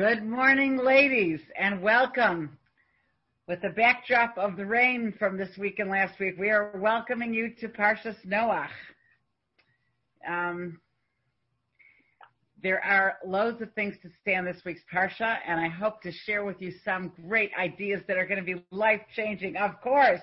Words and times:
Good 0.00 0.24
morning, 0.24 0.78
ladies, 0.78 1.40
and 1.58 1.82
welcome. 1.82 2.56
With 3.46 3.60
the 3.60 3.68
backdrop 3.68 4.38
of 4.38 4.56
the 4.56 4.64
rain 4.64 5.12
from 5.18 5.36
this 5.36 5.58
week 5.58 5.78
and 5.78 5.90
last 5.90 6.18
week, 6.18 6.36
we 6.38 6.48
are 6.48 6.72
welcoming 6.74 7.34
you 7.34 7.50
to 7.60 7.68
Parshas 7.68 8.16
Noach. 8.26 8.70
Um, 10.26 10.80
there 12.62 12.82
are 12.82 13.18
loads 13.26 13.60
of 13.60 13.74
things 13.74 13.94
to 14.00 14.08
say 14.24 14.36
on 14.36 14.46
this 14.46 14.62
week's 14.64 14.80
Parsha, 14.90 15.36
and 15.46 15.60
I 15.60 15.68
hope 15.68 16.00
to 16.04 16.12
share 16.12 16.46
with 16.46 16.62
you 16.62 16.72
some 16.82 17.12
great 17.28 17.50
ideas 17.60 18.00
that 18.08 18.16
are 18.16 18.26
going 18.26 18.40
to 18.42 18.54
be 18.54 18.64
life 18.70 19.02
changing, 19.14 19.58
of 19.58 19.82
course. 19.82 20.22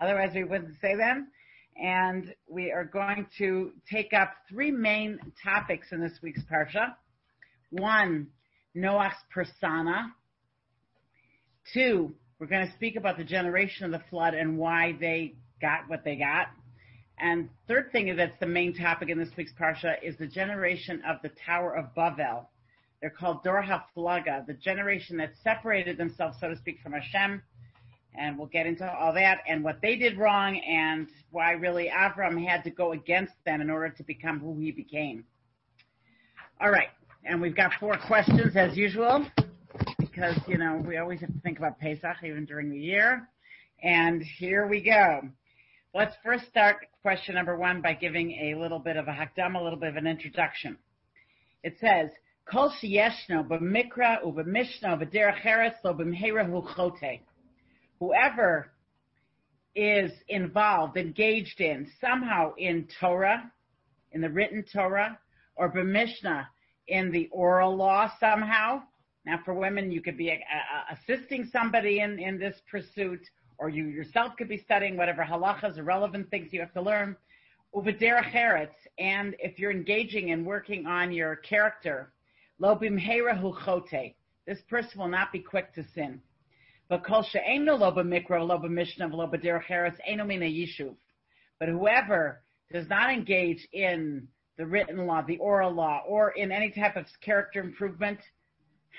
Otherwise, 0.00 0.30
we 0.34 0.44
wouldn't 0.44 0.80
say 0.80 0.96
them. 0.96 1.28
And 1.76 2.34
we 2.48 2.72
are 2.72 2.84
going 2.84 3.26
to 3.36 3.72
take 3.92 4.14
up 4.14 4.32
three 4.48 4.70
main 4.70 5.18
topics 5.44 5.88
in 5.92 6.00
this 6.00 6.18
week's 6.22 6.44
Parsha. 6.50 6.94
One, 7.68 8.28
Noach's 8.80 9.16
persona. 9.32 10.14
Two, 11.74 12.14
we're 12.38 12.46
going 12.46 12.66
to 12.66 12.72
speak 12.74 12.96
about 12.96 13.18
the 13.18 13.24
generation 13.24 13.84
of 13.84 13.90
the 13.90 14.02
flood 14.08 14.34
and 14.34 14.56
why 14.56 14.96
they 15.00 15.34
got 15.60 15.88
what 15.88 16.04
they 16.04 16.16
got. 16.16 16.46
And 17.18 17.50
third 17.66 17.90
thing 17.90 18.14
that's 18.14 18.38
the 18.38 18.46
main 18.46 18.74
topic 18.74 19.08
in 19.08 19.18
this 19.18 19.30
week's 19.36 19.52
parsha 19.60 19.96
is 20.02 20.16
the 20.18 20.26
generation 20.26 21.02
of 21.06 21.16
the 21.22 21.30
Tower 21.44 21.74
of 21.74 21.92
Bavel. 21.96 22.46
They're 23.00 23.10
called 23.10 23.42
Dor 23.42 23.62
HaFlaga, 23.62 24.46
the 24.46 24.54
generation 24.54 25.16
that 25.16 25.32
separated 25.42 25.98
themselves, 25.98 26.36
so 26.40 26.48
to 26.48 26.56
speak, 26.56 26.78
from 26.80 26.92
Hashem. 26.92 27.42
And 28.14 28.38
we'll 28.38 28.46
get 28.46 28.66
into 28.66 28.88
all 28.88 29.12
that 29.14 29.38
and 29.48 29.62
what 29.62 29.80
they 29.82 29.96
did 29.96 30.18
wrong 30.18 30.58
and 30.58 31.08
why 31.30 31.52
really 31.52 31.90
Avram 31.92 32.44
had 32.44 32.64
to 32.64 32.70
go 32.70 32.92
against 32.92 33.34
them 33.44 33.60
in 33.60 33.70
order 33.70 33.90
to 33.90 34.02
become 34.04 34.40
who 34.40 34.58
he 34.58 34.70
became. 34.70 35.24
All 36.60 36.70
right. 36.70 36.88
And 37.24 37.40
we've 37.42 37.56
got 37.56 37.72
four 37.78 37.96
questions 38.06 38.56
as 38.56 38.76
usual, 38.76 39.26
because, 39.98 40.36
you 40.46 40.56
know, 40.56 40.82
we 40.86 40.96
always 40.96 41.20
have 41.20 41.32
to 41.32 41.40
think 41.40 41.58
about 41.58 41.78
Pesach 41.78 42.16
even 42.24 42.44
during 42.44 42.70
the 42.70 42.78
year. 42.78 43.28
And 43.82 44.22
here 44.22 44.66
we 44.66 44.80
go. 44.80 45.20
Let's 45.94 46.14
first 46.24 46.46
start 46.48 46.76
question 47.02 47.34
number 47.34 47.56
one 47.56 47.82
by 47.82 47.94
giving 47.94 48.30
a 48.30 48.54
little 48.58 48.78
bit 48.78 48.96
of 48.96 49.08
a 49.08 49.10
hakdam, 49.10 49.58
a 49.58 49.62
little 49.62 49.78
bit 49.78 49.90
of 49.90 49.96
an 49.96 50.06
introduction. 50.06 50.78
It 51.62 51.76
says, 51.80 52.10
Kol 52.50 52.72
sheyeshno 52.82 53.46
b'mikra 53.46 54.24
u'b'mishno 54.24 55.02
v'derech 55.02 55.74
lo 55.84 55.94
b'mheira 55.94 56.46
hu 56.46 57.18
Whoever 58.00 58.70
is 59.74 60.12
involved, 60.28 60.96
engaged 60.96 61.60
in, 61.60 61.90
somehow 62.00 62.54
in 62.56 62.88
Torah, 63.00 63.52
in 64.12 64.20
the 64.20 64.30
written 64.30 64.64
Torah, 64.72 65.18
or 65.56 65.72
b'mishnah, 65.72 66.46
in 66.88 67.10
the 67.10 67.28
oral 67.30 67.76
law 67.76 68.10
somehow. 68.18 68.82
Now, 69.24 69.40
for 69.44 69.54
women, 69.54 69.90
you 69.90 70.00
could 70.00 70.16
be 70.16 70.30
a, 70.30 70.34
a, 70.34 70.94
assisting 70.94 71.48
somebody 71.52 72.00
in, 72.00 72.18
in 72.18 72.38
this 72.38 72.56
pursuit, 72.70 73.20
or 73.58 73.68
you 73.68 73.86
yourself 73.86 74.36
could 74.36 74.48
be 74.48 74.58
studying 74.58 74.96
whatever 74.96 75.22
halachas 75.22 75.78
or 75.78 75.84
relevant 75.84 76.30
things 76.30 76.52
you 76.52 76.60
have 76.60 76.72
to 76.72 76.82
learn. 76.82 77.16
And 77.74 79.36
if 79.38 79.58
you're 79.58 79.70
engaging 79.70 80.30
and 80.32 80.46
working 80.46 80.86
on 80.86 81.12
your 81.12 81.36
character. 81.36 82.12
This 84.46 84.60
person 84.68 84.98
will 84.98 85.08
not 85.08 85.30
be 85.32 85.40
quick 85.40 85.74
to 85.74 85.84
sin. 85.94 86.22
But 86.88 87.02
whoever 91.68 92.42
does 92.72 92.88
not 92.88 93.12
engage 93.12 93.68
in 93.72 94.28
the 94.58 94.66
written 94.66 95.06
law, 95.06 95.22
the 95.22 95.38
oral 95.38 95.72
law, 95.72 96.02
or 96.06 96.32
in 96.32 96.52
any 96.52 96.70
type 96.70 96.96
of 96.96 97.06
character 97.24 97.60
improvement, 97.60 98.18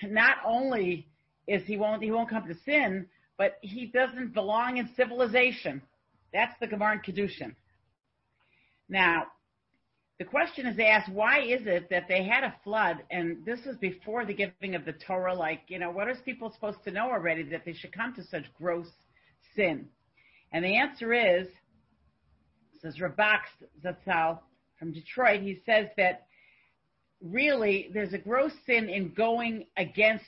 not 0.03 0.37
only 0.45 1.07
is 1.47 1.61
he 1.65 1.77
won't 1.77 2.01
he 2.01 2.11
won't 2.11 2.29
come 2.29 2.47
to 2.47 2.55
sin, 2.65 3.05
but 3.37 3.57
he 3.61 3.85
doesn't 3.87 4.33
belong 4.33 4.77
in 4.77 4.89
civilization. 4.95 5.81
That's 6.33 6.53
the 6.59 6.67
Gemara 6.67 6.93
in 6.93 6.99
Kedushin. 6.99 7.55
Now, 8.87 9.27
the 10.17 10.25
question 10.25 10.65
is 10.65 10.77
asked, 10.79 11.11
why 11.11 11.41
is 11.41 11.61
it 11.65 11.89
that 11.89 12.07
they 12.07 12.23
had 12.23 12.43
a 12.43 12.55
flood, 12.63 13.03
and 13.11 13.45
this 13.45 13.59
was 13.65 13.77
before 13.77 14.25
the 14.25 14.33
giving 14.33 14.75
of 14.75 14.85
the 14.85 14.93
Torah? 14.93 15.33
Like, 15.33 15.61
you 15.67 15.79
know, 15.79 15.91
what 15.91 16.07
are 16.07 16.15
people 16.15 16.51
supposed 16.51 16.83
to 16.85 16.91
know 16.91 17.09
already 17.09 17.43
that 17.43 17.65
they 17.65 17.73
should 17.73 17.91
come 17.91 18.13
to 18.15 18.23
such 18.23 18.43
gross 18.57 18.89
sin? 19.55 19.87
And 20.51 20.63
the 20.63 20.77
answer 20.77 21.13
is, 21.13 21.47
says 22.81 22.97
Rabak 22.99 23.41
Zatzal, 23.83 24.39
from 24.79 24.93
Detroit, 24.93 25.41
he 25.41 25.61
says 25.65 25.87
that 25.97 26.27
really 27.21 27.89
there's 27.93 28.13
a 28.13 28.17
gross 28.17 28.53
sin 28.65 28.89
in 28.89 29.13
going 29.13 29.65
against 29.77 30.23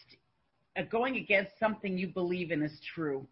uh, 0.77 0.83
going 0.83 1.15
against 1.15 1.51
something 1.59 1.97
you 1.97 2.07
believe 2.07 2.51
in 2.51 2.61
is 2.61 2.79
true. 2.93 3.25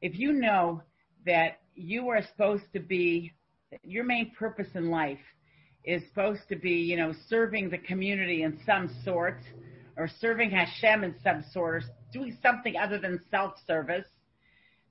If 0.00 0.18
you 0.18 0.32
know 0.32 0.82
that 1.26 1.60
you 1.74 2.08
are 2.08 2.22
supposed 2.22 2.64
to 2.72 2.80
be 2.80 3.32
your 3.82 4.04
main 4.04 4.32
purpose 4.38 4.68
in 4.74 4.90
life 4.90 5.18
is 5.84 6.02
supposed 6.08 6.42
to 6.48 6.56
be, 6.56 6.72
you 6.72 6.96
know, 6.96 7.14
serving 7.28 7.70
the 7.70 7.78
community 7.78 8.42
in 8.42 8.58
some 8.66 8.90
sort, 9.04 9.40
or 9.96 10.08
serving 10.20 10.50
Hashem 10.50 11.04
in 11.04 11.14
some 11.22 11.44
sort, 11.52 11.82
or 11.82 11.86
doing 12.12 12.36
something 12.42 12.76
other 12.76 12.98
than 12.98 13.20
self-service, 13.30 14.06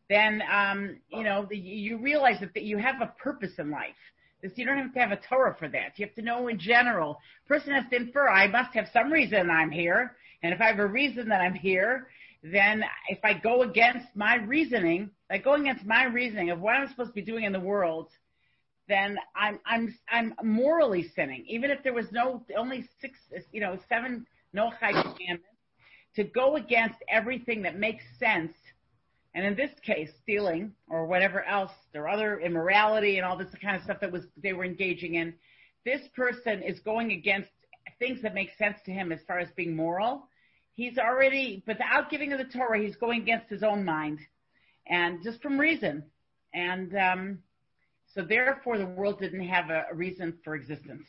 then 0.10 0.42
um, 0.52 0.98
you 1.10 1.24
know 1.24 1.48
you 1.52 1.98
realize 1.98 2.40
that 2.40 2.64
you 2.64 2.78
have 2.78 3.02
a 3.02 3.14
purpose 3.22 3.52
in 3.60 3.70
life. 3.70 3.96
This, 4.42 4.54
you 4.56 4.66
don't 4.66 4.78
have 4.78 4.94
to 4.94 5.00
have 5.00 5.12
a 5.12 5.18
Torah 5.18 5.56
for 5.58 5.68
that. 5.70 5.98
You 5.98 6.06
have 6.06 6.16
to 6.16 6.22
know 6.22 6.48
in 6.48 6.58
general. 6.60 7.20
Person 7.48 7.74
has 7.74 7.84
to 7.90 7.96
infer, 7.98 8.30
I 8.30 8.48
must 8.48 8.74
have 8.74 8.90
some 8.94 9.12
reason 9.12 9.50
I'm 9.50 9.72
here. 9.72 10.16
And 10.44 10.54
if 10.54 10.62
I 10.62 10.68
have 10.68 10.80
a 10.80 10.88
reason 10.88 11.28
that 11.30 11.42
I'm 11.42 11.54
here, 11.54 12.08
then 12.42 12.84
if 13.10 13.20
I 13.24 13.34
go 13.34 13.64
against 13.64 14.08
my 14.16 14.36
reasoning, 14.36 15.10
like 15.30 15.44
going 15.44 15.64
against 15.68 15.86
my 15.86 16.06
reasoning 16.06 16.52
of 16.52 16.62
what 16.62 16.76
I'm 16.76 16.88
supposed 16.88 17.10
to 17.10 17.16
be 17.16 17.22
doing 17.22 17.44
in 17.44 17.52
the 17.52 17.60
world, 17.60 18.10
then 18.88 19.18
I'm 19.36 19.60
I'm 19.66 19.96
I'm 20.10 20.34
morally 20.44 21.12
sinning. 21.16 21.44
Even 21.48 21.70
if 21.70 21.84
there 21.84 21.94
was 21.94 22.12
no 22.12 22.44
only 22.58 22.88
six, 23.02 23.20
you 23.52 23.60
know, 23.60 23.78
seven 23.90 24.26
no 24.54 24.72
commandments, 24.80 25.46
to 26.16 26.24
go 26.24 26.56
against 26.56 26.98
everything 27.08 27.62
that 27.64 27.78
makes 27.78 28.04
sense 28.18 28.54
and 29.36 29.46
in 29.46 29.56
this 29.56 29.72
case, 29.86 30.10
stealing 30.22 30.74
or 30.90 31.06
whatever 31.06 31.44
else, 31.44 31.72
there 31.94 32.08
other 32.08 32.40
immorality 32.40 33.18
and 33.18 33.26
all 33.26 33.38
this 33.38 33.54
kind 33.62 33.76
of 33.76 33.84
stuff 33.84 34.00
that 34.02 34.12
was 34.12 34.26
they 34.42 34.54
were 34.54 34.66
engaging 34.66 35.16
in. 35.16 35.34
This 35.86 36.02
person 36.16 36.62
is 36.64 36.80
going 36.80 37.12
against 37.12 37.52
things 38.00 38.22
that 38.22 38.34
make 38.34 38.50
sense 38.58 38.78
to 38.86 38.92
him 38.92 39.12
as 39.12 39.20
far 39.28 39.40
as 39.40 39.50
being 39.56 39.76
moral. 39.76 40.28
He's 40.74 40.98
already, 40.98 41.64
without 41.68 42.10
giving 42.10 42.32
of 42.32 42.40
the 42.40 42.46
Torah, 42.46 42.82
he's 42.82 42.96
going 42.96 43.22
against 43.22 43.50
his 43.50 43.64
own 43.64 43.84
mind, 43.84 44.20
and 44.88 45.22
just 45.24 45.42
from 45.42 45.60
reason. 45.60 46.04
And 46.54 46.96
um, 46.96 47.40
so, 48.16 48.24
therefore, 48.24 48.78
the 48.78 48.86
world 48.86 49.20
didn't 49.20 49.48
have 49.48 49.70
a 49.70 49.86
reason 49.94 50.38
for 50.44 50.56
existence. 50.56 51.06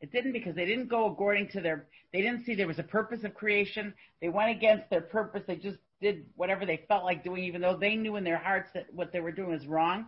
It 0.00 0.12
didn't 0.12 0.32
because 0.32 0.54
they 0.54 0.66
didn't 0.66 0.88
go 0.88 1.06
according 1.06 1.48
to 1.50 1.60
their, 1.60 1.86
they 2.12 2.20
didn't 2.20 2.44
see 2.44 2.54
there 2.54 2.66
was 2.66 2.78
a 2.78 2.84
purpose 2.84 3.24
of 3.24 3.34
creation. 3.34 3.94
They 4.20 4.28
went 4.28 4.50
against 4.50 4.90
their 4.90 5.00
purpose. 5.00 5.42
They 5.46 5.56
just 5.56 5.78
did 6.00 6.26
whatever 6.36 6.64
they 6.64 6.84
felt 6.88 7.04
like 7.04 7.24
doing, 7.24 7.44
even 7.44 7.60
though 7.60 7.76
they 7.76 7.96
knew 7.96 8.16
in 8.16 8.24
their 8.24 8.38
hearts 8.38 8.68
that 8.74 8.86
what 8.92 9.12
they 9.12 9.20
were 9.20 9.32
doing 9.32 9.50
was 9.50 9.66
wrong. 9.66 10.06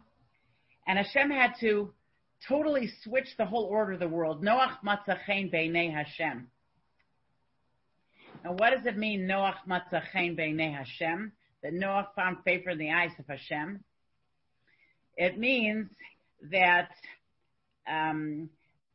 And 0.87 0.99
Hashem 0.99 1.31
had 1.31 1.55
to 1.61 1.93
totally 2.49 2.91
switch 3.03 3.28
the 3.37 3.45
whole 3.45 3.65
order 3.65 3.93
of 3.93 4.00
the 4.00 4.09
world. 4.09 4.43
Noach 4.43 4.79
matzachein 4.84 5.53
beinei 5.53 5.93
Hashem. 5.93 6.49
Now, 8.45 8.53
what 8.53 8.71
does 8.71 8.87
it 8.87 8.97
mean, 8.97 9.27
Noach 9.27 9.56
matzachein 9.69 10.39
beinei 10.39 10.75
Hashem? 10.75 11.33
That 11.62 11.75
Noach 11.75 12.15
found 12.15 12.39
favor 12.45 12.71
in 12.71 12.79
the 12.79 12.91
eyes 12.91 13.11
of 13.19 13.27
Hashem. 13.27 13.84
It 15.17 15.39
means 15.39 15.91
that 16.50 16.91
um, 17.87 18.49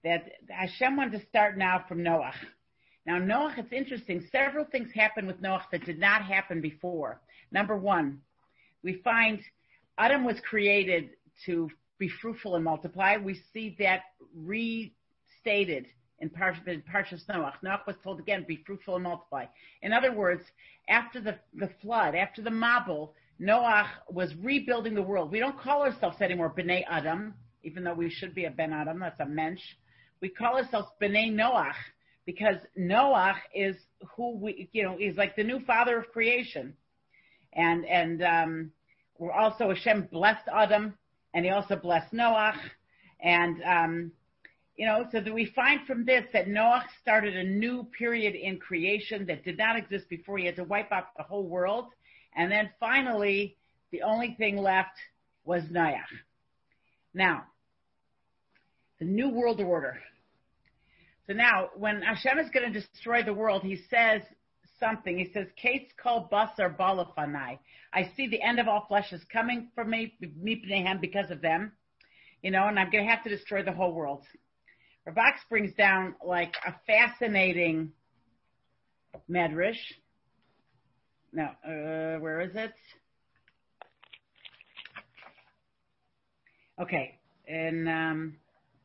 that 0.03 0.31
Hashem 0.50 0.95
wanted 0.95 1.19
to 1.19 1.25
start 1.28 1.57
now 1.57 1.84
from 1.88 2.00
Noach. 2.00 2.34
Now, 3.05 3.19
Noach, 3.19 3.57
it's 3.57 3.71
interesting. 3.71 4.25
Several 4.31 4.66
things 4.66 4.89
happened 4.93 5.27
with 5.27 5.41
Noach 5.41 5.63
that 5.71 5.85
did 5.85 5.99
not 5.99 6.23
happen 6.23 6.59
before. 6.59 7.22
Number 7.52 7.78
one, 7.78 8.22
we 8.84 9.02
find 9.03 9.40
Adam 9.97 10.25
was 10.25 10.37
created 10.47 11.11
to 11.46 11.69
be 11.99 12.09
fruitful 12.09 12.55
and 12.55 12.63
multiply. 12.63 13.17
We 13.17 13.40
see 13.53 13.75
that 13.79 14.02
restated 14.35 15.85
in 16.19 16.29
Parshas 16.29 17.25
Noach. 17.29 17.53
Noach 17.63 17.85
was 17.85 17.96
told 18.03 18.19
again, 18.19 18.46
be 18.47 18.63
fruitful 18.66 18.96
and 18.96 19.03
multiply. 19.03 19.46
In 19.81 19.93
other 19.93 20.11
words, 20.11 20.43
after 20.90 21.22
the, 21.22 21.35
the 21.53 21.69
flood, 21.81 22.16
after 22.16 22.41
the 22.41 22.49
Mabul, 22.49 23.11
Noach 23.40 23.87
was 24.09 24.34
rebuilding 24.41 24.96
the 24.96 25.02
world. 25.02 25.31
We 25.31 25.40
don't 25.40 25.59
call 25.59 25.84
ourselves 25.84 26.22
anymore 26.22 26.53
Bnei 26.57 26.84
Adam, 26.90 27.34
even 27.63 27.84
though 27.84 27.93
we 27.93 28.09
should 28.09 28.34
be 28.34 28.46
a 28.46 28.52
Ben 28.52 28.73
Adam, 28.73 28.99
that's 28.99 29.19
a 29.19 29.25
mensch. 29.25 29.61
We 30.22 30.29
call 30.29 30.55
ourselves 30.57 30.87
Bnei 31.02 31.31
Noach 31.31 31.75
because 32.25 32.57
Noah 32.75 33.35
is 33.53 33.75
who 34.16 34.37
we, 34.37 34.69
you 34.72 34.83
know, 34.83 34.97
is 34.99 35.16
like 35.16 35.35
the 35.35 35.43
new 35.43 35.59
father 35.66 35.99
of 35.99 36.11
creation. 36.11 36.73
And, 37.53 37.85
and, 37.85 38.23
um, 38.23 38.72
we're 39.17 39.31
also 39.31 39.69
Hashem 39.69 40.09
blessed 40.11 40.47
Adam 40.53 40.93
and 41.33 41.45
he 41.45 41.51
also 41.51 41.75
blessed 41.75 42.11
Noah. 42.13 42.53
And, 43.22 43.61
um, 43.63 44.11
you 44.75 44.85
know, 44.85 45.05
so 45.11 45.22
that 45.22 45.33
we 45.33 45.45
find 45.55 45.85
from 45.87 46.05
this 46.05 46.25
that 46.33 46.49
Noah 46.49 46.83
started 47.01 47.35
a 47.35 47.43
new 47.43 47.87
period 47.97 48.35
in 48.35 48.57
creation 48.57 49.25
that 49.28 49.45
did 49.45 49.57
not 49.57 49.78
exist 49.78 50.09
before. 50.09 50.37
He 50.37 50.45
had 50.45 50.57
to 50.57 50.66
wipe 50.66 50.91
out 50.91 51.16
the 51.16 51.23
whole 51.23 51.47
world. 51.47 51.85
And 52.35 52.51
then 52.51 52.69
finally, 52.79 53.55
the 53.91 54.01
only 54.01 54.35
thing 54.37 54.57
left 54.57 54.97
was 55.45 55.63
Noah. 55.69 56.03
Now, 57.13 57.45
the 58.99 59.05
new 59.05 59.29
world 59.29 59.61
order. 59.61 59.97
So 61.27 61.33
now, 61.33 61.69
when 61.75 62.01
Hashem 62.01 62.37
is 62.37 62.49
going 62.51 62.72
to 62.72 62.79
destroy 62.79 63.23
the 63.23 63.33
world, 63.33 63.63
he 63.63 63.81
says 63.89 64.22
something. 64.79 65.17
He 65.17 65.31
says, 65.33 65.47
Kates 65.55 65.91
called 66.01 66.29
basar 66.29 66.77
balafanai. 66.77 67.57
I 67.93 68.11
see 68.16 68.27
the 68.27 68.41
end 68.41 68.59
of 68.59 68.67
all 68.67 68.85
flesh 68.87 69.11
is 69.11 69.23
coming 69.31 69.69
for 69.73 69.83
me, 69.83 70.13
because 70.19 71.31
of 71.31 71.41
them. 71.41 71.72
You 72.43 72.51
know, 72.51 72.67
and 72.67 72.77
I'm 72.77 72.91
going 72.91 73.05
to 73.05 73.09
have 73.09 73.23
to 73.23 73.29
destroy 73.29 73.63
the 73.63 73.72
whole 73.72 73.93
world. 73.93 74.23
Ochs 75.07 75.39
brings 75.49 75.73
down 75.73 76.16
like 76.23 76.53
a 76.66 76.73
fascinating 76.85 77.91
medrash. 79.29 79.79
Now, 81.31 81.55
uh, 81.66 82.19
where 82.19 82.41
is 82.41 82.51
it? 82.55 82.73
Okay, 86.81 87.17
and 87.47 87.87
um, 87.87 88.37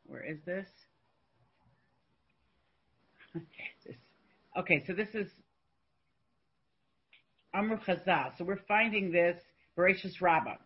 where 0.07 0.25
is 0.25 0.39
this? 0.47 0.67
Okay, 4.59 4.83
so 4.85 4.93
this 4.93 5.09
is 5.15 5.29
Amr 7.55 7.77
Chazal. 7.87 8.37
So 8.37 8.45
we're 8.45 8.59
finding 8.67 9.13
this 9.13 9.41
Bereshis 9.79 10.21
Rabbah. 10.21 10.57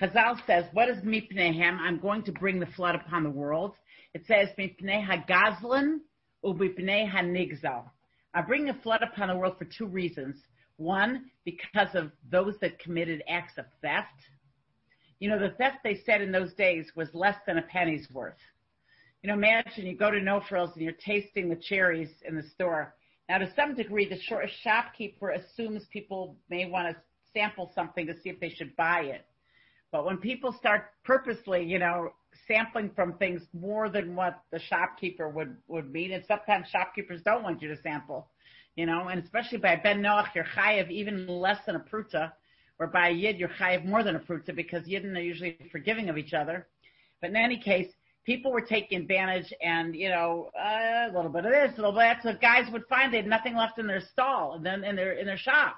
Chazal 0.00 0.36
says, 0.46 0.66
what 0.72 0.90
is 0.90 0.98
Mipnehem? 0.98 1.78
I'm 1.78 1.98
going 1.98 2.22
to 2.24 2.32
bring 2.32 2.60
the 2.60 2.66
flood 2.66 2.94
upon 2.94 3.22
the 3.22 3.30
world. 3.30 3.74
It 4.12 4.22
says, 4.26 4.48
Mipnei 4.58 5.06
HaGazlan 5.06 6.00
Ubipnei 6.44 7.10
HaNigzal. 7.10 7.84
I 8.34 8.42
bring 8.42 8.66
the 8.66 8.74
flood 8.82 9.02
upon 9.02 9.28
the 9.28 9.36
world 9.36 9.56
for 9.58 9.64
two 9.64 9.86
reasons. 9.86 10.36
One, 10.76 11.26
because 11.44 11.94
of 11.94 12.12
those 12.30 12.54
that 12.60 12.78
committed 12.78 13.22
acts 13.28 13.58
of 13.58 13.64
theft. 13.82 14.08
You 15.18 15.28
know, 15.28 15.38
the 15.38 15.54
theft 15.56 15.78
they 15.84 16.00
said 16.06 16.22
in 16.22 16.32
those 16.32 16.54
days 16.54 16.92
was 16.94 17.08
less 17.12 17.36
than 17.46 17.58
a 17.58 17.62
penny's 17.62 18.06
worth. 18.10 18.38
You 19.22 19.28
know, 19.28 19.34
imagine 19.34 19.86
you 19.86 19.96
go 19.96 20.10
to 20.10 20.20
No 20.20 20.40
Frills 20.48 20.70
and 20.74 20.82
you're 20.82 20.92
tasting 20.92 21.48
the 21.48 21.56
cherries 21.56 22.10
in 22.26 22.36
the 22.36 22.42
store. 22.42 22.94
Now, 23.28 23.38
to 23.38 23.52
some 23.54 23.74
degree, 23.74 24.08
the 24.08 24.18
shopkeeper 24.62 25.30
assumes 25.30 25.84
people 25.92 26.36
may 26.48 26.64
want 26.66 26.94
to 26.94 27.02
sample 27.32 27.70
something 27.74 28.06
to 28.06 28.14
see 28.20 28.30
if 28.30 28.40
they 28.40 28.48
should 28.48 28.74
buy 28.76 29.02
it. 29.02 29.26
But 29.92 30.06
when 30.06 30.16
people 30.16 30.52
start 30.52 30.92
purposely, 31.04 31.62
you 31.64 31.78
know, 31.78 32.12
sampling 32.48 32.90
from 32.94 33.14
things 33.14 33.42
more 33.52 33.88
than 33.88 34.16
what 34.16 34.40
the 34.52 34.58
shopkeeper 34.58 35.28
would, 35.28 35.56
would 35.68 35.92
mean, 35.92 36.12
and 36.12 36.24
sometimes 36.26 36.68
shopkeepers 36.68 37.20
don't 37.22 37.42
want 37.42 37.60
you 37.60 37.68
to 37.68 37.80
sample, 37.82 38.28
you 38.76 38.86
know, 38.86 39.08
and 39.08 39.22
especially 39.22 39.58
by 39.58 39.76
Ben 39.76 40.00
Noach, 40.00 40.34
you're 40.34 40.44
chayiv 40.56 40.90
even 40.90 41.26
less 41.26 41.58
than 41.66 41.76
a 41.76 41.80
pruta, 41.80 42.32
or 42.78 42.86
by 42.86 43.08
Yid, 43.08 43.36
you're 43.36 43.50
chayiv 43.50 43.84
more 43.84 44.02
than 44.02 44.16
a 44.16 44.20
pruta 44.20 44.54
because 44.54 44.86
Yidden 44.86 45.16
are 45.16 45.20
usually 45.20 45.58
forgiving 45.70 46.08
of 46.08 46.16
each 46.16 46.32
other. 46.32 46.66
But 47.20 47.30
in 47.30 47.36
any 47.36 47.58
case, 47.58 47.88
people 48.24 48.52
were 48.52 48.60
taking 48.60 49.00
advantage 49.00 49.52
and, 49.62 49.94
you 49.94 50.08
know, 50.08 50.50
uh, 50.58 51.10
a 51.10 51.12
little 51.14 51.30
bit 51.30 51.44
of 51.44 51.52
this, 51.52 51.72
a 51.72 51.76
little 51.76 51.92
bit 51.92 52.10
of 52.10 52.16
that. 52.16 52.22
So 52.22 52.32
guys 52.40 52.70
would 52.72 52.84
find 52.86 53.12
they 53.12 53.18
had 53.18 53.26
nothing 53.26 53.56
left 53.56 53.78
in 53.78 53.86
their 53.86 54.02
stall 54.12 54.54
and 54.54 54.64
then 54.64 54.84
in 54.84 54.96
their, 54.96 55.12
in 55.12 55.26
their 55.26 55.38
shop. 55.38 55.76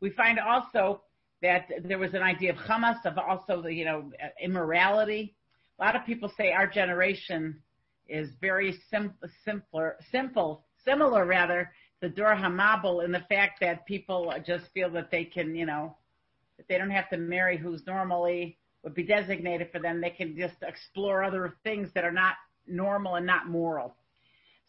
We 0.00 0.10
find 0.10 0.38
also 0.38 1.02
that 1.40 1.68
there 1.84 1.98
was 1.98 2.14
an 2.14 2.22
idea 2.22 2.52
of 2.52 2.58
chamas, 2.58 3.04
of 3.04 3.18
also 3.18 3.62
the, 3.62 3.72
you 3.72 3.84
know, 3.84 4.10
immorality. 4.40 5.34
A 5.78 5.84
lot 5.84 5.96
of 5.96 6.04
people 6.04 6.30
say 6.36 6.52
our 6.52 6.66
generation 6.66 7.60
is 8.08 8.30
very 8.40 8.78
sim- 8.90 9.14
simpler, 9.44 9.96
simple, 10.10 10.64
similar 10.84 11.24
rather, 11.24 11.72
to 12.00 12.08
Dor 12.08 12.34
Hamabul 12.34 13.04
in 13.04 13.12
the 13.12 13.24
fact 13.28 13.60
that 13.60 13.86
people 13.86 14.32
just 14.46 14.64
feel 14.74 14.90
that 14.90 15.10
they 15.10 15.24
can, 15.24 15.54
you 15.54 15.66
know, 15.66 15.96
that 16.56 16.66
they 16.68 16.76
don't 16.78 16.90
have 16.90 17.08
to 17.10 17.16
marry 17.16 17.56
who's 17.56 17.86
normally 17.86 18.58
would 18.82 18.94
be 18.94 19.04
designated 19.04 19.68
for 19.72 19.78
them. 19.78 20.00
They 20.00 20.10
can 20.10 20.36
just 20.36 20.56
explore 20.62 21.22
other 21.22 21.54
things 21.62 21.88
that 21.94 22.04
are 22.04 22.12
not 22.12 22.34
normal 22.66 23.16
and 23.16 23.26
not 23.26 23.48
moral. 23.48 23.94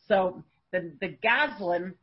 So 0.08 0.44
the, 0.72 0.92
the 1.00 1.18
Goslin 1.24 1.94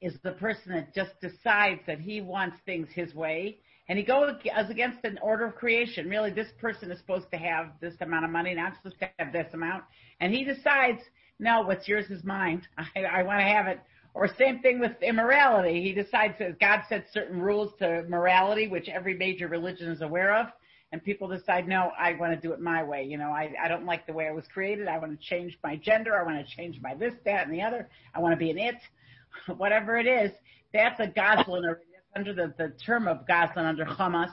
is 0.00 0.14
the 0.22 0.32
person 0.32 0.72
that 0.72 0.94
just 0.94 1.12
decides 1.20 1.80
that 1.86 2.00
he 2.00 2.20
wants 2.20 2.56
things 2.64 2.88
his 2.94 3.14
way. 3.14 3.58
And 3.88 3.98
he 3.98 4.04
goes 4.04 4.34
against 4.68 5.04
an 5.04 5.18
order 5.22 5.46
of 5.46 5.54
creation. 5.54 6.08
Really, 6.08 6.30
this 6.30 6.48
person 6.60 6.90
is 6.90 6.98
supposed 6.98 7.30
to 7.30 7.38
have 7.38 7.72
this 7.80 7.94
amount 8.00 8.26
of 8.26 8.30
money, 8.30 8.54
not 8.54 8.74
supposed 8.76 9.00
to 9.00 9.08
have 9.18 9.32
this 9.32 9.52
amount. 9.54 9.84
And 10.20 10.32
he 10.32 10.44
decides, 10.44 11.00
no, 11.38 11.62
what's 11.62 11.88
yours 11.88 12.04
is 12.10 12.22
mine. 12.22 12.62
I, 12.78 13.00
I 13.04 13.22
want 13.22 13.40
to 13.40 13.44
have 13.44 13.66
it. 13.66 13.80
Or 14.14 14.28
same 14.38 14.60
thing 14.60 14.80
with 14.80 14.92
immorality. 15.02 15.82
He 15.82 15.92
decides 15.92 16.34
that 16.38 16.60
God 16.60 16.82
sets 16.88 17.12
certain 17.12 17.40
rules 17.40 17.72
to 17.78 18.04
morality, 18.08 18.68
which 18.68 18.88
every 18.88 19.16
major 19.16 19.48
religion 19.48 19.90
is 19.90 20.02
aware 20.02 20.34
of 20.34 20.48
and 20.92 21.04
people 21.04 21.28
decide, 21.28 21.68
no, 21.68 21.92
I 21.98 22.14
want 22.14 22.32
to 22.32 22.40
do 22.40 22.52
it 22.52 22.60
my 22.60 22.82
way. 22.82 23.04
You 23.04 23.18
know, 23.18 23.30
I, 23.30 23.52
I 23.62 23.68
don't 23.68 23.84
like 23.84 24.06
the 24.06 24.12
way 24.12 24.26
I 24.26 24.32
was 24.32 24.44
created. 24.52 24.88
I 24.88 24.98
want 24.98 25.18
to 25.18 25.26
change 25.26 25.58
my 25.62 25.76
gender. 25.76 26.16
I 26.16 26.24
want 26.24 26.44
to 26.44 26.56
change 26.56 26.80
my 26.80 26.94
this, 26.94 27.12
that, 27.24 27.46
and 27.46 27.54
the 27.54 27.60
other. 27.60 27.88
I 28.14 28.20
want 28.20 28.32
to 28.32 28.38
be 28.38 28.50
an 28.50 28.58
it, 28.58 28.76
whatever 29.58 29.98
it 29.98 30.06
is. 30.06 30.30
That's 30.72 30.98
a 31.00 31.06
goslin 31.06 31.64
or 31.64 31.82
under 32.16 32.32
the, 32.32 32.54
the 32.56 32.72
term 32.84 33.06
of 33.06 33.26
goslin 33.26 33.66
under 33.66 33.84
Hamas. 33.84 34.32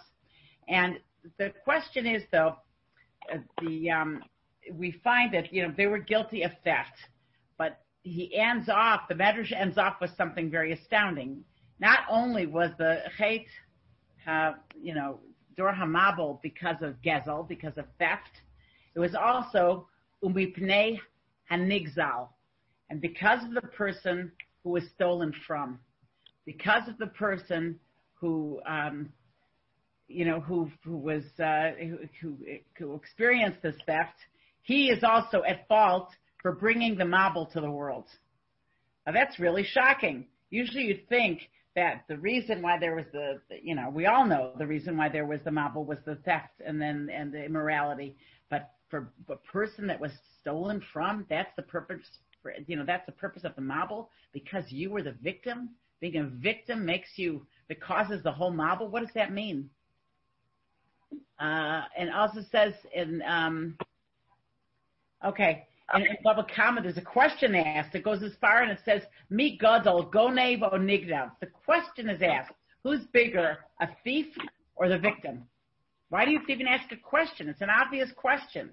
And 0.70 1.00
the 1.38 1.52
question 1.64 2.06
is 2.06 2.24
though, 2.32 2.56
uh, 3.34 3.38
the, 3.62 3.92
um, 3.92 4.24
we 4.74 4.92
find 5.04 5.34
that, 5.34 5.52
you 5.54 5.64
know, 5.64 5.74
they 5.76 5.88
were 5.88 6.00
guilty 6.00 6.44
of 6.44 6.52
theft, 6.64 6.96
but 7.58 7.82
he 8.04 8.36
ends 8.38 8.70
off, 8.70 9.02
the 9.10 9.16
Medrash 9.16 9.52
ends 9.52 9.78
off 9.78 9.96
with 10.00 10.12
something 10.16 10.50
very 10.50 10.72
astounding. 10.72 11.44
Not 11.80 12.00
only 12.10 12.46
was 12.46 12.72
the 12.78 13.02
Chait, 13.20 13.46
uh, 14.28 14.54
you 14.82 14.94
know, 14.94 15.20
Dor 15.58 15.74
Hamabul 15.74 16.42
because 16.42 16.82
of 16.82 17.02
Gezel, 17.02 17.48
because 17.48 17.78
of 17.78 17.86
theft. 18.00 18.42
It 18.96 19.00
was 19.00 19.16
also 19.16 19.88
Umipnei 20.24 21.00
Hanigzal, 21.52 22.30
and 22.90 23.02
because 23.02 23.44
of 23.44 23.54
the 23.54 23.62
person 23.62 24.32
who 24.64 24.72
was 24.72 24.84
stolen 24.96 25.34
from, 25.46 25.80
because 26.46 26.88
of 26.88 26.98
the 26.98 27.08
person 27.08 27.80
who, 28.14 28.60
um, 28.68 29.12
you 30.08 30.26
know, 30.26 30.40
who, 30.40 30.72
who 30.84 30.98
was, 30.98 31.24
uh, 31.40 31.72
who, 32.22 32.38
who 32.78 32.96
experienced 32.96 33.62
this 33.62 33.76
theft, 33.86 34.16
he 34.62 34.90
is 34.90 35.04
also 35.04 35.44
at 35.44 35.68
fault 35.68 36.10
for 36.42 36.52
bringing 36.52 36.96
the 36.96 37.04
Mabul 37.04 37.52
to 37.54 37.62
the 37.62 37.70
world. 37.70 38.06
Now 39.06 39.14
that's 39.14 39.40
really 39.40 39.64
shocking. 39.64 40.26
Usually 40.50 40.86
you'd 40.86 41.08
think 41.10 41.42
that 41.76 42.06
the 42.08 42.18
reason 42.18 42.62
why 42.62 42.80
there 42.80 42.96
was 42.96 43.06
the, 43.12 43.40
you 43.62 43.76
know, 43.76 43.90
we 43.90 44.06
all 44.06 44.26
know 44.26 44.54
the 44.58 44.66
reason 44.66 44.98
why 44.98 45.10
there 45.10 45.26
was 45.26 45.40
the 45.44 45.52
Mabul 45.52 45.86
was 45.86 45.98
the 46.06 46.16
theft 46.16 46.62
and 46.66 46.82
then 46.82 47.10
and 47.14 47.34
the 47.34 47.44
immorality. 47.44 48.16
But 48.50 48.72
for 48.90 49.12
a 49.30 49.36
person 49.36 49.88
that 49.88 50.00
was 50.00 50.12
stolen 50.42 50.82
from, 50.94 51.26
that's 51.30 51.54
the 51.56 51.64
purpose. 51.64 52.06
For, 52.42 52.54
you 52.68 52.78
know, 52.78 52.86
that's 52.86 53.06
the 53.06 53.12
purpose 53.12 53.44
of 53.44 53.56
the 53.56 53.62
Mabul 53.62 54.08
because 54.32 54.64
you 54.70 54.90
were 54.90 55.04
the 55.04 55.16
victim. 55.22 55.72
Being 56.00 56.18
a 56.18 56.24
victim 56.24 56.86
makes 56.86 57.10
you 57.18 57.46
that 57.68 57.82
causes 57.82 58.24
the 58.24 58.32
whole 58.32 58.52
Mabul. 58.52 58.90
What 58.90 59.02
does 59.02 59.14
that 59.16 59.34
mean? 59.34 59.70
Uh, 61.40 61.82
and 61.98 62.10
also 62.12 62.42
says 62.52 62.74
in 62.94 63.22
um, 63.28 63.78
okay 65.26 65.68
in, 65.94 66.02
in 66.02 66.18
Baba 66.24 66.46
Kama, 66.56 66.82
there's 66.82 66.98
a 66.98 67.02
question 67.02 67.56
asked. 67.56 67.96
It 67.96 68.04
goes 68.04 68.24
as 68.24 68.34
far 68.42 68.64
and 68.64 68.72
it 68.72 68.80
says, 68.84 69.04
"Mi 69.30 69.58
gadol 69.58 70.10
gonev 70.12 70.62
or 70.64 70.80
nigdav." 70.80 71.32
The 71.40 71.48
question 71.48 72.10
is 72.10 72.22
asked: 72.22 72.54
Who's 72.84 73.06
bigger, 73.14 73.58
a 73.82 73.88
thief 74.04 74.28
or 74.76 74.90
the 74.90 74.98
victim? 74.98 75.44
Why 76.10 76.26
do 76.26 76.32
you 76.32 76.42
even 76.48 76.68
ask 76.68 76.92
a 76.92 76.98
question? 76.98 77.50
It's 77.50 77.62
an 77.62 77.70
obvious 77.70 78.12
question. 78.16 78.72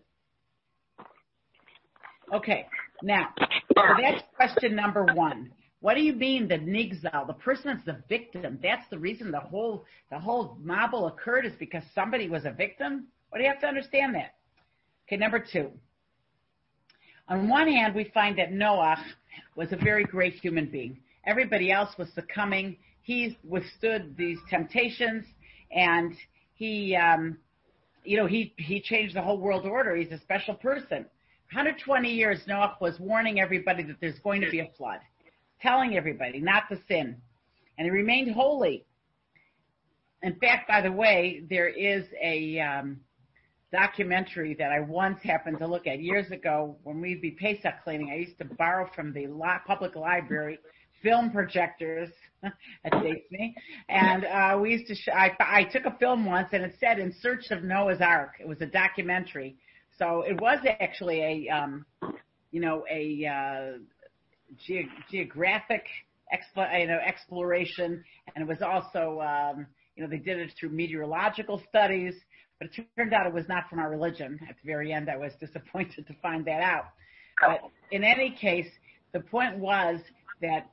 Okay, 2.33 2.67
now 3.03 3.29
so 3.39 3.83
that's 4.01 4.23
question 4.37 4.75
number 4.75 5.05
one. 5.15 5.51
What 5.81 5.95
do 5.95 6.01
you 6.01 6.13
mean 6.13 6.47
the 6.47 6.59
nigzal? 6.59 7.27
The 7.27 7.33
person 7.35 7.71
is 7.71 7.85
the 7.85 8.03
victim. 8.09 8.59
That's 8.63 8.89
the 8.89 8.99
reason 8.99 9.31
the 9.31 9.41
whole 9.41 9.85
the 10.11 10.19
whole 10.19 10.57
mabul 10.65 11.09
occurred 11.09 11.45
is 11.45 11.53
because 11.59 11.83
somebody 11.95 12.29
was 12.29 12.45
a 12.45 12.53
victim. 12.53 13.09
What 13.31 13.39
do 13.39 13.45
you 13.45 13.51
have 13.51 13.61
to 13.63 13.67
understand 13.67 14.15
that? 14.15 14.35
Okay, 15.07 15.17
number 15.17 15.41
two. 15.41 15.73
On 17.33 17.49
one 17.49 17.67
hand, 17.67 17.95
we 17.95 18.11
find 18.13 18.37
that 18.39 18.53
Noah 18.53 19.03
was 19.57 19.73
a 19.73 19.77
very 19.77 20.05
great 20.05 20.35
human 20.35 20.67
being. 20.67 20.99
Everybody 21.25 21.73
else 21.73 21.89
was 21.97 22.13
succumbing. 22.15 22.77
He 23.01 23.39
withstood 23.43 24.15
these 24.19 24.37
temptations, 24.51 25.25
and 25.75 26.15
he, 26.53 26.95
um, 26.95 27.39
you 28.05 28.19
know, 28.19 28.27
he 28.27 28.53
he 28.59 28.83
changed 28.83 29.17
the 29.17 29.23
whole 29.23 29.39
world 29.39 29.65
order. 29.65 29.97
He's 29.97 30.13
a 30.13 30.21
special 30.21 30.53
person. 30.53 31.07
120 31.53 32.13
years, 32.13 32.43
Noah 32.47 32.77
was 32.83 33.01
warning 33.01 33.41
everybody 33.41 33.83
that 33.85 33.97
there's 33.99 34.19
going 34.19 34.43
to 34.43 34.51
be 34.51 34.61
a 34.61 34.69
flood, 34.77 35.01
telling 35.63 35.97
everybody 35.97 36.39
not 36.39 36.65
to 36.69 36.79
sin, 36.87 37.17
and 37.79 37.87
he 37.87 37.91
remained 37.91 38.31
holy. 38.35 38.85
In 40.23 40.35
fact, 40.35 40.69
by 40.69 40.83
the 40.83 40.93
way, 40.93 41.45
there 41.49 41.69
is 41.69 42.05
a 42.23 42.61
um, 42.61 43.01
documentary 43.73 44.55
that 44.55 44.71
I 44.71 44.81
once 44.81 45.21
happened 45.23 45.59
to 45.59 45.67
look 45.67 45.87
at 45.87 46.01
years 46.01 46.31
ago 46.31 46.77
when 46.85 47.01
we'd 47.01 47.23
be 47.23 47.31
Pesach 47.31 47.83
cleaning. 47.83 48.11
I 48.13 48.17
used 48.17 48.39
to 48.39 48.45
borrow 48.45 48.89
from 48.95 49.13
the 49.13 49.27
public 49.67 49.97
library 49.97 50.59
film 51.03 51.31
projectors. 51.31 52.11
that 52.43 53.03
dates 53.03 53.31
me. 53.31 53.55
And 53.89 54.25
uh, 54.25 54.59
we 54.61 54.73
used 54.73 54.87
to. 54.89 54.95
Sh- 54.95 55.09
I, 55.15 55.33
I 55.41 55.65
took 55.65 55.85
a 55.85 55.97
film 55.99 56.25
once, 56.25 56.49
and 56.53 56.63
it 56.65 56.75
said 56.81 56.99
"In 56.99 57.15
Search 57.21 57.51
of 57.51 57.63
Noah's 57.63 58.01
Ark." 58.01 58.35
It 58.41 58.49
was 58.49 58.61
a 58.61 58.67
documentary, 58.67 59.57
so 59.99 60.23
it 60.23 60.41
was 60.41 60.59
actually 60.81 61.21
a, 61.21 61.49
um, 61.55 61.87
you 62.51 62.61
know, 62.61 62.85
a 62.91 63.27
uh, 63.27 63.79
ge- 64.59 64.89
geographic 65.11 65.85
expl- 66.33 66.81
you 66.81 66.87
know, 66.87 66.99
exploration, 67.05 68.03
and 68.35 68.43
it 68.43 68.49
was 68.49 68.63
also, 68.63 69.21
um, 69.21 69.67
you 69.97 70.03
know, 70.03 70.09
they 70.09 70.19
did 70.19 70.39
it 70.39 70.53
through 70.59 70.71
meteorological 70.71 71.63
studies. 71.69 72.15
But 72.63 72.71
it 72.79 72.87
turned 72.97 73.13
out 73.13 73.27
it 73.27 73.33
was 73.33 73.49
not 73.49 73.69
from 73.69 73.81
our 73.81 73.91
religion. 73.91 74.39
At 74.49 74.55
the 74.63 74.67
very 74.67 74.93
end, 74.93 75.11
I 75.11 75.17
was 75.17 75.33
disappointed 75.41 76.07
to 76.07 76.15
find 76.23 76.45
that 76.45 76.63
out. 76.63 76.85
But 77.41 77.61
in 77.91 78.05
any 78.05 78.31
case, 78.31 78.69
the 79.13 79.21
point 79.21 79.59
was 79.59 80.01
that 80.41 80.69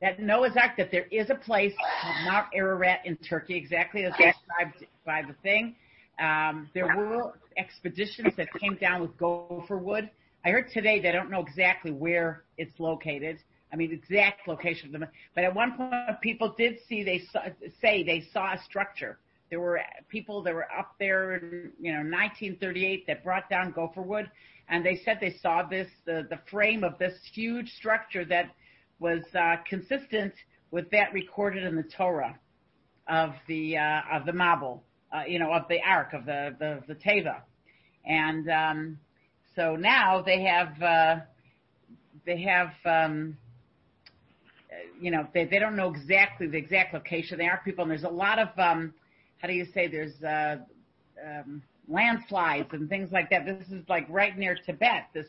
that 0.00 0.20
Noah's 0.20 0.56
Ark, 0.56 0.72
that 0.78 0.90
there 0.90 1.06
is 1.10 1.28
a 1.28 1.34
place 1.34 1.72
called 2.00 2.14
Mount 2.24 2.46
Ararat 2.54 3.00
in 3.04 3.16
Turkey, 3.16 3.56
exactly 3.56 4.04
as 4.04 4.12
described 4.12 4.86
by 5.04 5.22
the 5.22 5.34
thing. 5.42 5.74
Um, 6.18 6.70
there 6.72 6.86
were 6.96 7.34
expeditions 7.58 8.32
that 8.36 8.48
came 8.58 8.76
down 8.76 9.02
with 9.02 9.16
gopher 9.18 9.76
wood. 9.76 10.10
I 10.46 10.50
heard 10.50 10.70
today 10.72 11.00
they 11.00 11.12
don't 11.12 11.30
know 11.30 11.40
exactly 11.40 11.90
where 11.90 12.44
it's 12.56 12.78
located. 12.78 13.38
I 13.72 13.76
mean, 13.76 13.92
exact 13.92 14.48
location 14.48 14.94
of 14.94 15.00
them. 15.00 15.08
But 15.34 15.44
at 15.44 15.54
one 15.54 15.76
point, 15.76 15.92
people 16.22 16.54
did 16.56 16.78
see 16.88 17.02
they 17.02 17.22
saw, 17.32 17.40
say 17.80 18.02
they 18.02 18.26
saw 18.32 18.54
a 18.54 18.62
structure. 18.64 19.18
There 19.52 19.60
were 19.60 19.82
people 20.08 20.42
that 20.44 20.54
were 20.54 20.66
up 20.72 20.94
there 20.98 21.34
in 21.36 21.72
you 21.78 21.92
know 21.92 21.98
1938 21.98 23.06
that 23.06 23.22
brought 23.22 23.50
down 23.50 23.72
gopher 23.72 24.00
wood, 24.00 24.30
and 24.70 24.82
they 24.82 25.02
said 25.04 25.18
they 25.20 25.36
saw 25.42 25.62
this 25.62 25.88
the 26.06 26.26
the 26.30 26.38
frame 26.50 26.82
of 26.82 26.96
this 26.98 27.12
huge 27.34 27.68
structure 27.72 28.24
that 28.24 28.46
was 28.98 29.22
uh, 29.38 29.56
consistent 29.68 30.32
with 30.70 30.90
that 30.92 31.12
recorded 31.12 31.64
in 31.64 31.76
the 31.76 31.82
Torah 31.82 32.38
of 33.08 33.34
the 33.46 33.76
uh, 33.76 34.00
of 34.10 34.24
the 34.24 34.32
Mabul, 34.32 34.80
uh, 35.14 35.24
you 35.28 35.38
know, 35.38 35.52
of 35.52 35.68
the 35.68 35.82
Ark 35.86 36.14
of 36.14 36.24
the 36.24 36.56
the, 36.58 36.82
the 36.88 36.94
Teva, 36.94 37.42
and 38.06 38.48
um, 38.48 38.98
so 39.54 39.76
now 39.76 40.22
they 40.22 40.44
have 40.44 40.82
uh, 40.82 41.16
they 42.24 42.40
have 42.40 42.70
um, 42.86 43.36
you 44.98 45.10
know 45.10 45.28
they 45.34 45.44
they 45.44 45.58
don't 45.58 45.76
know 45.76 45.92
exactly 45.92 46.46
the 46.46 46.56
exact 46.56 46.94
location. 46.94 47.36
They 47.36 47.48
are 47.48 47.60
people, 47.62 47.82
and 47.82 47.90
there's 47.90 48.04
a 48.04 48.08
lot 48.08 48.38
of 48.38 48.48
um, 48.58 48.94
how 49.42 49.48
do 49.48 49.54
you 49.54 49.66
say 49.74 49.88
there's 49.88 50.22
uh, 50.22 50.56
um, 51.22 51.62
landslides 51.88 52.68
and 52.72 52.88
things 52.88 53.12
like 53.12 53.28
that. 53.28 53.44
This 53.44 53.68
is 53.68 53.86
like 53.88 54.06
right 54.08 54.38
near 54.38 54.56
Tibet, 54.64 55.08
this 55.12 55.26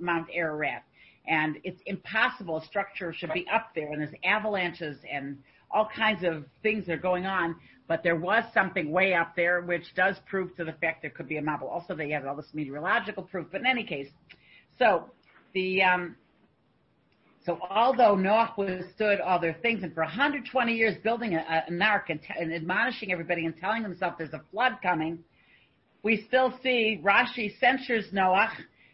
Mount 0.00 0.26
Ararat 0.34 0.82
and 1.26 1.58
it's 1.64 1.80
impossible. 1.86 2.58
A 2.58 2.64
structure 2.64 3.12
should 3.12 3.32
be 3.32 3.46
up 3.52 3.70
there, 3.74 3.92
and 3.92 4.00
there's 4.00 4.14
avalanches 4.24 4.98
and 5.10 5.38
all 5.70 5.88
kinds 5.94 6.24
of 6.24 6.44
things 6.62 6.88
are 6.88 6.96
going 6.96 7.26
on. 7.26 7.54
But 7.86 8.02
there 8.02 8.16
was 8.16 8.44
something 8.52 8.90
way 8.90 9.14
up 9.14 9.34
there, 9.36 9.62
which 9.62 9.94
does 9.94 10.16
prove 10.28 10.54
to 10.56 10.64
the 10.64 10.72
fact 10.74 11.02
there 11.02 11.10
could 11.10 11.28
be 11.28 11.38
a 11.38 11.42
Mabul. 11.42 11.70
Also, 11.70 11.94
they 11.94 12.10
have 12.10 12.26
all 12.26 12.36
this 12.36 12.52
meteorological 12.52 13.24
proof. 13.24 13.46
But 13.50 13.62
in 13.62 13.66
any 13.66 13.84
case, 13.84 14.08
so 14.78 15.10
the 15.54 15.82
um, 15.82 16.16
so 17.44 17.58
although 17.70 18.14
Noah 18.16 18.52
withstood 18.56 19.20
all 19.20 19.40
their 19.40 19.54
things, 19.54 19.82
and 19.82 19.94
for 19.94 20.02
120 20.02 20.74
years 20.74 20.96
building 21.02 21.34
a, 21.34 21.64
an 21.66 21.80
ark 21.80 22.10
and, 22.10 22.20
t- 22.20 22.34
and 22.38 22.52
admonishing 22.52 23.12
everybody 23.12 23.46
and 23.46 23.56
telling 23.56 23.82
himself 23.82 24.14
there's 24.18 24.34
a 24.34 24.42
flood 24.50 24.76
coming, 24.82 25.18
we 26.02 26.24
still 26.28 26.52
see 26.62 27.00
Rashi 27.02 27.58
censures 27.58 28.06
Noah 28.12 28.50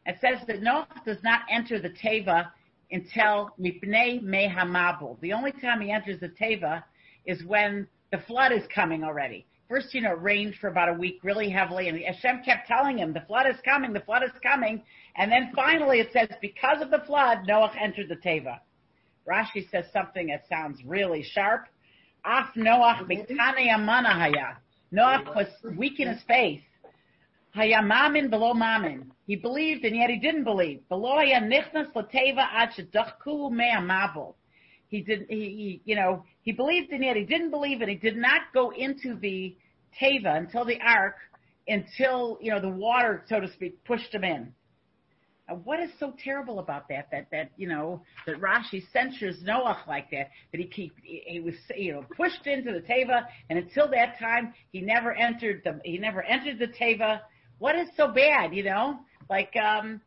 and 0.07 0.17
says 0.21 0.47
that 0.47 0.63
Noah 0.63 0.87
does 1.05 1.19
not 1.25 1.41
enter 1.51 1.81
the 1.81 1.91
Teva 1.91 2.51
until 2.93 3.51
Mipnei 3.61 4.23
Mehamabul. 4.23 5.19
The 5.21 5.33
only 5.33 5.53
time 5.53 5.81
he 5.81 5.91
enters 5.91 6.21
the 6.21 6.29
Teva 6.29 6.85
is 7.25 7.45
when 7.45 7.89
the 8.13 8.19
flood 8.19 8.53
is 8.53 8.63
coming 8.73 9.03
already. 9.03 9.45
First, 9.69 9.93
you 9.95 10.01
know, 10.01 10.13
it 10.13 10.23
rained 10.23 10.55
for 10.61 10.69
about 10.69 10.89
a 10.89 10.93
week 10.93 11.19
really 11.25 11.51
heavily, 11.51 11.89
and 11.89 11.99
Hashem 11.99 12.45
kept 12.45 12.69
telling 12.69 12.99
him, 12.99 13.13
the 13.13 13.23
flood 13.23 13.47
is 13.49 13.57
coming, 13.65 13.93
the 13.93 14.01
flood 14.01 14.23
is 14.23 14.31
coming. 14.41 14.85
And 15.17 15.33
then 15.33 15.53
finally 15.55 16.01
it 16.01 16.13
says, 16.13 16.29
because 16.41 16.83
of 16.83 16.91
the 16.91 17.03
flood, 17.07 17.47
Noah 17.47 17.73
entered 17.81 18.09
the 18.09 18.17
Teva. 18.17 18.59
Rashi 19.29 19.69
says 19.71 19.87
something 19.93 20.29
that 20.29 20.47
sounds 20.49 20.81
really 20.85 21.23
sharp. 21.23 21.67
Af 22.25 22.51
Noah 22.55 23.07
mm-hmm. 23.09 23.39
Noach 23.39 24.57
Noah 24.93 25.25
was 25.35 25.47
weak 25.77 26.01
in 26.01 26.09
his 26.09 26.23
faith. 26.29 26.61
Hayamamin 27.57 28.31
below 28.31 28.53
mamin. 28.53 29.11
He 29.27 29.37
believed 29.37 29.85
and 29.85 29.97
yet 29.97 30.11
he 30.11 30.19
didn't 30.19 30.45
believe. 30.45 30.87
Below 30.89 31.17
nichnas 31.17 31.93
lateva 31.95 32.47
ad 32.53 32.71
shedachku 32.77 33.51
me'amabel. 33.51 34.35
He 34.89 35.01
did. 35.01 35.27
He, 35.29 35.37
he, 35.37 35.83
you 35.85 35.97
know, 35.97 36.25
he 36.43 36.53
believed 36.53 36.93
and 36.93 37.03
yet 37.03 37.17
he 37.17 37.25
didn't 37.25 37.51
believe, 37.51 37.81
and 37.81 37.91
he 37.91 37.97
did 37.97 38.17
not 38.17 38.43
go 38.55 38.71
into 38.71 39.17
the 39.17 39.57
teva 40.01 40.37
until 40.37 40.65
the 40.65 40.79
ark, 40.81 41.17
until 41.67 42.39
you 42.41 42.53
know 42.53 42.61
the 42.61 42.69
water, 42.69 43.25
so 43.29 43.41
to 43.41 43.53
speak, 43.53 43.83
pushed 43.85 44.15
him 44.15 44.23
in. 44.23 44.53
What 45.63 45.81
is 45.81 45.91
so 46.01 46.13
terrible 46.23 46.59
about 46.59 46.89
that? 46.89 47.09
That 47.13 47.29
that 47.31 47.51
you 47.57 47.69
know 47.69 48.03
that 48.27 48.41
Rashi 48.41 48.83
censures 48.93 49.37
Noah 49.43 49.79
like 49.87 50.11
that. 50.11 50.31
That 50.53 50.59
he 50.59 50.67
keep 50.67 50.95
he, 51.03 51.23
he 51.27 51.41
was 51.41 51.55
you 51.77 51.93
know 51.93 52.05
pushed 52.17 52.47
into 52.47 52.73
the 52.73 52.81
teva, 52.81 53.27
and 53.49 53.59
until 53.59 53.89
that 53.91 54.19
time 54.19 54.55
he 54.73 54.81
never 54.81 55.13
entered 55.13 55.63
the 55.65 55.81
he 55.85 55.99
never 55.99 56.23
entered 56.23 56.59
the 56.59 56.67
teva 56.67 57.21
what 57.59 57.77
is 57.77 57.89
so 57.97 58.09
bad, 58.09 58.55
you 58.55 58.65
know? 58.65 58.99
Like, 59.31 59.55
um, 59.57 60.01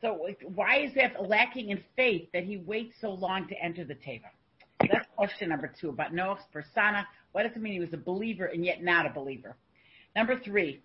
so 0.00 0.28
why 0.54 0.80
is 0.80 0.94
that 0.94 1.28
lacking 1.28 1.70
in 1.70 1.82
faith 1.94 2.28
that 2.32 2.44
he 2.44 2.56
waits 2.58 2.94
so 3.00 3.10
long 3.10 3.48
to 3.48 3.54
enter 3.62 3.84
the 3.84 3.94
Teva? 3.94 4.28
That's 4.80 5.06
question 5.16 5.48
number 5.48 5.72
two 5.80 5.88
about 5.88 6.12
Noah's 6.12 6.42
persona. 6.52 7.06
What 7.32 7.44
does 7.44 7.52
it 7.56 7.62
mean 7.62 7.72
he 7.72 7.80
was 7.80 7.92
a 7.92 7.98
believer 7.98 8.46
and 8.46 8.64
yet 8.64 8.82
not 8.82 9.06
a 9.06 9.10
believer? 9.10 9.56
Number 10.14 10.38
three, 10.38 10.82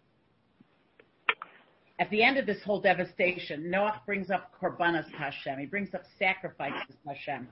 at 2.01 2.09
the 2.09 2.23
end 2.23 2.39
of 2.39 2.47
this 2.47 2.57
whole 2.65 2.81
devastation, 2.81 3.69
Noah 3.69 4.01
brings 4.07 4.31
up 4.31 4.51
korbanos 4.59 5.05
Hashem. 5.11 5.59
He 5.59 5.67
brings 5.67 5.93
up 5.93 6.01
sacrifices 6.17 6.95
to 7.03 7.09
Hashem. 7.13 7.47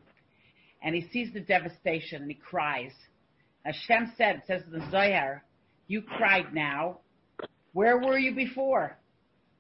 And 0.82 0.96
he 0.96 1.08
sees 1.13 1.32
the 1.32 1.39
devastation 1.39 2.24
and 2.24 2.32
he 2.32 2.34
cries. 2.34 2.91
Hashem 3.63 4.12
said, 4.18 4.38
it 4.38 4.41
says 4.48 4.63
in 4.65 4.79
the 4.79 4.89
Zohar, 4.89 5.44
you 5.86 6.01
cried 6.01 6.51
now, 6.51 6.98
where 7.74 8.00
were 8.00 8.18
you 8.18 8.34
before? 8.34 8.98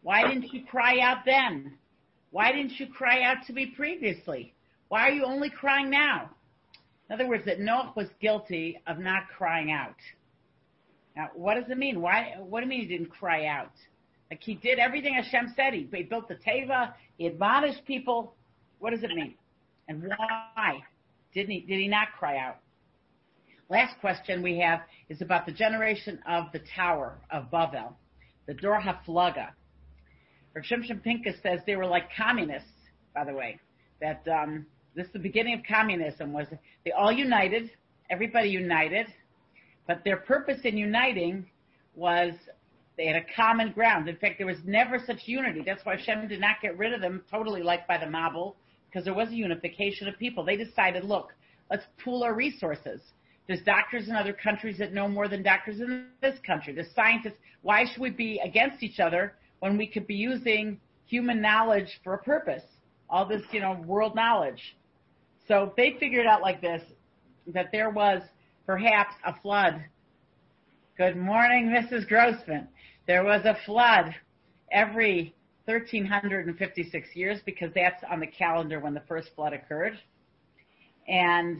Why 0.01 0.27
didn't 0.27 0.51
you 0.51 0.65
cry 0.65 1.01
out 1.01 1.17
then? 1.23 1.77
Why 2.31 2.51
didn't 2.51 2.79
you 2.79 2.87
cry 2.87 3.21
out 3.21 3.45
to 3.45 3.53
me 3.53 3.67
previously? 3.75 4.55
Why 4.87 5.01
are 5.01 5.11
you 5.11 5.23
only 5.23 5.51
crying 5.51 5.91
now? 5.91 6.31
In 7.07 7.13
other 7.13 7.27
words, 7.27 7.45
that 7.45 7.59
Noah 7.59 7.93
was 7.95 8.07
guilty 8.19 8.81
of 8.87 8.97
not 8.97 9.27
crying 9.37 9.71
out. 9.71 9.97
Now, 11.15 11.29
what 11.35 11.61
does 11.61 11.69
it 11.69 11.77
mean? 11.77 12.01
Why? 12.01 12.37
What 12.39 12.61
do 12.61 12.65
you 12.65 12.69
mean 12.71 12.81
he 12.81 12.87
didn't 12.87 13.11
cry 13.11 13.45
out? 13.45 13.73
Like 14.29 14.43
he 14.43 14.55
did 14.55 14.79
everything 14.79 15.15
Hashem 15.15 15.53
said. 15.55 15.73
He, 15.73 15.87
he 15.91 16.03
built 16.03 16.27
the 16.27 16.35
teva. 16.35 16.93
He 17.17 17.27
admonished 17.27 17.85
people. 17.85 18.35
What 18.79 18.91
does 18.91 19.03
it 19.03 19.11
mean? 19.11 19.35
And 19.87 20.03
why 20.03 20.83
didn't 21.33 21.51
he? 21.51 21.59
Did 21.61 21.79
he 21.79 21.87
not 21.87 22.09
cry 22.17 22.37
out? 22.37 22.57
Last 23.69 23.99
question 23.99 24.41
we 24.41 24.57
have 24.59 24.81
is 25.09 25.21
about 25.21 25.45
the 25.45 25.51
generation 25.51 26.19
of 26.27 26.45
the 26.53 26.61
Tower 26.75 27.17
of 27.31 27.51
Babel, 27.51 27.95
the 28.47 28.53
Dor 28.55 28.79
Haflaga. 28.79 29.49
Rav 30.55 30.65
Shimshon 30.65 31.03
Pincus 31.03 31.35
says 31.43 31.59
they 31.67 31.75
were 31.75 31.85
like 31.85 32.09
communists, 32.15 32.69
by 33.13 33.23
the 33.25 33.33
way, 33.33 33.59
that 34.01 34.27
um, 34.27 34.65
this 34.95 35.05
is 35.05 35.13
the 35.13 35.19
beginning 35.19 35.53
of 35.53 35.61
communism 35.67 36.33
was 36.33 36.47
they 36.83 36.91
all 36.91 37.11
united, 37.11 37.69
everybody 38.09 38.49
united, 38.49 39.05
but 39.87 40.03
their 40.03 40.17
purpose 40.17 40.59
in 40.63 40.75
uniting 40.75 41.45
was 41.95 42.33
they 42.99 43.05
had 43.05 43.15
a 43.15 43.25
common 43.33 43.71
ground. 43.71 44.09
In 44.09 44.17
fact, 44.17 44.39
there 44.39 44.45
was 44.45 44.57
never 44.65 44.99
such 44.99 45.19
unity. 45.23 45.63
That's 45.65 45.85
why 45.85 45.95
Shem 45.97 46.27
did 46.27 46.41
not 46.41 46.57
get 46.61 46.77
rid 46.77 46.91
of 46.91 46.99
them 46.99 47.23
totally 47.31 47.63
like 47.63 47.87
by 47.87 47.97
the 47.97 48.05
Mabul, 48.05 48.55
because 48.87 49.05
there 49.05 49.13
was 49.13 49.29
a 49.29 49.35
unification 49.35 50.09
of 50.09 50.19
people. 50.19 50.43
They 50.43 50.57
decided, 50.57 51.05
look, 51.05 51.31
let's 51.71 51.85
pool 52.03 52.23
our 52.23 52.33
resources. 52.33 52.99
There's 53.47 53.61
doctors 53.61 54.09
in 54.09 54.17
other 54.17 54.33
countries 54.33 54.77
that 54.79 54.91
know 54.91 55.07
more 55.07 55.29
than 55.29 55.41
doctors 55.43 55.79
in 55.79 56.07
this 56.21 56.37
country. 56.45 56.73
There's 56.73 56.93
scientists. 56.93 57.37
Why 57.61 57.85
should 57.85 58.01
we 58.01 58.09
be 58.09 58.41
against 58.43 58.83
each 58.83 58.99
other 58.99 59.35
when 59.59 59.77
we 59.77 59.87
could 59.87 60.05
be 60.05 60.15
using 60.15 60.77
human 61.05 61.41
knowledge 61.41 62.01
for 62.03 62.15
a 62.15 62.21
purpose? 62.21 62.63
All 63.09 63.25
this, 63.25 63.43
you 63.51 63.61
know, 63.61 63.81
world 63.85 64.13
knowledge. 64.13 64.75
So 65.47 65.71
they 65.77 65.95
figured 66.01 66.25
out 66.25 66.41
like 66.41 66.59
this, 66.59 66.81
that 67.53 67.69
there 67.71 67.91
was 67.91 68.21
perhaps 68.65 69.15
a 69.25 69.33
flood. 69.41 69.85
Good 70.97 71.15
morning, 71.15 71.69
Mrs. 71.69 72.05
Grossman. 72.09 72.67
There 73.09 73.23
was 73.23 73.43
a 73.43 73.57
flood 73.65 74.13
every 74.71 75.33
1356 75.65 77.15
years 77.15 77.39
because 77.43 77.71
that's 77.73 78.03
on 78.07 78.19
the 78.19 78.27
calendar 78.27 78.79
when 78.79 78.93
the 78.93 79.01
first 79.07 79.29
flood 79.35 79.51
occurred. 79.51 79.97
And 81.07 81.59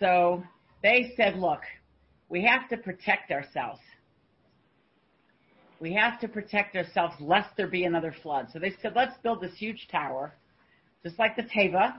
so 0.00 0.42
they 0.82 1.12
said, 1.16 1.36
look, 1.36 1.60
we 2.28 2.42
have 2.42 2.68
to 2.70 2.76
protect 2.76 3.30
ourselves. 3.30 3.78
we 5.78 5.92
have 5.92 6.18
to 6.22 6.26
protect 6.26 6.74
ourselves 6.74 7.14
lest 7.20 7.56
there 7.56 7.68
be 7.68 7.84
another 7.84 8.12
flood. 8.20 8.48
So 8.52 8.58
they 8.58 8.74
said, 8.82 8.94
let's 8.96 9.16
build 9.22 9.42
this 9.42 9.54
huge 9.56 9.86
tower, 9.92 10.34
just 11.04 11.20
like 11.20 11.36
the 11.36 11.44
Teva, 11.44 11.98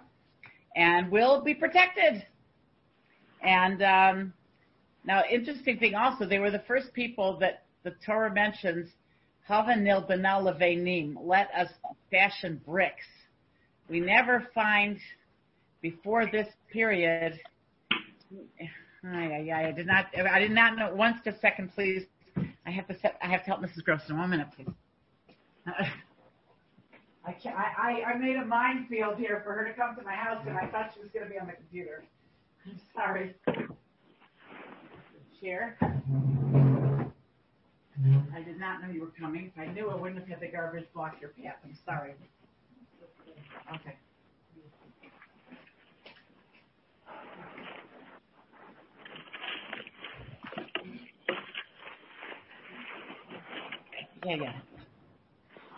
and 0.75 1.09
we'll 1.09 1.41
be 1.41 1.53
protected. 1.53 2.27
And 3.41 3.81
um, 3.81 4.33
now, 5.05 5.23
interesting 5.31 5.79
thing 5.79 5.95
also, 5.95 6.25
they 6.25 6.39
were 6.39 6.51
the 6.51 6.63
first 6.67 6.91
people 6.91 7.37
that 7.39 7.64
the 7.85 7.93
Torah 8.05 8.33
mentions, 8.33 8.89
Havanil 9.47 10.05
Bena 10.07 10.41
Levenim, 10.41 11.15
let 11.21 11.49
us 11.55 11.69
fashion 12.11 12.59
bricks. 12.65 13.05
We 13.87 13.99
never 14.01 14.47
find 14.53 14.97
before 15.81 16.25
this 16.25 16.47
period. 16.73 17.39
I, 19.05 19.47
I, 19.51 19.67
I 19.67 19.71
did 19.71 19.85
not. 19.85 20.07
I 20.17 20.39
did 20.39 20.49
not 20.49 20.75
know. 20.75 20.93
Once 20.95 21.17
a 21.27 21.37
second, 21.39 21.71
please. 21.75 22.05
I 22.65 22.71
have 22.71 22.87
to 22.87 22.97
set. 22.99 23.17
I 23.21 23.27
have 23.27 23.41
to 23.41 23.51
help 23.51 23.61
Mrs. 23.61 23.83
Grossman. 23.83 24.17
One 24.17 24.31
minute, 24.31 24.47
please. 24.55 24.67
I, 27.27 27.31
can't, 27.31 27.55
I, 27.55 28.01
I 28.01 28.17
made 28.17 28.35
a 28.35 28.45
minefield 28.45 29.17
here 29.17 29.41
for 29.43 29.53
her 29.53 29.67
to 29.67 29.73
come 29.73 29.95
to 29.95 30.03
my 30.03 30.15
house, 30.15 30.43
and 30.47 30.57
I 30.57 30.67
thought 30.71 30.91
she 30.95 31.01
was 31.01 31.09
going 31.13 31.25
to 31.25 31.31
be 31.31 31.39
on 31.39 31.45
the 31.45 31.53
computer. 31.53 32.03
I'm 32.65 32.79
sorry. 32.95 33.35
Share. 35.39 35.77
I 38.35 38.41
did 38.41 38.59
not 38.59 38.81
know 38.81 38.89
you 38.89 39.01
were 39.01 39.13
coming. 39.17 39.51
If 39.55 39.59
I 39.59 39.71
knew, 39.71 39.89
I 39.89 39.95
wouldn't 39.95 40.19
have 40.19 40.27
had 40.27 40.39
the 40.41 40.47
garbage 40.51 40.85
block 40.93 41.15
your 41.21 41.29
path. 41.29 41.55
I'm 41.63 41.77
sorry. 41.85 42.13
Okay. 43.73 43.95
Yeah, 54.25 54.35
yeah. 54.35 54.53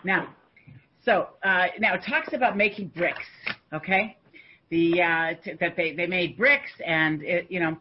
Now, 0.04 0.34
so 1.04 1.28
uh, 1.44 1.66
now 1.78 1.94
it 1.94 2.02
talks 2.06 2.32
about 2.32 2.56
making 2.56 2.88
bricks. 2.88 3.18
Okay, 3.72 4.16
the 4.70 5.02
uh, 5.02 5.34
t- 5.44 5.52
that 5.60 5.76
they 5.76 5.94
they 5.94 6.06
made 6.06 6.36
bricks, 6.38 6.70
and 6.84 7.22
it, 7.22 7.46
you 7.50 7.60
know 7.60 7.76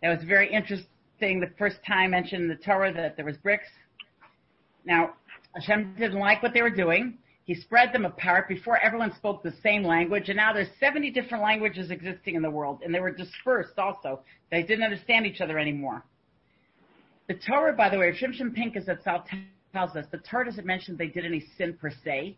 that 0.00 0.16
was 0.16 0.24
very 0.24 0.50
interesting. 0.52 1.40
The 1.40 1.50
first 1.58 1.76
time 1.86 2.12
mentioned 2.12 2.42
in 2.42 2.48
the 2.48 2.56
Torah 2.56 2.92
that 2.92 3.16
there 3.16 3.24
was 3.24 3.36
bricks. 3.36 3.66
Now 4.84 5.14
Hashem 5.54 5.94
didn't 5.98 6.18
like 6.18 6.42
what 6.42 6.54
they 6.54 6.62
were 6.62 6.70
doing. 6.70 7.18
He 7.44 7.54
spread 7.54 7.92
them 7.92 8.04
apart 8.04 8.48
before 8.48 8.78
everyone 8.78 9.12
spoke 9.16 9.42
the 9.42 9.52
same 9.62 9.82
language, 9.82 10.28
and 10.28 10.36
now 10.36 10.52
there's 10.52 10.68
70 10.78 11.10
different 11.10 11.42
languages 11.42 11.90
existing 11.90 12.36
in 12.36 12.42
the 12.42 12.50
world, 12.50 12.80
and 12.84 12.94
they 12.94 13.00
were 13.00 13.10
dispersed 13.10 13.78
also. 13.78 14.20
They 14.50 14.62
didn't 14.62 14.84
understand 14.84 15.26
each 15.26 15.40
other 15.40 15.58
anymore. 15.58 16.04
The 17.26 17.34
Torah, 17.34 17.74
by 17.74 17.88
the 17.88 17.98
way, 17.98 18.12
Shimshon 18.12 18.54
Pincus 18.54 18.86
itself 18.86 19.26
tells 19.72 19.96
us 19.96 20.06
the 20.12 20.18
Torah 20.18 20.44
doesn't 20.44 20.66
mention 20.66 20.96
they 20.96 21.08
did 21.08 21.24
any 21.24 21.44
sin 21.58 21.76
per 21.80 21.90
se, 22.04 22.36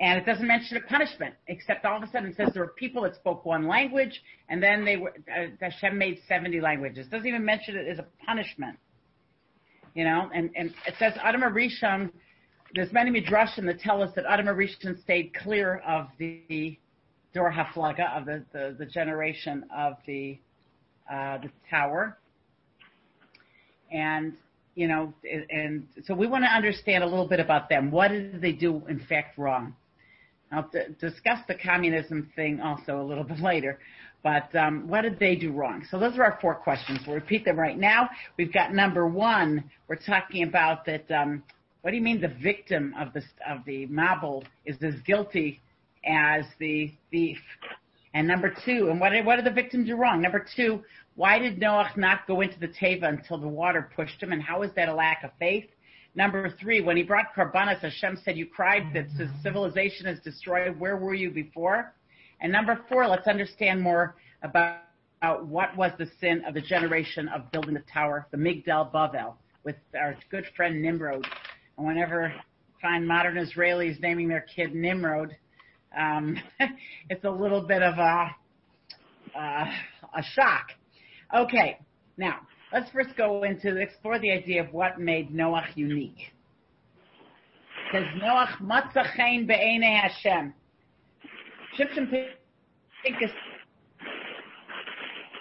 and 0.00 0.18
it 0.18 0.24
doesn't 0.24 0.46
mention 0.46 0.78
a 0.78 0.80
punishment, 0.80 1.34
except 1.48 1.84
all 1.84 1.98
of 1.98 2.02
a 2.02 2.10
sudden 2.10 2.30
it 2.30 2.36
says 2.36 2.48
there 2.54 2.62
were 2.62 2.72
people 2.78 3.02
that 3.02 3.14
spoke 3.16 3.44
one 3.44 3.68
language, 3.68 4.22
and 4.48 4.62
then 4.62 4.84
they 4.86 4.96
were 4.96 5.10
uh, 5.10 5.48
Hashem 5.60 5.98
made 5.98 6.18
70 6.26 6.60
languages. 6.62 7.06
It 7.06 7.10
doesn't 7.10 7.26
even 7.26 7.44
mention 7.44 7.76
it 7.76 7.86
as 7.86 7.98
a 7.98 8.06
punishment, 8.24 8.78
you 9.94 10.04
know. 10.04 10.30
And 10.34 10.50
and 10.56 10.72
it 10.86 10.94
says 10.98 11.14
Adam 11.22 11.42
Rishon. 11.42 12.10
There's 12.74 12.92
many 12.92 13.10
midrashim 13.10 13.66
that 13.66 13.80
tell 13.80 14.00
us 14.00 14.10
that 14.14 14.24
Adam 14.28 14.46
Rishon 14.46 15.02
stayed 15.02 15.34
clear 15.34 15.78
of 15.86 16.06
the 16.18 16.78
Dor 17.34 17.52
Haflaga 17.52 18.16
of 18.16 18.26
the, 18.26 18.44
the, 18.52 18.76
the 18.78 18.86
generation 18.86 19.64
of 19.74 19.94
the 20.06 20.38
uh, 21.10 21.38
the 21.38 21.50
tower, 21.68 22.18
and 23.92 24.34
you 24.74 24.86
know, 24.88 25.12
and 25.50 25.86
so 26.04 26.14
we 26.14 26.26
want 26.26 26.44
to 26.44 26.48
understand 26.48 27.02
a 27.02 27.06
little 27.06 27.26
bit 27.26 27.40
about 27.40 27.68
them. 27.68 27.90
What 27.90 28.08
did 28.08 28.40
they 28.40 28.52
do, 28.52 28.82
in 28.88 29.00
fact, 29.08 29.36
wrong? 29.36 29.74
I'll 30.52 30.68
d- 30.72 30.94
discuss 31.00 31.38
the 31.48 31.54
communism 31.54 32.30
thing 32.36 32.60
also 32.60 33.00
a 33.00 33.04
little 33.04 33.24
bit 33.32 33.40
later. 33.40 33.78
But 34.22 34.54
um, 34.54 34.86
what 34.86 35.02
did 35.02 35.18
they 35.18 35.34
do 35.34 35.52
wrong? 35.52 35.86
So 35.90 35.98
those 35.98 36.18
are 36.18 36.24
our 36.24 36.38
four 36.40 36.54
questions. 36.54 37.00
We'll 37.06 37.16
repeat 37.16 37.44
them 37.44 37.58
right 37.58 37.78
now. 37.78 38.10
We've 38.36 38.52
got 38.52 38.74
number 38.74 39.06
one. 39.06 39.64
We're 39.88 39.96
talking 39.96 40.42
about 40.42 40.84
that. 40.86 41.10
Um, 41.10 41.42
what 41.80 41.92
do 41.92 41.96
you 41.96 42.02
mean 42.02 42.20
the 42.20 42.34
victim 42.42 42.94
of 42.98 43.14
the 43.14 43.22
of 43.48 43.64
the 43.64 43.88
is 44.66 44.76
as 44.82 45.00
guilty 45.06 45.60
as 46.04 46.44
the 46.58 46.92
thief? 47.10 47.38
And 48.12 48.26
number 48.26 48.52
two, 48.66 48.88
and 48.90 49.00
what, 49.00 49.12
what 49.24 49.36
did 49.36 49.46
the 49.46 49.52
victim 49.52 49.86
do 49.86 49.96
wrong? 49.96 50.20
Number 50.20 50.44
two, 50.54 50.82
why 51.14 51.38
did 51.38 51.58
Noah 51.58 51.90
not 51.96 52.26
go 52.26 52.40
into 52.40 52.58
the 52.58 52.68
Teva 52.68 53.08
until 53.08 53.38
the 53.38 53.48
water 53.48 53.88
pushed 53.94 54.22
him? 54.22 54.32
And 54.32 54.42
how 54.42 54.62
is 54.62 54.70
that 54.74 54.88
a 54.88 54.94
lack 54.94 55.22
of 55.22 55.30
faith? 55.38 55.66
Number 56.14 56.52
three, 56.60 56.80
when 56.80 56.96
he 56.96 57.04
brought 57.04 57.34
Korbanos, 57.36 57.80
Hashem 57.80 58.18
said, 58.24 58.36
You 58.36 58.46
cried 58.46 58.92
that 58.94 59.06
civilization 59.42 60.06
is 60.06 60.18
destroyed. 60.20 60.78
Where 60.78 60.96
were 60.96 61.14
you 61.14 61.30
before? 61.30 61.94
And 62.40 62.50
number 62.50 62.80
four, 62.88 63.06
let's 63.06 63.28
understand 63.28 63.80
more 63.80 64.16
about, 64.42 64.78
about 65.22 65.46
what 65.46 65.76
was 65.76 65.92
the 65.98 66.08
sin 66.20 66.42
of 66.46 66.54
the 66.54 66.60
generation 66.60 67.28
of 67.28 67.50
building 67.52 67.74
the 67.74 67.84
tower, 67.92 68.26
the 68.32 68.38
Migdal 68.38 68.90
Bavel, 68.92 69.34
with 69.62 69.76
our 69.94 70.16
good 70.30 70.44
friend 70.56 70.82
Nimrod. 70.82 71.24
And 71.78 71.86
whenever 71.86 72.24
I 72.24 72.34
find 72.82 73.06
modern 73.06 73.36
Israelis 73.36 74.00
naming 74.00 74.28
their 74.28 74.46
kid 74.54 74.74
Nimrod, 74.74 75.36
um, 75.96 76.36
it's 77.10 77.24
a 77.24 77.30
little 77.30 77.62
bit 77.62 77.82
of 77.82 77.98
a, 77.98 78.30
uh, 79.38 79.64
a 80.16 80.22
shock. 80.34 80.70
Okay, 81.36 81.78
now 82.16 82.40
let's 82.72 82.90
first 82.90 83.16
go 83.16 83.42
into 83.42 83.76
explore 83.76 84.18
the 84.18 84.30
idea 84.30 84.62
of 84.62 84.72
what 84.72 85.00
made 85.00 85.34
Noah 85.34 85.64
unique. 85.74 86.32
Because 87.90 88.06
Noah 88.20 88.48
matzachein 88.62 89.46
be'ene 89.46 89.82
Hashem. 89.82 90.54
Shimshon 91.78 92.10
Pincus 93.04 93.30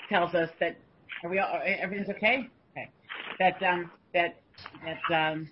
tells 0.09 0.33
us 0.33 0.49
that 0.59 0.77
are 1.23 1.29
we 1.29 1.39
all, 1.39 1.59
everything's 1.63 2.09
okay? 2.09 2.49
Okay. 2.71 2.89
That 3.39 3.61
um 3.63 3.91
that 4.13 4.37
that 4.83 5.13
um 5.15 5.49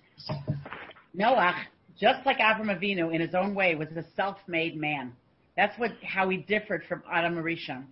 Noah, 1.14 1.54
just 2.00 2.24
like 2.26 2.38
Avram 2.38 2.76
Avinu 2.76 3.14
in 3.14 3.20
his 3.20 3.34
own 3.34 3.54
way, 3.54 3.74
was 3.74 3.88
a 3.96 4.04
self-made 4.16 4.76
man. 4.76 5.12
That's 5.56 5.78
what 5.78 5.92
how 6.02 6.28
he 6.28 6.38
differed 6.38 6.84
from 6.88 7.02
Adam 7.12 7.36
Rishon. 7.36 7.84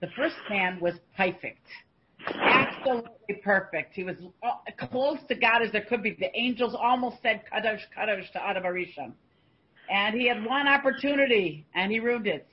The 0.00 0.08
first 0.16 0.36
man 0.48 0.80
was 0.80 0.94
perfect 1.16 1.66
absolutely 2.26 3.34
perfect. 3.42 3.94
He 3.94 4.04
was 4.04 4.16
close 4.90 5.18
to 5.28 5.34
God 5.34 5.62
as 5.62 5.72
there 5.72 5.84
could 5.88 6.02
be. 6.02 6.16
The 6.18 6.36
angels 6.38 6.76
almost 6.78 7.16
said 7.22 7.42
kadosh 7.52 7.80
kadosh 7.96 8.30
to 8.32 8.44
Adam 8.44 8.64
Arishon. 8.64 9.12
And 9.90 10.14
he 10.14 10.28
had 10.28 10.44
one 10.44 10.68
opportunity 10.68 11.66
and 11.74 11.90
he 11.90 11.98
ruined 12.00 12.26
it. 12.26 12.46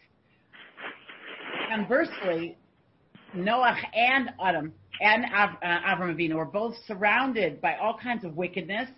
Conversely, 1.69 2.58
Noah 3.34 3.75
and 3.93 4.30
Adam 4.43 4.73
and 5.01 5.25
Av- 5.25 5.58
uh, 5.62 5.65
Avram 5.65 6.15
Avinu 6.15 6.36
were 6.36 6.45
both 6.45 6.75
surrounded 6.88 7.62
by 7.62 7.75
all 7.75 7.97
kinds 8.01 8.25
of 8.25 8.36
wickedness. 8.36 8.89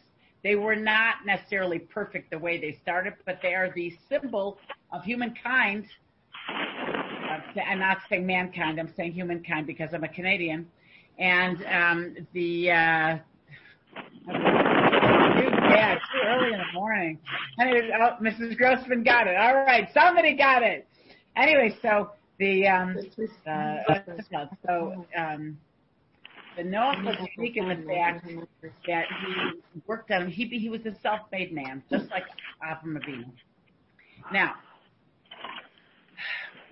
They 0.44 0.56
were 0.56 0.76
not 0.76 1.26
necessarily 1.26 1.80
perfect 1.80 2.32
the 2.32 2.40
way 2.40 2.60
they 2.60 2.78
started, 2.82 3.16
but 3.26 3.40
they 3.42 3.54
are 3.54 3.74
the 3.76 3.94
symbol 4.08 4.58
of 4.94 5.04
humankind. 5.04 5.86
I'm 7.68 7.80
not 7.80 8.00
saying 8.10 8.26
mankind, 8.26 8.80
I'm 8.80 8.94
saying 8.96 9.14
humankind 9.14 9.68
because 9.68 9.94
I'm 9.94 10.04
a 10.04 10.08
Canadian 10.08 10.68
and 11.20 11.66
um, 11.66 12.16
the 12.34 12.72
uh, 12.72 13.18
yeah, 14.28 15.96
too 15.96 16.22
early 16.26 16.54
in 16.54 16.60
the 16.60 16.74
morning. 16.74 17.20
Anyway, 17.60 17.90
oh, 18.00 18.16
Mrs. 18.22 18.58
Grossman 18.58 19.04
got 19.04 19.28
it. 19.28 19.36
All 19.36 19.54
right, 19.54 19.88
somebody 19.94 20.36
got 20.36 20.64
it. 20.64 20.88
Anyway, 21.36 21.78
so 21.82 22.12
the 22.40 22.68
um, 22.68 22.98
uh, 23.46 23.78
so 24.66 25.06
um, 25.18 25.58
the 26.58 26.64
Noah 26.64 26.96
was 27.04 27.16
unique 27.38 27.58
in 27.58 27.68
the 27.68 27.76
fact 27.86 28.26
that 28.88 29.06
he 29.26 29.82
worked 29.86 30.12
on 30.12 30.30
he 30.30 30.46
he 30.46 30.70
was 30.70 30.86
a 30.86 30.96
self-made 31.02 31.54
man, 31.54 31.84
just 31.90 32.10
like 32.10 32.26
Avram 32.64 32.98
Avinu. 32.98 33.26
Now, 34.32 34.56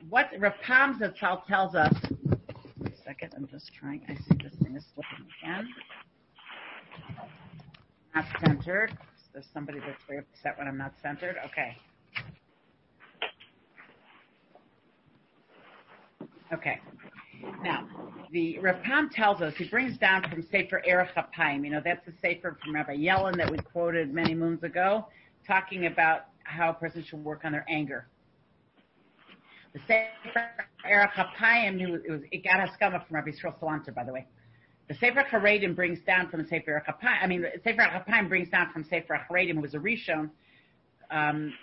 what 0.09 0.29
Rav 0.37 0.53
Pam 0.63 0.99
Zatzal 0.99 1.45
tells 1.45 1.75
us 1.75 1.93
Wait 2.79 2.93
a 2.93 3.03
second. 3.03 3.33
I'm 3.35 3.47
just 3.47 3.71
trying. 3.73 4.01
I 4.07 4.15
see 4.15 4.37
this 4.43 4.53
thing 4.61 4.75
is 4.75 4.85
slipping 4.93 5.25
again. 5.41 5.67
Not 8.15 8.25
centered. 8.45 8.97
There's 9.33 9.47
somebody 9.53 9.79
that's 9.79 10.01
very 10.07 10.19
upset 10.19 10.57
when 10.57 10.67
I'm 10.67 10.77
not 10.77 10.93
centered. 11.01 11.35
Okay. 11.45 11.75
Okay. 16.53 16.79
Now, 17.63 17.87
the 18.31 18.59
Rav 18.59 18.81
Pam 18.83 19.09
tells 19.09 19.41
us, 19.41 19.53
he 19.57 19.67
brings 19.69 19.97
down 19.97 20.27
from 20.29 20.43
Sefer 20.51 20.81
Erech 20.85 21.15
Apayim, 21.15 21.63
you 21.63 21.71
know, 21.71 21.81
that's 21.83 22.07
a 22.07 22.11
Sefer 22.21 22.57
from 22.63 22.73
Rabbi 22.73 22.93
Yellin 22.93 23.37
that 23.37 23.51
we 23.51 23.57
quoted 23.57 24.13
many 24.13 24.33
moons 24.33 24.63
ago, 24.63 25.07
talking 25.45 25.85
about 25.85 26.27
how 26.43 26.69
a 26.71 26.73
person 26.73 27.03
should 27.03 27.23
work 27.23 27.41
on 27.43 27.51
their 27.51 27.65
anger. 27.69 28.07
The 29.77 29.83
Sefer 30.33 30.49
Erech 30.89 31.11
Apayim, 31.11 31.79
it, 31.81 32.11
was, 32.11 32.21
it 32.31 32.43
got 32.43 32.67
Haskama 32.67 33.05
from 33.05 33.15
Rabbi 33.15 33.29
Yisrael 33.29 33.59
Salanter, 33.59 33.93
by 33.93 34.03
the 34.03 34.11
way. 34.11 34.25
the 34.87 34.95
Sefer 34.95 35.23
Haredim 35.29 35.75
brings 35.75 35.99
down 36.01 36.29
from 36.29 36.41
the 36.41 36.47
Sefer 36.47 36.83
Chapayim, 36.87 37.23
I 37.23 37.27
mean, 37.27 37.41
the 37.41 37.61
Sefer 37.63 37.83
Chapayim 37.83 38.27
brings 38.27 38.49
down 38.49 38.71
from 38.73 38.83
Sefer 38.85 39.21
Haredim, 39.29 39.55
who 39.55 39.61
was 39.61 39.75
a 39.75 39.77
Rishon, 39.77 40.31
um, 41.11 41.53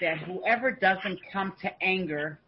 that 0.00 0.18
whoever 0.18 0.70
doesn't 0.70 1.18
come 1.32 1.52
to 1.62 1.82
anger 1.82 2.38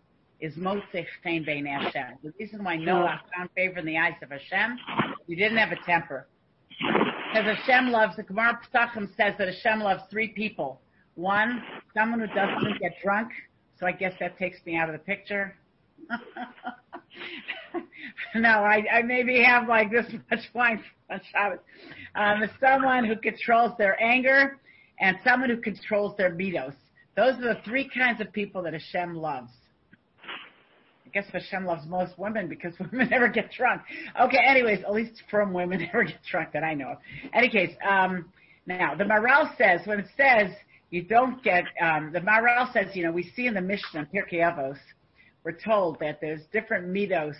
is 0.40 0.54
Mosech 0.54 1.06
Chen 1.24 1.44
Bein 1.44 1.66
Hashem. 1.66 2.18
The 2.22 2.32
reason 2.38 2.62
why 2.62 2.76
Noah 2.76 3.20
found 3.36 3.50
favor 3.56 3.78
in 3.78 3.86
the 3.86 3.98
eyes 3.98 4.14
of 4.22 4.30
Hashem, 4.30 4.78
he 5.26 5.34
didn't 5.34 5.58
have 5.58 5.72
a 5.72 5.84
temper. 5.84 6.28
Because 6.78 7.56
Hashem 7.56 7.90
loves, 7.90 8.16
the 8.16 8.22
Gemara 8.22 8.60
Pesachim 8.62 9.08
says 9.16 9.34
that 9.38 9.48
Hashem 9.48 9.80
loves 9.80 10.02
three 10.10 10.28
people. 10.28 10.80
One, 11.16 11.62
someone 11.94 12.20
who 12.20 12.26
doesn't 12.28 12.78
get 12.80 12.92
drunk, 13.02 13.32
so 13.80 13.86
I 13.86 13.92
guess 13.92 14.12
that 14.20 14.38
takes 14.38 14.58
me 14.66 14.76
out 14.76 14.90
of 14.90 14.92
the 14.92 14.98
picture. 14.98 15.54
no, 18.34 18.48
I, 18.48 18.84
I 18.92 19.02
maybe 19.02 19.42
have 19.42 19.68
like 19.68 19.90
this 19.90 20.06
much 20.30 20.40
wine 20.54 20.82
on 21.10 21.20
Shabbos. 21.32 21.58
Um, 22.14 22.42
someone 22.60 23.06
who 23.06 23.16
controls 23.16 23.72
their 23.78 24.00
anger 24.02 24.58
and 25.00 25.16
someone 25.24 25.48
who 25.48 25.56
controls 25.56 26.16
their 26.16 26.30
midos. 26.30 26.74
Those 27.16 27.36
are 27.38 27.54
the 27.54 27.60
three 27.64 27.88
kinds 27.88 28.20
of 28.20 28.32
people 28.32 28.62
that 28.62 28.74
Hashem 28.74 29.16
loves. 29.16 29.50
I 31.06 31.08
guess 31.12 31.24
Hashem 31.32 31.64
loves 31.64 31.86
most 31.86 32.18
women 32.18 32.48
because 32.48 32.74
women 32.78 33.08
never 33.10 33.28
get 33.28 33.50
drunk. 33.50 33.82
Okay, 34.20 34.38
anyways, 34.46 34.84
at 34.84 34.92
least 34.92 35.22
from 35.30 35.52
women 35.52 35.80
never 35.92 36.04
get 36.04 36.20
drunk 36.30 36.52
that 36.52 36.62
I 36.62 36.74
know 36.74 36.90
of. 36.90 36.98
Any 37.34 37.48
case, 37.48 37.74
um, 37.88 38.26
now 38.66 38.94
the 38.94 39.04
Maharal 39.04 39.56
says 39.56 39.80
when 39.86 40.00
it 40.00 40.06
says 40.16 40.50
you 40.90 41.02
don't 41.02 41.42
get 41.42 41.64
um, 41.80 42.12
the 42.12 42.20
Maharal 42.20 42.72
says 42.72 42.94
you 42.94 43.04
know 43.04 43.12
we 43.12 43.30
see 43.34 43.46
in 43.46 43.54
the 43.54 43.60
Mishnah 43.60 44.08
Pirkei 44.12 44.40
Avos 44.40 44.78
we're 45.42 45.52
told 45.52 45.98
that 46.00 46.20
there's 46.20 46.42
different 46.52 46.88
midos. 46.88 47.36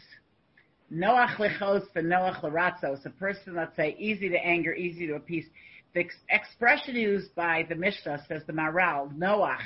Noach 0.93 1.37
lechos 1.37 1.85
and 1.95 2.07
Noach 2.07 2.41
leratzos. 2.41 3.05
A 3.05 3.11
person, 3.11 3.55
let's 3.55 3.77
say, 3.77 3.95
easy 3.99 4.29
to 4.29 4.39
anger, 4.39 4.75
easy 4.75 5.07
to 5.07 5.15
appease. 5.15 5.47
The 5.95 6.01
ex- 6.01 6.17
expression 6.31 6.97
used 6.97 7.35
by 7.35 7.67
the 7.69 7.75
Mishnah 7.75 8.25
says 8.27 8.43
the 8.47 8.53
Maharal, 8.53 9.15
Noach, 9.17 9.61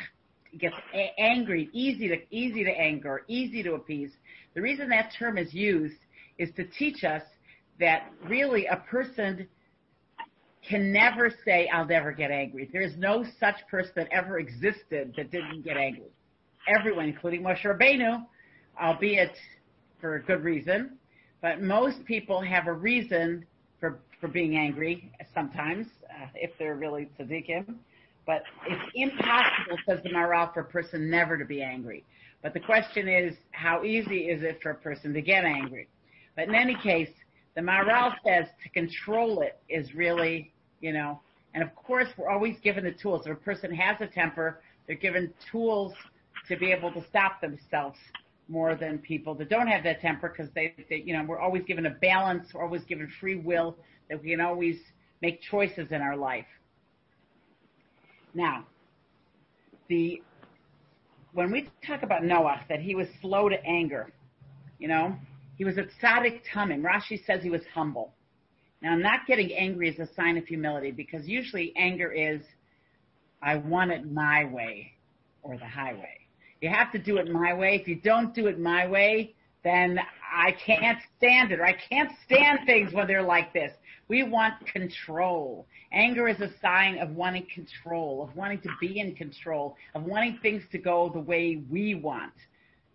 gets 0.59 0.75
a- 0.93 1.15
angry, 1.19 1.71
easy 1.73 2.09
to 2.09 2.17
easy 2.31 2.65
to 2.65 2.71
anger, 2.71 3.25
easy 3.29 3.63
to 3.63 3.75
appease. 3.75 4.11
The 4.55 4.63
reason 4.63 4.89
that 4.89 5.13
term 5.17 5.39
is 5.39 5.55
used 5.55 5.99
is 6.39 6.51
to 6.57 6.65
teach 6.65 7.05
us 7.05 7.23
that 7.79 8.11
really 8.27 8.67
a 8.67 8.77
person 8.77 9.47
can 10.69 10.93
never 10.93 11.31
say, 11.45 11.69
I'll 11.73 11.87
never 11.87 12.13
get 12.13 12.31
angry. 12.31 12.69
There 12.73 12.83
is 12.83 12.97
no 12.97 13.25
such 13.39 13.57
person 13.71 13.93
that 13.97 14.09
ever 14.11 14.39
existed 14.39 15.13
that 15.17 15.31
didn't 15.31 15.63
get 15.63 15.77
angry. 15.77 16.11
Everyone, 16.79 17.07
including 17.07 17.43
Moshe 17.43 17.63
Rabbeinu, 17.63 18.25
albeit 18.81 19.37
for 20.01 20.17
a 20.17 20.23
good 20.23 20.43
reason, 20.43 20.97
but 21.43 21.61
most 21.61 22.05
people 22.07 22.41
have 22.41 22.67
a 22.67 22.73
reason 22.73 23.45
for, 23.79 24.01
for 24.21 24.29
being 24.29 24.57
angry 24.57 25.13
sometimes, 25.35 25.87
uh, 26.11 26.27
if 26.35 26.51
they're 26.59 26.77
really 26.77 27.09
tzaddikim. 27.19 27.75
But 28.27 28.45
it's 28.67 28.91
impossible, 28.95 29.77
says 29.87 29.99
the 30.03 30.09
Maharal, 30.09 30.55
for 30.55 30.61
a 30.61 30.65
person 30.65 31.11
never 31.11 31.37
to 31.37 31.45
be 31.45 31.63
angry. 31.63 32.05
But 32.43 32.55
the 32.55 32.61
question 32.61 33.09
is, 33.09 33.35
how 33.51 33.85
easy 33.85 34.29
is 34.29 34.43
it 34.43 34.61
for 34.63 34.71
a 34.71 34.75
person 34.75 35.13
to 35.13 35.21
get 35.21 35.45
angry? 35.45 35.89
But 36.35 36.49
in 36.49 36.55
any 36.55 36.77
case, 36.83 37.11
the 37.55 37.61
Maharal 37.61 38.15
says 38.27 38.47
to 38.63 38.69
control 38.71 39.43
it 39.43 39.59
is 39.69 39.95
really, 39.95 40.53
you 40.85 40.93
know, 40.93 41.19
and 41.55 41.63
of 41.63 41.75
course 41.75 42.09
we're 42.19 42.29
always 42.29 42.57
given 42.63 42.85
the 42.85 42.93
tools. 42.93 43.23
If 43.25 43.33
a 43.33 43.37
person 43.37 43.75
has 43.75 43.97
a 44.01 44.07
temper, 44.07 44.61
they're 44.87 44.97
given 44.97 45.33
tools 45.51 45.95
to 46.47 46.59
be 46.59 46.71
able 46.73 46.93
to 46.93 47.03
stop 47.09 47.41
themselves 47.41 47.97
more 48.49 48.75
than 48.75 48.99
people 48.99 49.35
that 49.37 49.49
don't 49.49 49.67
have 49.67 49.83
that 49.85 50.03
temper 50.03 50.29
because 50.29 50.53
they, 50.55 50.75
they, 50.91 50.97
you 50.97 51.15
know, 51.17 51.25
we're 51.27 51.39
always 51.41 51.63
given 51.65 51.87
a 51.87 51.91
balance, 51.91 52.53
we're 52.53 52.63
always 52.63 52.83
given 52.83 53.11
free 53.19 53.37
will 53.37 53.79
that 54.11 54.23
we 54.23 54.33
can 54.33 54.43
always 54.43 54.77
make 55.23 55.41
choices 55.41 55.89
in 55.91 56.03
our 56.03 56.19
life. 56.19 56.45
Now, 58.35 58.67
the 59.89 60.21
when 61.33 61.51
we 61.51 61.71
talk 61.87 62.03
about 62.03 62.25
Noah, 62.25 62.61
that 62.69 62.81
he 62.81 62.95
was 62.95 63.09
slow 63.23 63.49
to 63.49 63.57
anger, 63.65 64.13
you 64.79 64.89
know, 64.89 65.17
he 65.57 65.65
was 65.65 65.79
a 65.79 65.85
tzaddik 66.05 66.43
tamim. 66.53 66.83
Rashi 66.83 67.25
says 67.25 67.43
he 67.43 67.49
was 67.49 67.63
humble. 67.73 68.13
Now, 68.85 68.95
not 68.95 69.27
getting 69.27 69.51
angry 69.55 69.89
is 69.89 69.99
a 69.99 70.13
sign 70.15 70.37
of 70.37 70.47
humility 70.47 70.91
because 70.91 71.27
usually 71.27 71.73
anger 71.75 72.13
is, 72.13 72.43
I 73.41 73.57
want 73.57 73.91
it 73.91 74.13
my 74.13 74.45
way 74.45 74.93
or 75.43 75.57
the 75.57 75.65
highway. 75.65 76.19
You 76.61 76.69
have 76.69 76.93
to 76.93 76.99
do 76.99 77.17
it 77.17 77.31
my 77.31 77.55
way. 77.55 77.77
If 77.81 77.89
you 77.89 77.97
don't 77.97 78.35
do 78.35 78.47
it 78.47 78.61
my 78.61 78.87
way, 78.87 79.35
then 79.63 79.99
I 80.31 80.53
can't 80.53 80.99
stand 81.17 81.51
it 81.51 81.61
or 81.61 81.65
I 81.65 81.73
can't 81.73 82.11
stand 82.27 82.61
things 82.67 82.93
when 82.93 83.07
they're 83.07 83.23
like 83.23 83.55
this. 83.55 83.73
We 84.09 84.23
want 84.23 84.67
control. 84.67 85.67
Anger 85.91 86.29
is 86.29 86.43
a 86.43 86.51
sign 86.61 86.99
of 86.99 87.09
wanting 87.17 87.47
control, 87.55 88.23
of 88.29 88.37
wanting 88.37 88.61
to 88.61 88.69
be 88.83 89.01
in 89.01 89.15
control, 89.15 89.77
of 89.95 90.05
wanting 90.05 90.41
things 90.43 90.63
to 90.73 90.79
go 90.79 91.11
the 91.11 91.21
way 91.21 91.63
we 91.71 91.95
want. 91.95 92.35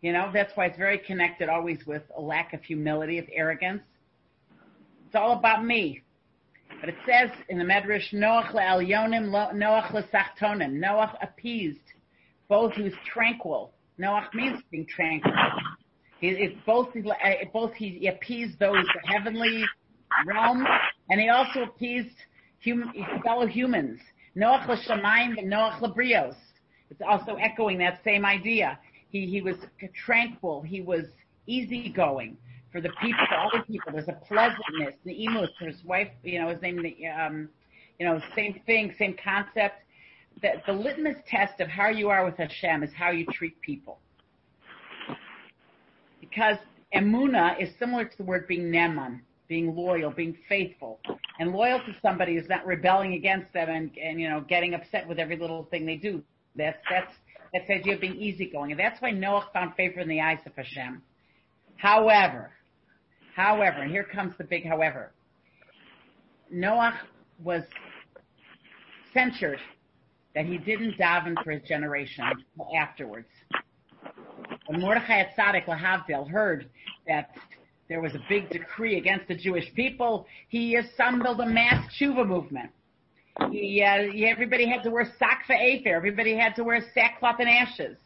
You 0.02 0.13
know, 0.13 0.30
that's 0.32 0.56
why 0.56 0.67
it's 0.67 0.78
very 0.78 0.99
connected 0.99 1.49
always 1.49 1.80
with 1.88 2.04
a 2.15 2.21
lack 2.21 2.54
of 2.54 2.62
humility, 2.62 3.17
of 3.17 3.25
arrogance. 3.34 3.82
It's 5.10 5.15
all 5.15 5.39
about 5.39 5.65
me. 5.65 6.04
But 6.80 6.89
it 6.89 6.95
says 7.04 7.32
in 7.50 7.58
the 7.58 7.63
Medrash, 7.63 8.13
Noach 8.13 8.54
le'elyonim, 8.54 9.32
Noach 9.56 9.91
le'sachtonim. 9.91 10.74
Noach 10.76 11.15
appeased 11.19 11.80
both 12.48 12.78
was 12.78 12.93
tranquil. 13.12 13.72
Noach 14.00 14.32
means 14.36 14.62
being 14.69 14.86
tranquil. 14.86 15.34
He, 16.22 16.28
it, 16.28 16.63
both, 16.63 16.89
it, 16.93 17.52
both 17.52 17.74
he 17.74 18.06
appeased 18.06 18.60
those 18.60 18.86
heavenly 19.06 19.63
realms, 20.28 20.67
and 21.10 21.19
he 21.19 21.30
also 21.30 21.63
appeased 21.63 22.15
fellow 23.24 23.48
humans. 23.48 24.00
Noach 24.38 24.67
l'shamayim 24.67 25.39
and 25.39 25.52
Noach 25.52 25.82
l'brios. 25.82 26.36
It's 26.91 27.02
also 27.02 27.34
echoing 27.38 27.80
that 27.80 28.02
same 28.04 28.26
idea. 28.26 28.78
He, 29.10 29.26
he 29.26 29.41
was 29.41 29.56
tranquil. 30.06 30.62
He 30.62 30.82
was 30.82 31.06
easygoing 31.48 32.38
for 32.71 32.82
the 32.82 32.89
people, 33.01 33.19
for 33.27 33.36
all 33.36 33.51
the 33.53 33.63
people. 33.63 33.91
There's 33.91 34.08
a 34.08 34.19
pleasantness. 34.27 34.95
The 35.05 35.23
emus, 35.25 35.49
his 35.60 35.84
wife, 35.84 36.10
you 36.23 36.39
know, 36.39 36.49
his 36.49 36.62
name, 36.62 36.79
um, 37.19 37.49
you 37.99 38.05
know, 38.05 38.21
same 38.36 38.62
thing, 38.65 38.93
same 38.97 39.15
concept. 39.23 39.75
The, 40.41 40.62
the 40.65 40.73
litmus 40.73 41.17
test 41.27 41.60
of 41.60 41.67
how 41.67 41.89
you 41.89 42.10
are 42.10 42.23
with 42.25 42.38
Hashem 42.38 42.84
is 42.84 42.91
how 42.95 43.12
you 43.12 43.25
treat 43.25 43.60
people. 43.62 43.99
Because 46.21 46.58
emuna 46.95 47.62
is 47.62 47.69
similar 47.79 48.05
to 48.05 48.17
the 48.17 48.23
word 48.23 48.47
being 48.47 48.71
neman, 48.71 49.21
being 49.47 49.75
loyal, 49.75 50.12
being 50.12 50.38
faithful. 50.47 50.99
And 51.39 51.51
loyal 51.51 51.79
to 51.79 51.95
somebody 52.01 52.34
is 52.34 52.47
not 52.47 52.65
rebelling 52.65 53.13
against 53.13 53.51
them 53.53 53.69
and, 53.69 53.91
and 53.97 54.19
you 54.19 54.29
know, 54.29 54.41
getting 54.47 54.75
upset 54.75 55.08
with 55.08 55.19
every 55.19 55.38
little 55.38 55.63
thing 55.65 55.86
they 55.86 55.95
do. 55.95 56.21
That's, 56.55 56.77
that's, 56.89 57.12
that's 57.51 57.67
the 57.67 57.75
idea 57.75 57.95
of 57.95 58.01
being 58.01 58.15
easygoing. 58.15 58.71
And 58.71 58.79
that's 58.79 59.01
why 59.01 59.12
Noah 59.12 59.47
found 59.51 59.75
favor 59.75 59.99
in 59.99 60.08
the 60.08 60.21
eyes 60.21 60.39
of 60.45 60.53
Hashem. 60.55 61.01
However, 61.77 62.51
however, 63.39 63.82
and 63.82 63.91
here 63.91 64.04
comes 64.04 64.34
the 64.38 64.43
big 64.43 64.65
however. 64.65 65.12
Noah 66.52 66.99
was 67.43 67.63
censured 69.13 69.60
that 70.36 70.45
he 70.45 70.58
didn't 70.58 70.97
daven 70.97 71.36
for 71.43 71.52
his 71.52 71.63
generation 71.67 72.25
afterwards. 72.78 73.28
When 74.67 74.82
Mordechai 74.82 75.23
Tzaddik 75.38 75.65
Lahavdil 75.65 76.30
heard 76.30 76.69
that 77.08 77.32
there 77.88 78.02
was 78.02 78.13
a 78.13 78.19
big 78.30 78.49
decree 78.49 78.97
against 78.97 79.28
the 79.28 79.36
Jewish 79.36 79.73
people, 79.73 80.28
he 80.49 80.75
assembled 80.75 81.39
a 81.39 81.45
mass 81.45 81.86
tshuva 81.99 82.28
movement. 82.28 82.69
He, 83.52 83.82
uh, 83.82 84.12
he, 84.12 84.28
everybody 84.28 84.67
had 84.67 84.84
to 84.84 84.91
wear 84.91 85.12
sack 85.17 85.43
for 85.47 85.54
Afer. 85.54 85.95
Everybody 85.95 86.36
had 86.36 86.56
to 86.58 86.63
wear 86.63 86.84
sackcloth 86.93 87.38
and 87.39 87.49
ashes. 87.49 87.97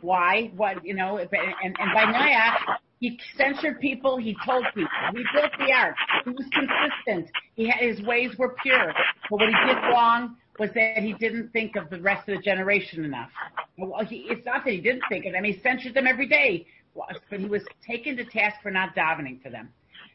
Why? 0.00 0.50
What, 0.56 0.84
you 0.84 0.94
know, 0.94 1.16
and, 1.18 1.28
and 1.32 1.94
by 1.94 2.04
Noach, 2.04 2.76
he 3.04 3.20
censured 3.36 3.80
people. 3.80 4.16
He 4.16 4.34
told 4.46 4.64
people. 4.74 4.88
He 5.12 5.24
built 5.34 5.52
the 5.58 5.74
ark. 5.74 5.94
He 6.24 6.30
was 6.30 6.46
consistent. 6.52 7.30
He 7.54 7.68
had, 7.68 7.80
his 7.80 8.00
ways 8.06 8.34
were 8.38 8.56
pure. 8.62 8.94
But 9.28 9.40
what 9.40 9.48
he 9.50 9.54
did 9.66 9.76
wrong 9.90 10.36
was 10.58 10.70
that 10.74 11.02
he 11.02 11.12
didn't 11.12 11.50
think 11.52 11.76
of 11.76 11.90
the 11.90 12.00
rest 12.00 12.26
of 12.30 12.36
the 12.36 12.42
generation 12.42 13.04
enough. 13.04 13.28
Well, 13.76 14.02
he, 14.06 14.26
it's 14.30 14.46
not 14.46 14.64
that 14.64 14.70
he 14.70 14.80
didn't 14.80 15.02
think 15.10 15.26
of 15.26 15.32
them. 15.32 15.44
He 15.44 15.60
censured 15.60 15.92
them 15.92 16.06
every 16.06 16.26
day. 16.26 16.66
But 16.96 17.38
he 17.38 17.46
was 17.46 17.62
taken 17.86 18.16
to 18.16 18.24
task 18.24 18.56
for 18.62 18.70
not 18.70 18.96
davening 18.96 19.42
for 19.42 19.50
them. 19.50 19.68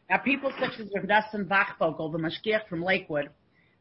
Now, 0.09 0.17
people 0.17 0.51
such 0.59 0.79
as 0.79 0.87
Nosson 0.87 1.45
Wachtfogel, 1.45 2.11
the 2.11 2.17
mashgiach 2.17 2.67
from 2.67 2.81
Lakewood, 2.81 3.29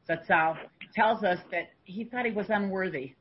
Zatzal, 0.07 0.59
tells 0.95 1.25
us 1.25 1.39
that 1.51 1.71
he 1.85 2.05
thought 2.05 2.27
he 2.27 2.33
was 2.33 2.47
unworthy. 2.51 3.15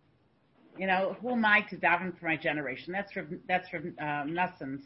You 0.78 0.88
know, 0.88 1.16
who 1.22 1.32
am 1.32 1.46
I 1.46 1.62
to 1.70 1.78
daven 1.78 2.20
for 2.20 2.26
my 2.26 2.36
generation? 2.36 2.92
That's 2.92 3.16
Rav, 3.16 3.28
that's 3.48 3.72
Rav 3.72 3.84
um, 3.84 4.34
Nosson's 4.34 4.84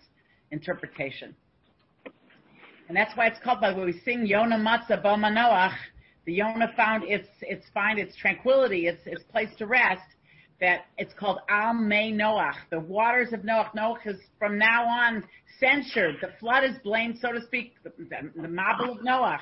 interpretation. 0.51 1.35
And 2.87 2.97
that's 2.97 3.15
why 3.15 3.27
it's 3.27 3.39
called, 3.43 3.61
by 3.61 3.71
the 3.71 3.79
way, 3.79 3.85
we 3.85 4.01
sing 4.03 4.27
Yona 4.27 4.57
Matzah 4.59 5.01
Manoach, 5.03 5.75
the 6.25 6.33
Yonah 6.33 6.71
found 6.75 7.03
its 7.03 7.27
its 7.41 7.65
find 7.73 7.97
its 7.97 8.15
tranquility, 8.15 8.87
its 8.87 9.01
its 9.05 9.23
place 9.31 9.49
to 9.57 9.65
rest. 9.65 10.01
that 10.61 10.85
it's 10.97 11.13
called 11.15 11.39
Al 11.49 11.73
May 11.73 12.11
Noach, 12.11 12.53
the 12.69 12.79
waters 12.79 13.33
of 13.33 13.41
Noach. 13.41 13.73
Noach 13.75 14.05
is 14.05 14.19
from 14.37 14.57
now 14.57 14.85
on 14.85 15.23
censured. 15.59 16.17
The 16.21 16.29
flood 16.39 16.63
is 16.63 16.77
blamed, 16.83 17.17
so 17.19 17.31
to 17.31 17.41
speak, 17.41 17.73
the, 17.83 17.91
the, 17.97 18.41
the 18.41 18.47
Mabul 18.47 18.91
of 18.91 18.97
Noach 19.03 19.39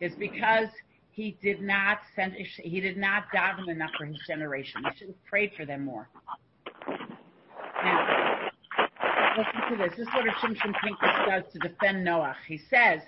is 0.00 0.14
because 0.18 0.68
he 1.10 1.36
did 1.42 1.60
not 1.60 1.98
send, 2.16 2.32
he 2.34 2.80
did 2.80 2.96
not 2.96 3.24
daven 3.34 3.68
enough 3.68 3.90
for 3.98 4.06
his 4.06 4.18
generation. 4.26 4.82
He 4.90 4.98
should 4.98 5.08
have 5.08 5.24
prayed 5.26 5.52
for 5.56 5.66
them 5.66 5.84
more. 5.84 6.08
Now, 7.84 8.37
listen 9.38 9.70
to 9.70 9.76
this. 9.76 9.96
This 9.96 10.08
is 10.08 10.14
what 10.14 10.26
a 10.26 10.32
Shimshon 10.32 10.74
Pincus 10.82 11.10
does 11.28 11.44
to 11.52 11.58
defend 11.60 12.06
Noach. 12.06 12.34
He 12.46 12.58
says, 12.58 13.00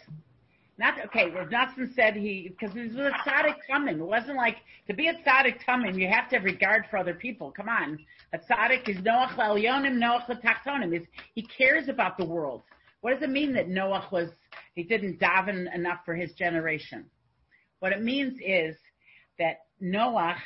not 0.79 0.95
okay. 1.07 1.31
Rav 1.31 1.49
Natson 1.49 1.95
said 1.95 2.15
he 2.15 2.49
because 2.49 2.75
he 2.75 2.83
was 2.83 2.97
a 2.97 3.11
tzaddik 3.29 3.57
tamim. 3.69 3.99
It 3.99 4.05
wasn't 4.05 4.37
like 4.37 4.57
to 4.87 4.95
be 4.95 5.09
a 5.09 5.15
tzaddik 5.15 5.59
tamim. 5.69 5.99
You 5.99 6.09
have 6.09 6.29
to 6.31 6.37
have 6.37 6.45
regard 6.45 6.87
for 6.91 6.97
other 6.97 7.15
people. 7.15 7.51
Come 7.51 7.69
on, 7.69 7.99
a 8.33 8.39
tzaddik 8.39 8.89
is 8.89 8.97
Noach 8.99 9.35
la'elyonim, 9.37 9.99
Noach 9.99 10.29
l'tachtonim. 10.29 10.97
Is 10.97 11.07
he 11.35 11.43
cares 11.43 11.89
about 11.89 12.17
the 12.17 12.25
world? 12.25 12.63
What 13.03 13.13
does 13.13 13.23
it 13.23 13.31
mean 13.31 13.53
that 13.55 13.69
Noach 13.69 14.11
was 14.11 14.31
he 14.75 14.83
didn't 14.85 15.21
daven 15.21 15.75
enough 15.75 15.99
for 16.05 16.15
his 16.15 16.33
generation? 16.33 17.05
What 17.81 17.93
it 17.93 18.03
means 18.03 18.39
is 18.45 18.77
that 19.39 19.63
Noach 19.83 20.39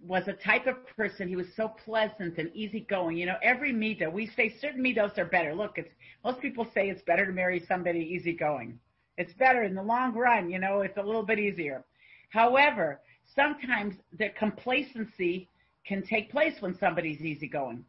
was 0.00 0.28
a 0.28 0.32
type 0.32 0.66
of 0.66 0.76
person. 0.96 1.28
He 1.28 1.36
was 1.36 1.46
so 1.56 1.68
pleasant 1.84 2.38
and 2.38 2.50
easygoing. 2.54 3.16
You 3.16 3.26
know, 3.26 3.36
every 3.42 3.72
midah 3.72 4.12
we 4.12 4.30
say 4.36 4.54
certain 4.60 4.82
midos 4.82 5.18
are 5.18 5.24
better. 5.24 5.54
Look, 5.54 5.78
it's 5.78 5.90
most 6.24 6.40
people 6.40 6.66
say 6.74 6.88
it's 6.88 7.02
better 7.02 7.26
to 7.26 7.32
marry 7.32 7.64
somebody 7.66 8.00
easygoing. 8.00 8.78
It's 9.16 9.32
better 9.32 9.64
in 9.64 9.74
the 9.74 9.82
long 9.82 10.14
run, 10.14 10.48
you 10.48 10.60
know, 10.60 10.82
it's 10.82 10.96
a 10.96 11.02
little 11.02 11.24
bit 11.24 11.40
easier. 11.40 11.84
However, 12.30 13.00
sometimes 13.34 13.96
the 14.16 14.28
complacency 14.38 15.48
can 15.84 16.02
take 16.06 16.30
place 16.30 16.54
when 16.60 16.78
somebody's 16.78 17.20
easygoing. 17.20 17.84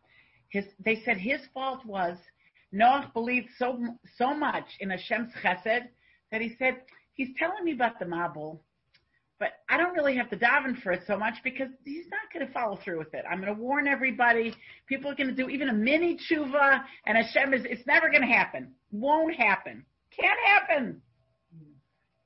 His, 0.50 0.66
they 0.84 1.02
said 1.06 1.18
his 1.18 1.42
fault 1.54 1.86
was 1.86 2.18
Noah 2.72 3.12
believed 3.14 3.50
so 3.58 3.80
so 4.16 4.34
much 4.34 4.66
in 4.80 4.90
Hashem's 4.90 5.32
chesed 5.44 5.88
that 6.32 6.42
he 6.42 6.56
said, 6.58 6.82
he's 7.14 7.30
telling 7.38 7.64
me 7.64 7.74
about 7.74 8.00
the 8.00 8.06
Mabul, 8.06 8.60
but 9.40 9.54
I 9.70 9.78
don't 9.78 9.94
really 9.94 10.16
have 10.18 10.30
to 10.32 10.38
daven 10.38 10.82
for 10.82 10.92
it 10.92 11.04
so 11.08 11.18
much 11.18 11.36
because 11.44 11.70
he's 11.86 12.08
not 12.10 12.34
going 12.34 12.46
to 12.46 12.54
follow 12.54 12.78
through 12.84 13.00
with 13.00 13.14
it. 13.14 13.24
I'm 13.30 13.42
going 13.42 13.56
to 13.56 13.62
warn 13.62 13.88
everybody. 13.88 14.54
People 14.88 15.10
are 15.12 15.16
going 15.16 15.30
to 15.30 15.36
do 15.36 15.50
even 15.50 15.70
a 15.70 15.74
mini 15.74 16.18
tshuva, 16.18 16.82
and 17.06 17.18
Hashem 17.18 17.54
is, 17.54 17.62
it's 17.66 17.86
never 17.88 18.10
going 18.10 18.22
to 18.22 18.28
happen. 18.28 18.74
Won't 18.92 19.36
happen. 19.36 19.86
Can't 20.12 20.40
happen 20.46 21.02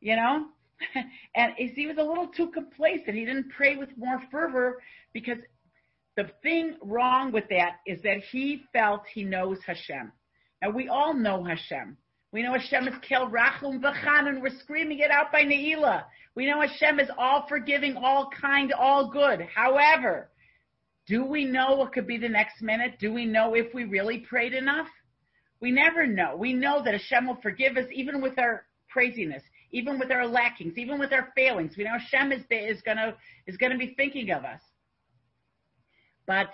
you 0.04 0.18
know? 0.18 0.46
and 1.36 1.54
he 1.58 1.88
was 1.88 1.98
a 1.98 2.04
little 2.04 2.28
too 2.28 2.48
complacent. 2.48 3.16
He 3.16 3.26
didn't 3.26 3.50
pray 3.56 3.78
with 3.78 3.90
more 3.98 4.22
fervor 4.30 4.82
because 5.14 5.38
the 6.18 6.30
thing 6.44 6.76
wrong 6.84 7.32
with 7.32 7.46
that 7.50 7.78
is 7.88 8.02
that 8.04 8.18
he 8.32 8.64
felt 8.74 9.04
he 9.12 9.24
knows 9.24 9.58
Hashem. 9.66 10.12
And 10.62 10.76
we 10.76 10.90
all 10.90 11.14
know 11.14 11.44
Hashem. 11.44 11.98
We 12.34 12.42
know 12.42 12.54
Hashem 12.54 12.88
is 12.88 12.96
Kel 13.08 13.30
Rachum 13.30 13.80
V'chan, 13.80 14.28
and 14.28 14.42
we're 14.42 14.58
screaming 14.60 15.00
it 15.00 15.12
out 15.12 15.32
by 15.32 15.44
Ne'ilah. 15.44 16.04
We 16.34 16.48
know 16.48 16.62
Hashem 16.62 17.00
is 17.00 17.10
all 17.16 17.46
forgiving, 17.48 17.96
all 17.96 18.28
kind, 18.42 18.74
all 18.74 19.12
good. 19.12 19.48
However, 19.54 20.32
do 21.06 21.24
we 21.24 21.46
know 21.46 21.76
what 21.76 21.94
could 21.94 22.08
be 22.08 22.18
the 22.18 22.28
next 22.28 22.64
minute? 22.64 22.96
Do 23.00 23.14
we 23.14 23.26
know 23.26 23.54
if 23.54 23.72
we 23.76 23.84
really 23.84 24.18
prayed 24.18 24.54
enough? 24.54 24.88
We 25.62 25.70
never 25.70 26.08
know. 26.08 26.36
We 26.36 26.54
know 26.54 26.84
that 26.84 26.96
Hashem 26.96 27.28
will 27.28 27.40
forgive 27.44 27.78
us 27.78 27.86
even 27.94 28.20
with 28.20 28.40
our 28.40 28.66
craziness 28.92 29.44
even 29.74 29.98
with 29.98 30.12
our 30.12 30.28
lackings, 30.28 30.78
even 30.78 31.00
with 31.00 31.12
our 31.12 31.30
failings. 31.36 31.76
We 31.76 31.84
know 31.84 31.98
Hashem 31.98 32.32
is, 32.32 32.44
is 32.52 32.82
gonna 32.84 33.16
is 33.48 33.58
gonna 33.58 33.78
be 33.78 33.96
thinking 33.98 34.30
of 34.30 34.46
us. 34.46 34.62
But 36.28 36.52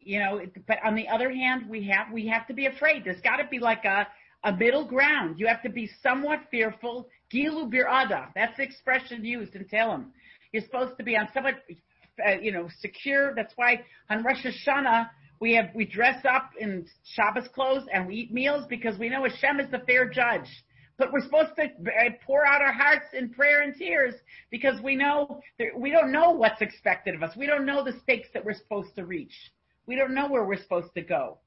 you 0.00 0.18
know, 0.18 0.40
but 0.66 0.78
on 0.84 0.94
the 0.94 1.08
other 1.08 1.30
hand, 1.30 1.68
we 1.68 1.86
have 1.88 2.12
we 2.12 2.26
have 2.28 2.46
to 2.48 2.54
be 2.54 2.66
afraid. 2.66 3.04
There's 3.04 3.20
got 3.20 3.36
to 3.36 3.44
be 3.50 3.58
like 3.58 3.84
a 3.84 4.06
a 4.44 4.52
middle 4.52 4.84
ground. 4.84 5.38
You 5.38 5.46
have 5.46 5.62
to 5.62 5.70
be 5.70 5.90
somewhat 6.02 6.40
fearful. 6.50 7.08
Gilu 7.32 7.72
birada. 7.72 8.28
That's 8.34 8.56
the 8.56 8.62
expression 8.62 9.24
used 9.24 9.54
in 9.56 9.64
Tehillim. 9.64 10.06
You're 10.52 10.62
supposed 10.62 10.96
to 10.98 11.02
be 11.02 11.16
on 11.16 11.28
somewhat, 11.34 11.64
uh, 12.24 12.38
you 12.40 12.52
know, 12.52 12.68
secure. 12.80 13.34
That's 13.34 13.52
why 13.56 13.82
on 14.10 14.22
Rosh 14.22 14.44
Hashanah 14.44 15.08
we 15.40 15.54
have 15.54 15.70
we 15.74 15.84
dress 15.84 16.24
up 16.24 16.50
in 16.58 16.86
Shabbos 17.04 17.48
clothes 17.54 17.86
and 17.92 18.06
we 18.06 18.14
eat 18.14 18.32
meals 18.32 18.64
because 18.68 18.98
we 18.98 19.08
know 19.08 19.24
Hashem 19.24 19.60
is 19.60 19.70
the 19.70 19.80
fair 19.80 20.08
judge. 20.08 20.48
But 20.96 21.12
we're 21.12 21.22
supposed 21.22 21.56
to 21.56 21.64
uh, 21.64 22.10
pour 22.24 22.46
out 22.46 22.62
our 22.62 22.72
hearts 22.72 23.06
in 23.14 23.30
prayer 23.30 23.62
and 23.62 23.74
tears 23.74 24.14
because 24.50 24.80
we 24.80 24.94
know 24.94 25.40
we 25.76 25.90
don't 25.90 26.12
know 26.12 26.30
what's 26.30 26.62
expected 26.62 27.16
of 27.16 27.22
us. 27.22 27.36
We 27.36 27.46
don't 27.46 27.66
know 27.66 27.82
the 27.82 27.98
stakes 28.02 28.28
that 28.32 28.44
we're 28.44 28.54
supposed 28.54 28.94
to 28.96 29.04
reach. 29.04 29.34
We 29.86 29.96
don't 29.96 30.14
know 30.14 30.28
where 30.28 30.44
we're 30.44 30.62
supposed 30.62 30.94
to 30.94 31.02
go. 31.02 31.38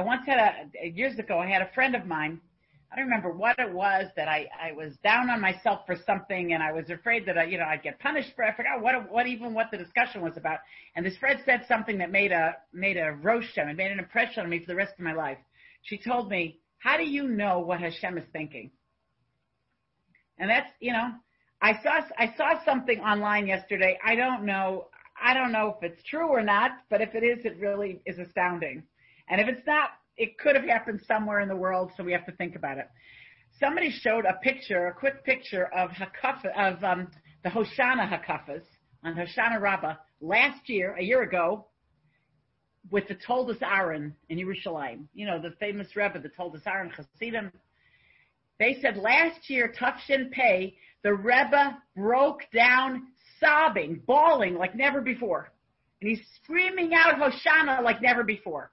I 0.00 0.02
once 0.02 0.22
had 0.24 0.70
a 0.82 0.88
years 0.88 1.18
ago. 1.18 1.38
I 1.38 1.46
had 1.46 1.60
a 1.60 1.70
friend 1.74 1.94
of 1.94 2.06
mine. 2.06 2.40
I 2.90 2.96
don't 2.96 3.04
remember 3.04 3.32
what 3.32 3.58
it 3.58 3.70
was 3.70 4.06
that 4.16 4.28
I, 4.28 4.48
I 4.58 4.72
was 4.72 4.94
down 5.04 5.28
on 5.28 5.42
myself 5.42 5.80
for 5.84 5.94
something 6.06 6.54
and 6.54 6.62
I 6.62 6.72
was 6.72 6.88
afraid 6.88 7.26
that 7.26 7.36
I, 7.36 7.44
you 7.44 7.58
know, 7.58 7.64
I'd 7.64 7.82
get 7.82 8.00
punished 8.00 8.30
for, 8.34 8.42
I 8.42 8.56
forgot 8.56 8.80
what, 8.80 9.12
what 9.12 9.26
even 9.26 9.52
what 9.52 9.70
the 9.70 9.76
discussion 9.76 10.22
was 10.22 10.38
about. 10.38 10.60
And 10.96 11.04
this 11.04 11.18
friend 11.18 11.38
said 11.44 11.66
something 11.68 11.98
that 11.98 12.10
made 12.10 12.32
a, 12.32 12.56
made 12.72 12.96
a 12.96 13.12
roast 13.12 13.58
and 13.58 13.76
made 13.76 13.92
an 13.92 13.98
impression 13.98 14.42
on 14.42 14.48
me 14.48 14.60
for 14.60 14.68
the 14.68 14.74
rest 14.74 14.94
of 14.94 15.04
my 15.04 15.12
life. 15.12 15.36
She 15.82 15.98
told 15.98 16.30
me, 16.30 16.58
how 16.78 16.96
do 16.96 17.04
you 17.04 17.28
know 17.28 17.58
what 17.58 17.80
Hashem 17.80 18.16
is 18.16 18.24
thinking? 18.32 18.70
And 20.38 20.48
that's, 20.48 20.70
you 20.80 20.94
know, 20.94 21.10
I 21.60 21.74
saw, 21.82 22.00
I 22.18 22.34
saw 22.38 22.64
something 22.64 23.00
online 23.00 23.46
yesterday. 23.46 23.98
I 24.02 24.14
don't 24.14 24.46
know, 24.46 24.86
I 25.22 25.34
don't 25.34 25.52
know 25.52 25.76
if 25.76 25.92
it's 25.92 26.02
true 26.08 26.28
or 26.28 26.42
not, 26.42 26.70
but 26.88 27.02
if 27.02 27.14
it 27.14 27.22
is, 27.22 27.44
it 27.44 27.60
really 27.60 28.00
is 28.06 28.18
astounding. 28.18 28.84
And 29.30 29.40
if 29.40 29.48
it's 29.48 29.66
not, 29.66 29.90
it 30.16 30.36
could 30.38 30.56
have 30.56 30.64
happened 30.64 31.00
somewhere 31.06 31.40
in 31.40 31.48
the 31.48 31.56
world, 31.56 31.92
so 31.96 32.04
we 32.04 32.12
have 32.12 32.26
to 32.26 32.32
think 32.32 32.56
about 32.56 32.76
it. 32.76 32.88
Somebody 33.58 33.90
showed 33.90 34.24
a 34.26 34.34
picture, 34.42 34.88
a 34.88 34.92
quick 34.92 35.24
picture 35.24 35.66
of 35.74 35.90
of 36.56 36.84
um, 36.84 37.08
the 37.42 37.48
Hoshana 37.48 38.08
Hakafas 38.08 38.62
on 39.04 39.14
Hoshana 39.14 39.60
Rabbah 39.60 39.94
last 40.20 40.68
year, 40.68 40.94
a 40.98 41.02
year 41.02 41.22
ago, 41.22 41.66
with 42.90 43.06
the 43.08 43.14
Toldos 43.14 43.62
Aaron 43.62 44.14
in 44.28 44.38
Yerushalayim. 44.38 45.04
You 45.14 45.26
know, 45.26 45.40
the 45.40 45.54
famous 45.60 45.94
Rebbe, 45.94 46.18
the 46.18 46.28
Toldos 46.28 46.62
Aaron 46.66 46.90
Hasidim. 46.90 47.52
They 48.58 48.78
said 48.82 48.96
last 48.96 49.48
year, 49.48 49.72
Tufshin 49.78 50.30
Pei, 50.32 50.76
the 51.02 51.14
Rebbe 51.14 51.78
broke 51.96 52.42
down 52.52 53.04
sobbing, 53.38 54.02
bawling 54.06 54.54
like 54.54 54.74
never 54.74 55.00
before. 55.00 55.50
And 56.00 56.10
he's 56.10 56.20
screaming 56.42 56.92
out 56.94 57.14
Hoshana 57.14 57.82
like 57.82 58.02
never 58.02 58.22
before. 58.22 58.70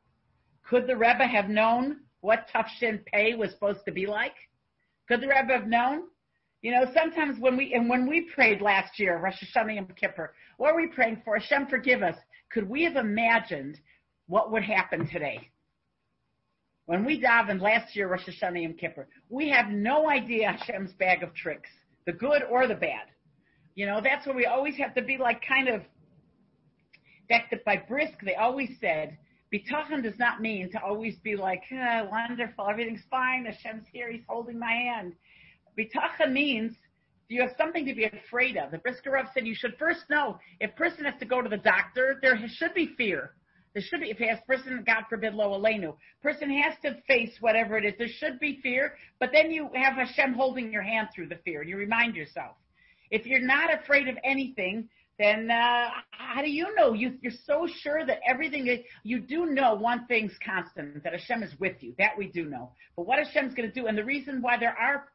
Could 0.70 0.88
the 0.88 0.96
Rebbe 0.96 1.26
have 1.26 1.50
known 1.50 2.02
what 2.22 2.48
Tufshin 2.54 3.04
Pei 3.06 3.36
was 3.36 3.52
supposed 3.52 3.86
to 3.86 3.92
be 3.92 4.06
like? 4.06 4.36
Could 5.08 5.22
the 5.22 5.28
Rebbe 5.28 5.54
have 5.54 5.68
known? 5.68 6.04
You 6.62 6.72
know, 6.72 6.92
sometimes 6.94 7.40
when 7.40 7.56
we, 7.56 7.74
and 7.74 7.90
when 7.90 8.08
we 8.08 8.30
prayed 8.34 8.62
last 8.62 9.00
year, 9.00 9.18
Rosh 9.18 9.42
Hashanah 9.42 9.78
and 9.78 9.96
Kippur, 9.96 10.34
what 10.58 10.74
were 10.74 10.82
we 10.82 10.88
praying 10.88 11.22
for? 11.24 11.38
Hashem 11.38 11.68
forgive 11.68 12.02
us. 12.02 12.16
Could 12.52 12.68
we 12.68 12.84
have 12.84 12.96
imagined 12.96 13.80
what 14.28 14.52
would 14.52 14.64
happen 14.64 15.08
today. 15.08 15.50
When 16.86 17.04
we 17.04 17.22
davened 17.22 17.62
last 17.62 17.96
year, 17.96 18.08
Rosh 18.08 18.28
Hashanah 18.28 18.64
and 18.64 18.78
Kippur, 18.78 19.08
we 19.30 19.50
have 19.50 19.70
no 19.70 20.10
idea 20.10 20.52
Hashem's 20.52 20.94
bag 20.94 21.24
of 21.24 21.34
tricks, 21.34 21.70
the 22.06 22.14
good 22.14 22.44
or 22.50 22.68
the 22.68 22.76
bad. 22.76 23.08
You 23.76 23.86
know, 23.86 24.00
that's 24.02 24.26
where 24.26 24.36
we 24.36 24.46
always 24.46 24.76
have 24.78 24.94
to 24.96 25.02
be 25.02 25.18
like 25.18 25.42
kind 25.46 25.68
of, 25.68 25.82
that 27.30 27.44
by 27.66 27.78
brisk, 27.78 28.14
they 28.24 28.36
always 28.36 28.70
said, 28.80 29.18
bitachon 29.54 30.04
does 30.04 30.18
not 30.20 30.42
mean 30.42 30.70
to 30.72 30.82
always 30.84 31.16
be 31.24 31.36
like, 31.36 31.64
oh, 31.72 32.10
wonderful, 32.12 32.68
everything's 32.70 33.04
fine, 33.10 33.46
Hashem's 33.46 33.86
here, 33.92 34.12
he's 34.12 34.24
holding 34.28 34.60
my 34.60 34.72
hand. 34.72 35.14
Bitachon 35.78 36.32
means 36.32 36.74
you 37.30 37.42
have 37.42 37.52
something 37.58 37.86
to 37.86 37.94
be 37.94 38.06
afraid 38.06 38.58
of. 38.58 38.72
The 38.72 38.78
Brisker 38.78 39.12
Rav 39.12 39.28
said 39.34 39.46
you 39.46 39.56
should 39.56 39.76
first 39.78 40.02
know 40.10 40.40
if 40.60 40.76
person 40.76 41.06
has 41.06 41.20
to 41.20 41.26
go 41.26 41.42
to 41.42 41.50
the 41.50 41.58
doctor, 41.58 42.20
there 42.22 42.40
should 42.48 42.74
be 42.74 42.94
fear. 42.98 43.32
There 43.74 43.84
should 43.84 44.02
be, 44.02 44.10
if 44.10 44.20
a 44.20 44.46
person, 44.48 44.84
God 44.88 45.04
forbid, 45.08 45.36
lo 45.36 45.60
aleinu, 45.60 45.96
person 46.24 46.50
has 46.50 46.74
to 46.84 47.00
face 47.08 47.36
whatever 47.42 47.78
it 47.78 47.86
is. 47.86 47.94
There 47.98 48.08
should 48.08 48.40
be 48.40 48.60
fear, 48.64 48.96
but 49.20 49.30
then 49.32 49.52
you 49.52 49.70
have 49.76 49.94
Hashem 49.94 50.34
holding 50.34 50.72
your 50.72 50.82
hand 50.82 51.10
through 51.14 51.28
the 51.28 51.36
fear, 51.46 51.62
and 51.62 51.70
you 51.70 51.78
remind 51.78 52.16
yourself. 52.16 52.56
If 53.12 53.26
you're 53.26 53.46
not 53.46 53.72
afraid 53.72 54.08
of 54.08 54.18
anything, 54.24 54.90
then 55.20 55.50
uh, 55.50 55.90
how 56.12 56.42
do 56.42 56.50
you 56.50 56.76
know? 56.76 56.94
You, 56.94 57.18
you're 57.22 57.32
so 57.46 57.68
sure 57.82 58.06
that 58.06 58.20
everything 58.28 58.68
is, 58.68 58.80
you 59.04 59.20
do 59.20 59.48
know 59.48 59.74
one 59.74 60.06
thing's 60.06 60.34
constant, 60.46 61.04
that 61.04 61.14
Hashem 61.14 61.42
is 61.42 61.52
with 61.60 61.82
you. 61.82 61.96
That 61.98 62.18
we 62.18 62.28
do 62.28 62.46
know. 62.46 62.72
But 62.96 63.08
what 63.08 63.18
Hashem's 63.18 63.56
going 63.56 63.68
to 63.68 63.74
do, 63.74 63.88
and 63.88 63.98
the 63.98 64.06
reason 64.06 64.42
why 64.42 64.58
there 64.58 64.78
are 64.78 65.10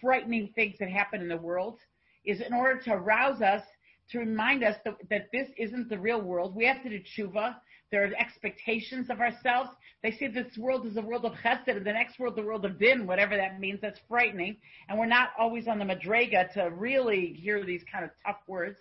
frightening 0.00 0.52
things 0.54 0.76
that 0.78 0.90
happen 0.90 1.22
in 1.22 1.28
the 1.28 1.36
world 1.36 1.78
is 2.24 2.40
in 2.40 2.52
order 2.52 2.80
to 2.82 2.92
arouse 2.92 3.40
us, 3.40 3.62
to 4.10 4.18
remind 4.18 4.62
us 4.62 4.76
that, 4.84 4.96
that 5.10 5.28
this 5.32 5.48
isn't 5.56 5.88
the 5.88 5.98
real 5.98 6.20
world. 6.20 6.54
We 6.54 6.66
have 6.66 6.82
to 6.82 6.90
do 6.90 7.00
tshuva. 7.00 7.56
There 7.90 8.04
are 8.04 8.10
expectations 8.18 9.10
of 9.10 9.20
ourselves. 9.20 9.70
They 10.02 10.10
say 10.10 10.28
this 10.28 10.56
world 10.58 10.86
is 10.86 10.96
a 10.96 11.02
world 11.02 11.24
of 11.24 11.32
chesed, 11.34 11.68
and 11.68 11.84
the 11.84 11.92
next 11.92 12.18
world, 12.18 12.36
the 12.36 12.42
world 12.42 12.64
of 12.64 12.78
din, 12.78 13.06
whatever 13.06 13.36
that 13.36 13.58
means. 13.58 13.80
That's 13.80 13.98
frightening. 14.08 14.58
And 14.88 14.98
we're 14.98 15.06
not 15.06 15.30
always 15.38 15.66
on 15.66 15.78
the 15.78 15.84
madrega 15.84 16.52
to 16.54 16.70
really 16.70 17.32
hear 17.32 17.64
these 17.64 17.82
kind 17.90 18.04
of 18.04 18.10
tough 18.24 18.40
words. 18.46 18.78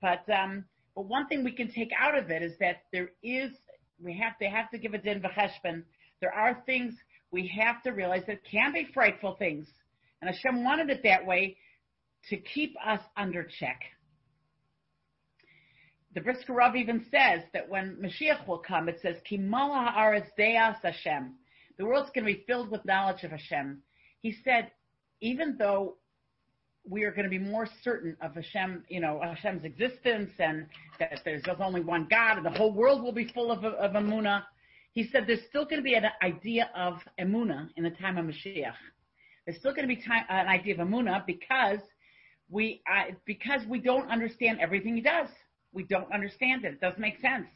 But, 0.00 0.28
um, 0.30 0.64
But 0.94 1.06
one 1.06 1.26
thing 1.28 1.44
we 1.44 1.52
can 1.52 1.70
take 1.72 1.90
out 1.98 2.16
of 2.16 2.30
it 2.30 2.42
is 2.42 2.58
that 2.58 2.82
there 2.92 3.10
is, 3.22 3.52
we 4.02 4.16
have 4.18 4.38
to 4.38 4.46
have 4.46 4.70
to 4.70 4.78
give 4.78 4.94
a 4.94 4.98
din 4.98 5.20
v'cheshbon. 5.22 5.84
There 6.20 6.32
are 6.32 6.62
things 6.66 6.94
we 7.30 7.46
have 7.48 7.82
to 7.84 7.90
realize 7.90 8.24
that 8.26 8.44
can 8.44 8.72
be 8.72 8.88
frightful 8.92 9.36
things. 9.36 9.66
And 10.20 10.34
Hashem 10.34 10.64
wanted 10.64 10.90
it 10.90 11.02
that 11.04 11.24
way 11.24 11.56
to 12.28 12.36
keep 12.36 12.74
us 12.84 13.00
under 13.16 13.44
check. 13.44 13.80
The 16.12 16.20
Brisker 16.20 16.52
Rav 16.52 16.74
even 16.74 17.06
says 17.10 17.42
that 17.52 17.68
when 17.68 17.96
Mashiach 17.96 18.46
will 18.48 18.58
come, 18.58 18.88
it 18.88 18.98
says, 19.00 19.16
Kimala 19.30 19.94
haaretz 19.94 20.26
deas 20.36 20.76
Hashem. 20.82 21.34
The 21.78 21.86
world's 21.86 22.10
going 22.10 22.26
to 22.26 22.32
be 22.34 22.44
filled 22.46 22.70
with 22.70 22.84
knowledge 22.84 23.22
of 23.22 23.30
Hashem. 23.30 23.82
He 24.20 24.34
said, 24.44 24.72
even 25.20 25.56
though 25.56 25.96
we 26.88 27.04
are 27.04 27.10
going 27.10 27.24
to 27.24 27.30
be 27.30 27.38
more 27.38 27.68
certain 27.82 28.16
of 28.20 28.34
Hashem, 28.34 28.84
you 28.88 29.00
know, 29.00 29.20
Hashem's 29.22 29.64
existence 29.64 30.30
and 30.38 30.66
that 30.98 31.20
there's 31.24 31.42
only 31.60 31.80
one 31.80 32.06
God 32.10 32.38
and 32.38 32.46
the 32.46 32.50
whole 32.50 32.72
world 32.72 33.02
will 33.02 33.12
be 33.12 33.30
full 33.32 33.50
of, 33.52 33.64
of 33.64 33.92
Emunah. 33.92 34.44
He 34.92 35.08
said 35.08 35.24
there's 35.26 35.44
still 35.48 35.64
going 35.64 35.76
to 35.76 35.82
be 35.82 35.94
an 35.94 36.06
idea 36.22 36.70
of 36.74 36.94
Emunah 37.20 37.68
in 37.76 37.84
the 37.84 37.90
time 37.90 38.18
of 38.18 38.26
Mashiach. 38.26 38.74
There's 39.46 39.58
still 39.58 39.72
going 39.72 39.88
to 39.88 39.94
be 39.94 40.02
time, 40.02 40.24
an 40.28 40.48
idea 40.48 40.74
of 40.74 40.80
Emunah 40.80 41.26
because 41.26 41.80
we, 42.48 42.82
uh, 42.90 43.12
because 43.24 43.60
we 43.68 43.78
don't 43.80 44.10
understand 44.10 44.58
everything 44.60 44.96
he 44.96 45.02
does. 45.02 45.28
We 45.72 45.84
don't 45.84 46.12
understand 46.12 46.64
it. 46.64 46.74
It 46.74 46.80
doesn't 46.80 47.00
make 47.00 47.20
sense. 47.20 47.46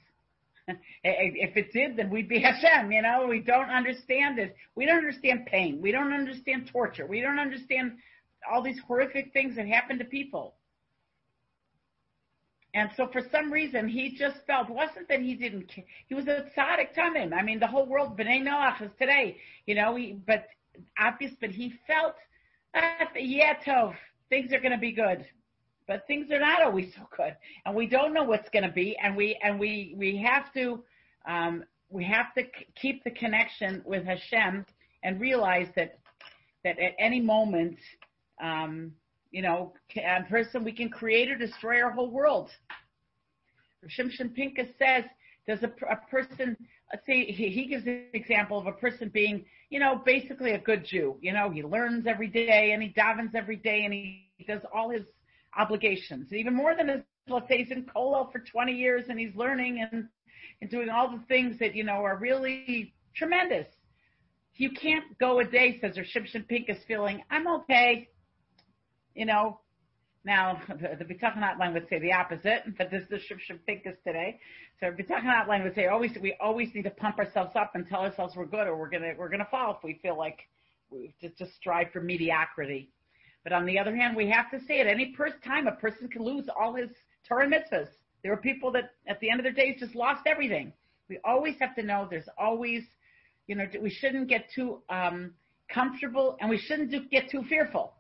if 1.05 1.57
it 1.57 1.73
did, 1.73 1.97
then 1.97 2.11
we'd 2.11 2.29
be 2.29 2.41
Hashem, 2.43 2.93
you 2.93 3.03
know? 3.03 3.27
We 3.29 3.41
don't 3.41 3.71
understand 3.71 4.39
it. 4.39 4.55
We 4.77 4.87
don't 4.87 4.99
understand 4.99 5.47
pain. 5.47 5.81
We 5.83 5.93
don't 5.93 6.13
understand 6.13 6.71
torture. 6.73 7.07
We 7.07 7.21
don't 7.21 7.39
understand 7.39 7.93
all 8.51 8.63
these 8.63 8.79
horrific 8.87 9.33
things 9.33 9.57
that 9.57 9.67
happen 9.67 9.99
to 9.99 10.05
people. 10.05 10.55
And 12.75 12.91
so 12.97 13.09
for 13.13 13.21
some 13.31 13.53
reason, 13.53 13.87
he 13.87 14.17
just 14.17 14.39
felt, 14.47 14.69
wasn't 14.69 15.09
that 15.09 15.21
he 15.21 15.35
didn't, 15.35 15.71
he 16.09 16.15
was 16.15 16.27
a 16.27 16.47
tzaddik 16.57 16.93
tamim. 16.97 17.33
I 17.33 17.43
mean, 17.43 17.61
the 17.61 17.69
whole 17.69 17.87
world, 17.87 18.19
B'nai 18.19 18.43
Noach 18.43 18.83
is 18.83 18.91
today, 18.99 19.37
you 19.67 19.77
know, 19.77 19.95
he, 19.95 20.19
but 20.27 20.47
obvious, 20.99 21.33
but 21.41 21.51
he 21.51 21.75
felt, 21.87 22.15
ah, 22.75 23.09
yeah, 23.15 23.55
Tov, 23.65 23.95
things 24.29 24.53
are 24.53 24.59
going 24.59 24.73
to 24.73 24.79
be 24.79 24.91
good. 24.91 25.25
But 25.87 26.07
things 26.09 26.33
are 26.33 26.41
not 26.41 26.63
always 26.63 26.93
so 26.97 27.03
good. 27.17 27.37
And 27.65 27.77
we 27.77 27.87
don't 27.87 28.13
know 28.15 28.25
what's 28.25 28.49
going 28.49 28.65
to 28.65 28.73
be. 28.73 28.97
And 29.03 29.15
we, 29.15 29.39
and 29.43 29.61
we, 29.61 29.95
we 29.97 30.17
have 30.17 30.53
to, 30.55 30.83
um, 31.29 31.65
we 31.91 32.05
have 32.05 32.35
to 32.35 32.43
keep 32.75 33.05
the 33.05 33.11
connection 33.11 33.83
with 33.85 34.05
Hashem 34.05 34.65
and 35.03 35.21
realize 35.21 35.69
that, 35.77 35.99
that 36.65 36.79
at 36.79 36.95
any 36.99 37.21
moment, 37.21 37.77
um, 38.43 38.93
you 39.31 39.43
know, 39.43 39.73
a 39.97 40.23
person 40.29 40.63
we 40.63 40.73
can 40.73 40.89
create 40.89 41.31
or 41.31 41.37
destroy 41.37 41.83
our 41.83 41.91
whole 41.91 42.11
world. 42.11 42.51
Shimshon 43.99 44.35
Pincus 44.35 44.69
says, 44.79 45.05
does 45.47 45.59
a, 45.63 45.73
a 45.91 45.97
person, 46.11 46.57
let's 46.93 47.05
say 47.05 47.27
he, 47.27 47.51
he 47.51 47.67
gives 47.67 47.85
an 47.87 48.07
example 48.15 48.59
of 48.59 48.67
a 48.67 48.73
person 48.73 49.11
being, 49.13 49.45
you 49.71 49.79
know, 49.79 50.01
basically 50.05 50.53
a 50.53 50.59
good 50.59 50.87
Jew. 50.87 51.17
You 51.21 51.33
know, 51.33 51.51
he 51.51 51.63
learns 51.63 52.07
every 52.07 52.29
day 52.29 52.71
and 52.73 52.83
he 52.83 52.91
davens 52.91 53.35
every 53.35 53.57
day 53.57 53.85
and 53.85 53.93
he 53.93 54.45
does 54.47 54.63
all 54.73 54.91
his 54.91 55.03
obligations, 55.59 56.33
even 56.33 56.55
more 56.55 56.75
than 56.77 56.89
his, 56.89 57.01
let's 57.29 57.49
say 57.49 57.59
he's 57.59 57.71
in 57.71 57.85
Kollel 57.85 58.31
for 58.33 58.39
20 58.39 58.73
years 58.73 59.05
and 59.09 59.19
he's 59.19 59.35
learning 59.35 59.87
and, 59.91 60.09
and 60.61 60.71
doing 60.71 60.89
all 60.89 61.11
the 61.11 61.23
things 61.27 61.59
that, 61.59 61.75
you 61.75 61.85
know, 61.85 62.05
are 62.05 62.17
really 62.17 62.95
tremendous. 63.15 63.67
You 64.55 64.71
can't 64.71 65.19
go 65.19 65.41
a 65.41 65.45
day, 65.45 65.79
says 65.81 65.97
Shimshon 65.97 66.47
Pincus, 66.47 66.79
feeling, 66.87 67.23
I'm 67.31 67.49
okay 67.49 68.09
you 69.15 69.27
know, 69.27 69.61
now 70.25 70.61
the, 70.69 70.97
the 70.99 71.05
Bitachon 71.05 71.39
Hotline 71.39 71.75
would 71.75 71.89
say 71.89 71.99
the 71.99 72.13
opposite, 72.13 72.63
but 72.77 72.91
this 72.91 73.03
is 73.03 73.09
the 73.09 73.17
Shimshon 73.17 73.59
Pincus 73.67 73.97
today. 74.07 74.39
So 74.81 74.87
Bitachon 74.87 75.25
Hotline 75.25 75.65
would 75.65 75.75
say 75.75 75.87
always 75.87 76.13
we 76.21 76.37
always 76.41 76.69
need 76.75 76.83
to 76.83 76.91
pump 76.91 77.19
ourselves 77.19 77.53
up 77.55 77.73
and 77.75 77.87
tell 77.87 78.01
ourselves 78.01 78.35
we're 78.37 78.47
good 78.47 78.67
or 78.67 78.77
we're 78.77 78.91
gonna 78.91 79.13
we're 79.17 79.29
gonna 79.29 79.49
fall 79.51 79.77
if 79.77 79.85
we 79.85 79.99
feel 80.03 80.19
like 80.19 80.41
we 80.91 81.15
just 81.21 81.37
just 81.39 81.55
strive 81.55 81.91
for 81.93 82.01
mediocrity. 82.01 82.91
But 83.45 83.53
on 83.53 83.67
the 83.67 83.79
other 83.79 83.95
hand, 83.95 84.17
we 84.17 84.29
have 84.31 84.51
to 84.51 84.67
say 84.67 84.81
at 84.81 84.87
any 84.87 85.15
first 85.17 85.37
time 85.45 85.67
a 85.67 85.73
person 85.73 86.09
can 86.09 86.23
lose 86.23 86.49
all 86.59 86.75
his 86.75 86.89
Torah 87.29 87.47
mitzvahs. 87.47 87.89
There 88.23 88.33
are 88.33 88.39
people 88.39 88.73
that 88.73 88.93
at 89.07 89.21
the 89.21 89.31
end 89.31 89.39
of 89.39 89.45
their 89.45 89.53
days 89.53 89.77
just 89.79 89.95
lost 89.95 90.23
everything. 90.27 90.73
We 91.11 91.19
always 91.25 91.57
have 91.61 91.75
to 91.75 91.83
know 91.83 92.09
there's 92.09 92.29
always, 92.39 92.85
you 93.47 93.55
know, 93.55 93.67
we 93.83 93.91
shouldn't 93.91 94.29
get 94.29 94.47
too 94.55 94.81
um, 94.89 95.35
comfortable 95.69 96.39
and 96.41 96.49
we 96.49 96.57
shouldn't 96.57 96.91
do, 96.91 97.05
get 97.11 97.29
too 97.31 97.43
fearful 97.51 97.93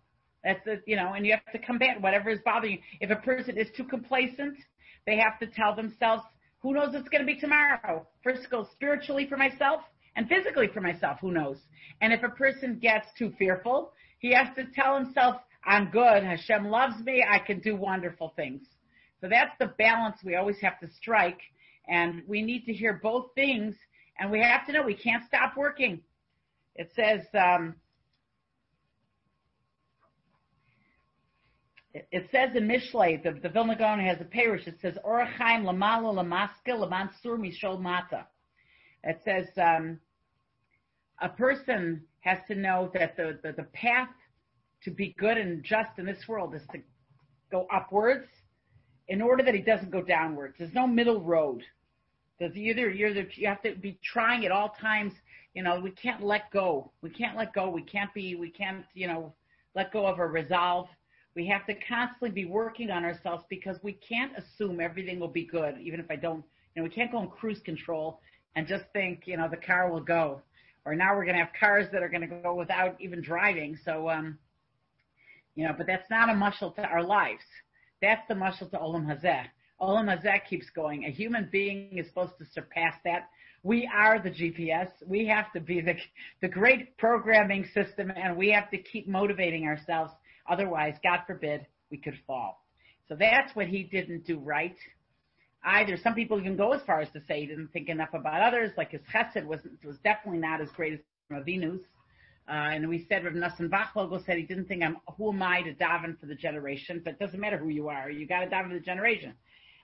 that's 0.45 0.65
the, 0.65 0.83
you 0.87 0.97
know, 0.97 1.15
and 1.15 1.27
you 1.27 1.33
have 1.33 1.53
to 1.53 1.67
combat 1.67 2.01
whatever 2.01 2.31
is 2.31 2.39
bothering 2.45 2.73
you. 2.73 2.79
If 3.01 3.11
a 3.11 3.17
person 3.17 3.57
is 3.57 3.69
too 3.77 3.85
complacent, 3.85 4.59
they 5.07 5.17
have 5.17 5.39
to 5.41 5.47
tell 5.47 5.75
themselves, 5.75 6.23
who 6.61 6.75
knows 6.75 6.93
what's 6.93 7.09
going 7.09 7.27
to 7.27 7.27
be 7.27 7.41
tomorrow? 7.41 8.07
First 8.23 8.49
go 8.51 8.69
spiritually 8.73 9.27
for 9.29 9.37
myself 9.37 9.81
and 10.17 10.29
physically 10.29 10.69
for 10.73 10.81
myself, 10.81 11.19
who 11.21 11.33
knows? 11.33 11.59
And 12.01 12.13
if 12.13 12.23
a 12.23 12.29
person 12.29 12.79
gets 12.79 13.07
too 13.19 13.33
fearful, 13.39 13.93
he 14.19 14.33
has 14.33 14.49
to 14.57 14.67
tell 14.75 14.97
himself, 14.97 15.37
I'm 15.67 15.91
good. 15.91 16.23
Hashem 16.23 16.69
loves 16.69 17.03
me. 17.05 17.25
I 17.29 17.39
can 17.39 17.61
do 17.61 17.75
wonderful 17.75 18.33
things. 18.37 18.63
So 19.21 19.29
that's 19.29 19.53
the 19.59 19.73
balance 19.79 20.19
we 20.25 20.37
always 20.37 20.61
have 20.61 20.79
to 20.81 20.89
strike. 20.93 21.41
And 21.89 22.23
we 22.27 22.43
need 22.43 22.65
to 22.67 22.73
hear 22.73 23.01
both 23.03 23.35
things. 23.35 23.75
And 24.19 24.31
we 24.31 24.41
have 24.41 24.67
to 24.67 24.73
know 24.73 24.83
we 24.83 24.95
can't 24.95 25.25
stop 25.27 25.57
working. 25.57 26.01
It 26.77 26.91
says, 26.95 27.27
um, 27.35 27.77
it 31.95 32.29
says 32.33 32.57
in 32.57 32.67
Mishlei, 32.67 33.23
the, 33.23 33.39
the 33.41 33.49
Vilna 33.49 33.77
Gaon 33.77 34.01
has 34.01 34.21
a 34.21 34.25
pirush, 34.25 34.67
it 34.67 34.77
says, 34.83 34.95
Orachaim 35.07 35.65
lamala 35.65 36.13
lamaske 36.13 36.69
lamansur 36.69 37.39
mishol 37.39 37.81
mata. 37.81 38.27
It 39.05 39.21
says, 39.25 39.47
um, 39.57 40.01
a 41.21 41.29
person 41.29 42.03
has 42.21 42.39
to 42.49 42.57
know 42.57 42.91
that 42.95 43.17
the, 43.17 43.39
the, 43.43 43.53
the 43.53 43.69
path 43.73 44.09
to 44.83 44.91
be 44.91 45.15
good 45.19 45.39
and 45.39 45.63
just 45.63 45.91
in 45.99 46.05
this 46.05 46.27
world 46.27 46.55
is 46.55 46.63
to 46.73 46.81
go 47.53 47.67
upwards 47.73 48.27
in 49.09 49.23
order 49.23 49.45
that 49.45 49.55
he 49.55 49.61
doesn't 49.61 49.91
go 49.91 50.03
downwards. 50.03 50.57
There's 50.59 50.75
no 50.75 50.87
middle 50.87 51.21
road. 51.21 51.63
There's 52.41 52.57
either, 52.57 52.91
the, 52.91 53.27
you 53.35 53.47
have 53.47 53.63
to 53.63 53.77
be 53.77 53.99
trying 54.03 54.45
at 54.45 54.51
all 54.51 54.75
times. 54.81 55.13
You 55.55 55.63
know, 55.63 55.79
we 55.79 55.93
can't 55.93 56.23
let 56.23 56.51
go. 56.51 56.91
We 57.03 57.11
can't 57.11 57.37
let 57.37 57.55
go. 57.55 57.71
We 57.71 57.83
can't 57.83 58.13
be, 58.13 58.35
we 58.35 58.51
can't, 58.51 58.85
you 58.95 59.07
know, 59.07 59.33
let 59.77 59.93
go 59.93 60.07
of 60.07 60.19
our 60.19 60.29
resolve 60.29 60.89
we 61.35 61.47
have 61.49 61.67
to 61.67 61.75
constantly 61.75 62.31
be 62.31 62.45
working 62.45 62.91
on 62.91 63.05
ourselves 63.05 63.45
because 63.49 63.77
we 63.83 63.93
can't 63.93 64.33
assume 64.37 64.81
everything 64.81 65.19
will 65.19 65.29
be 65.29 65.45
good, 65.45 65.79
even 65.81 65.99
if 65.99 66.07
I 66.11 66.17
don't, 66.17 66.45
you 66.75 66.83
know, 66.83 66.85
we 66.85 66.95
can't 66.95 67.11
go 67.11 67.21
in 67.23 67.29
cruise 67.29 67.61
control 67.65 68.21
and 68.57 68.67
just 68.67 68.85
think, 68.93 69.23
you 69.27 69.37
know, 69.37 69.49
the 69.49 69.57
car 69.57 69.91
will 69.91 70.01
go. 70.01 70.43
Or 70.85 70.95
now 70.95 71.15
we're 71.17 71.25
going 71.25 71.37
to 71.37 71.45
have 71.45 71.53
cars 71.59 71.87
that 71.93 72.03
are 72.03 72.09
going 72.09 72.29
to 72.29 72.37
go 72.43 72.55
without 72.55 73.01
even 73.01 73.21
driving. 73.21 73.77
So, 73.85 74.09
um, 74.09 74.39
you 75.57 75.67
know, 75.67 75.75
but 75.77 75.87
that's 75.87 76.09
not 76.11 76.31
a 76.31 76.35
muscle 76.35 76.71
to 76.73 76.83
our 76.83 77.03
lives. 77.03 77.43
That's 78.01 78.27
the 78.29 78.35
muscle 78.35 78.69
to 78.69 78.77
Olam 78.77 79.07
Hazeh. 79.07 79.45
Olam 79.81 80.15
Hazeh 80.15 80.41
keeps 80.49 80.71
going. 80.71 81.05
A 81.05 81.11
human 81.11 81.49
being 81.51 81.97
is 81.97 82.07
supposed 82.09 82.39
to 82.39 82.45
surpass 82.53 82.95
that. 83.05 83.29
We 83.63 83.91
are 83.93 84.21
the 84.21 84.31
GPS. 84.31 84.89
We 85.07 85.27
have 85.27 85.51
to 85.55 85.61
be 85.61 85.81
the, 85.81 85.95
the 86.43 86.49
great 86.49 86.97
programming 86.99 87.67
system 87.73 88.13
and 88.15 88.37
we 88.37 88.51
have 88.51 88.71
to 88.71 88.79
keep 88.79 89.09
motivating 89.09 89.65
ourselves 89.65 90.13
Otherwise, 90.49 90.95
God 91.03 91.21
forbid, 91.27 91.67
we 91.91 91.99
could 91.99 92.19
fall. 92.27 92.65
So 93.09 93.17
that's 93.19 93.55
what 93.55 93.67
he 93.67 93.83
didn't 93.83 94.27
do 94.27 94.39
right. 94.39 94.77
Either 95.65 95.97
some 95.97 96.15
people 96.15 96.39
even 96.39 96.57
go 96.57 96.73
as 96.73 96.83
far 96.83 97.01
as 97.01 97.11
to 97.13 97.21
say 97.27 97.41
he 97.41 97.47
didn't 97.47 97.69
think 97.69 97.89
enough 97.89 98.13
about 98.13 98.43
others, 98.43 98.71
like 98.77 98.91
his 98.91 99.01
chesed 99.13 99.45
was 99.47 99.61
was 99.85 99.97
definitely 100.05 100.41
not 100.41 100.61
as 100.61 100.69
great 100.71 100.95
as 100.95 101.01
Ravinu's. 101.31 101.81
Uh, 102.47 102.53
and 102.53 102.89
we 102.89 103.07
said 103.09 103.25
Rav 103.25 103.33
Nosson 103.33 103.71
Wachtfogel 103.71 104.25
said 104.27 104.37
he 104.37 104.43
didn't 104.43 104.67
think 104.67 104.83
I'm 104.83 104.99
who 105.17 105.33
am 105.33 105.43
I 105.43 105.63
to 105.63 105.73
daven 105.75 106.19
for 106.21 106.27
the 106.27 106.35
generation, 106.35 107.01
but 107.03 107.15
it 107.15 107.19
doesn't 107.19 107.41
matter 107.41 107.57
who 107.57 107.69
you 107.69 107.89
are, 107.89 108.11
you 108.11 108.27
got 108.27 108.41
to 108.41 108.47
daven 108.47 108.69
for 108.69 108.75
the 108.75 108.81
generation. 108.81 109.33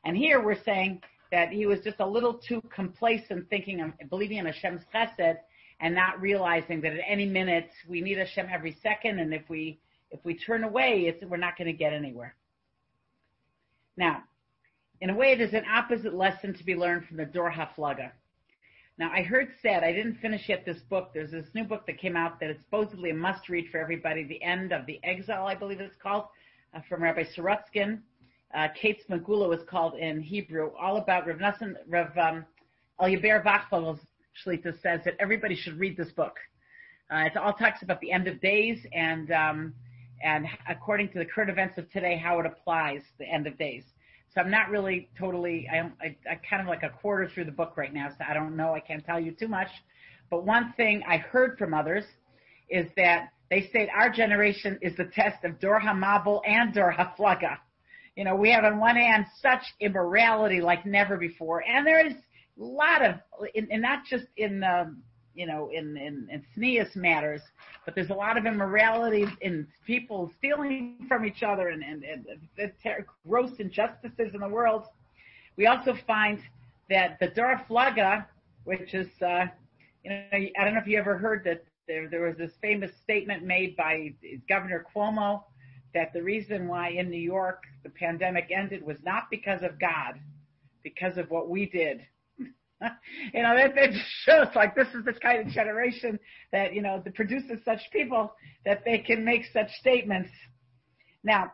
And 0.04 0.16
here 0.16 0.44
we're 0.44 0.62
saying 0.62 1.02
that 1.30 1.50
he 1.50 1.64
was 1.66 1.80
just 1.80 2.00
a 2.00 2.06
little 2.06 2.34
too 2.34 2.62
complacent, 2.74 3.48
thinking 3.48 3.80
of 3.80 3.92
believing 4.10 4.38
in 4.38 4.46
Hashem's 4.46 4.82
chesed 4.94 5.36
and 5.80 5.94
not 5.94 6.20
realizing 6.20 6.82
that 6.82 6.92
at 6.92 7.00
any 7.08 7.26
minute 7.26 7.70
we 7.88 8.02
need 8.02 8.18
Hashem 8.18 8.48
every 8.52 8.76
second, 8.82 9.18
and 9.18 9.32
if 9.32 9.48
we 9.48 9.78
if 10.10 10.20
we 10.24 10.34
turn 10.34 10.64
away, 10.64 11.06
it's, 11.06 11.24
we're 11.24 11.36
not 11.36 11.56
going 11.56 11.66
to 11.66 11.72
get 11.72 11.92
anywhere. 11.92 12.34
Now, 13.96 14.22
in 15.00 15.10
a 15.10 15.14
way, 15.14 15.36
there's 15.36 15.54
an 15.54 15.64
opposite 15.70 16.14
lesson 16.14 16.54
to 16.54 16.64
be 16.64 16.74
learned 16.74 17.06
from 17.06 17.16
the 17.16 17.24
Dor 17.24 17.50
Haflaga. 17.50 18.10
Now, 18.98 19.10
I 19.12 19.22
heard 19.22 19.48
said, 19.62 19.82
I 19.82 19.92
didn't 19.92 20.16
finish 20.16 20.48
yet 20.48 20.66
this 20.66 20.80
book. 20.90 21.12
There's 21.14 21.30
this 21.30 21.46
new 21.54 21.64
book 21.64 21.86
that 21.86 21.98
came 21.98 22.16
out 22.16 22.38
that 22.40 22.50
is 22.50 22.58
supposedly 22.60 23.10
a 23.10 23.14
must 23.14 23.48
read 23.48 23.68
for 23.70 23.78
everybody, 23.78 24.24
The 24.24 24.42
End 24.42 24.72
of 24.72 24.84
the 24.84 25.00
Exile, 25.02 25.46
I 25.46 25.54
believe 25.54 25.80
it's 25.80 25.96
called, 26.02 26.24
uh, 26.74 26.80
from 26.88 27.02
Rabbi 27.02 27.24
Sorotzkin. 27.34 28.00
Uh, 28.54 28.68
Megula 29.08 29.56
is 29.56 29.62
called 29.68 29.94
in 29.94 30.20
Hebrew, 30.20 30.70
all 30.78 30.98
about 30.98 31.26
Rav 31.26 31.38
Nosson, 31.38 31.76
Rav 31.88 32.16
um, 32.18 32.44
Elya 33.00 33.22
Ber 33.22 33.42
Wachtfogel's 33.42 34.00
Shlita 34.44 34.74
says 34.82 35.00
that 35.04 35.14
everybody 35.18 35.56
should 35.56 35.78
read 35.78 35.96
this 35.96 36.10
book. 36.10 36.36
Uh, 37.10 37.24
it 37.24 37.36
all 37.36 37.52
talks 37.52 37.82
about 37.82 38.00
the 38.00 38.12
end 38.12 38.28
of 38.28 38.40
days 38.40 38.84
and 38.92 39.30
um, 39.32 39.74
and 40.22 40.46
according 40.68 41.08
to 41.10 41.18
the 41.18 41.24
current 41.24 41.50
events 41.50 41.78
of 41.78 41.90
today, 41.90 42.16
how 42.16 42.38
it 42.40 42.46
applies 42.46 43.00
the 43.18 43.26
end 43.26 43.46
of 43.46 43.58
days. 43.58 43.84
So 44.34 44.40
I'm 44.40 44.50
not 44.50 44.70
really 44.70 45.08
totally, 45.18 45.68
I'm 45.72 45.92
I, 46.00 46.16
I 46.30 46.40
kind 46.48 46.62
of 46.62 46.68
like 46.68 46.82
a 46.82 46.90
quarter 46.90 47.28
through 47.28 47.46
the 47.46 47.52
book 47.52 47.76
right 47.76 47.92
now, 47.92 48.08
so 48.10 48.24
I 48.28 48.34
don't 48.34 48.56
know. 48.56 48.74
I 48.74 48.80
can't 48.80 49.04
tell 49.04 49.18
you 49.18 49.32
too 49.32 49.48
much. 49.48 49.68
But 50.30 50.44
one 50.44 50.72
thing 50.76 51.02
I 51.08 51.16
heard 51.16 51.58
from 51.58 51.74
others 51.74 52.04
is 52.68 52.86
that 52.96 53.30
they 53.50 53.66
state 53.68 53.88
our 53.98 54.08
generation 54.08 54.78
is 54.80 54.96
the 54.96 55.06
test 55.06 55.44
of 55.44 55.58
Dor 55.58 55.80
HaMabul 55.80 56.40
and 56.46 56.72
Dor 56.72 56.94
HaFlaga. 56.96 57.56
You 58.14 58.24
know, 58.24 58.36
we 58.36 58.52
have 58.52 58.64
on 58.64 58.78
one 58.78 58.94
hand 58.94 59.26
such 59.42 59.62
immorality 59.80 60.60
like 60.60 60.86
never 60.86 61.16
before, 61.16 61.64
and 61.66 61.84
there 61.84 62.06
is 62.06 62.12
a 62.12 62.62
lot 62.62 63.04
of, 63.04 63.14
in, 63.54 63.66
and 63.72 63.82
not 63.82 64.04
just 64.04 64.26
in 64.36 64.60
the, 64.60 64.94
you 65.34 65.46
know, 65.46 65.70
in 65.72 65.96
in, 65.96 66.28
in 66.30 66.44
tznius 66.54 66.94
matters, 66.96 67.42
but 67.84 67.94
there's 67.94 68.10
a 68.10 68.14
lot 68.14 68.36
of 68.36 68.46
immorality 68.46 69.26
in 69.40 69.66
people 69.86 70.30
stealing 70.38 71.04
from 71.08 71.24
each 71.24 71.42
other 71.42 71.68
and 71.68 71.82
and, 71.82 72.04
and, 72.04 72.26
and 72.58 72.72
ter- 72.82 73.06
gross 73.26 73.52
injustices 73.58 74.34
in 74.34 74.40
the 74.40 74.48
world. 74.48 74.84
We 75.56 75.66
also 75.66 75.94
find 76.06 76.40
that 76.88 77.18
the 77.20 77.28
Dor 77.28 77.60
Flaga, 77.68 78.26
which 78.64 78.94
is, 78.94 79.08
uh, 79.22 79.46
you 80.04 80.10
know, 80.10 80.22
I 80.32 80.64
don't 80.64 80.74
know 80.74 80.80
if 80.80 80.86
you 80.86 80.98
ever 80.98 81.16
heard 81.16 81.44
that 81.44 81.64
there 81.86 82.08
there 82.08 82.22
was 82.22 82.36
this 82.36 82.52
famous 82.60 82.90
statement 83.02 83.44
made 83.44 83.76
by 83.76 84.12
Governor 84.48 84.84
Cuomo 84.94 85.44
that 85.94 86.12
the 86.12 86.22
reason 86.22 86.68
why 86.68 86.90
in 86.90 87.10
New 87.10 87.20
York 87.20 87.64
the 87.82 87.90
pandemic 87.90 88.50
ended 88.54 88.84
was 88.84 88.98
not 89.04 89.24
because 89.30 89.62
of 89.62 89.78
God, 89.78 90.20
because 90.82 91.18
of 91.18 91.30
what 91.30 91.48
we 91.48 91.66
did. 91.66 92.00
you 93.34 93.42
know, 93.42 93.54
that, 93.56 93.74
that 93.74 93.90
shows 94.24 94.46
like 94.54 94.74
this 94.74 94.88
is 94.94 95.04
the 95.04 95.12
kind 95.12 95.46
of 95.46 95.52
generation 95.52 96.18
that, 96.52 96.72
you 96.74 96.82
know, 96.82 97.00
that 97.04 97.14
produces 97.14 97.58
such 97.64 97.80
people 97.92 98.32
that 98.64 98.82
they 98.84 98.98
can 98.98 99.24
make 99.24 99.42
such 99.52 99.68
statements. 99.80 100.30
Now, 101.22 101.52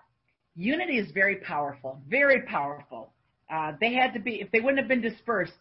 unity 0.55 0.99
is 0.99 1.11
very 1.12 1.37
powerful, 1.37 2.01
very 2.09 2.43
powerful. 2.43 3.12
Uh, 3.53 3.72
they 3.81 3.93
had 3.95 4.12
to 4.14 4.20
be, 4.20 4.41
if 4.41 4.51
they 4.53 4.61
wouldn't 4.61 4.79
have 4.79 4.89
been 4.89 5.01
dispersed, 5.01 5.53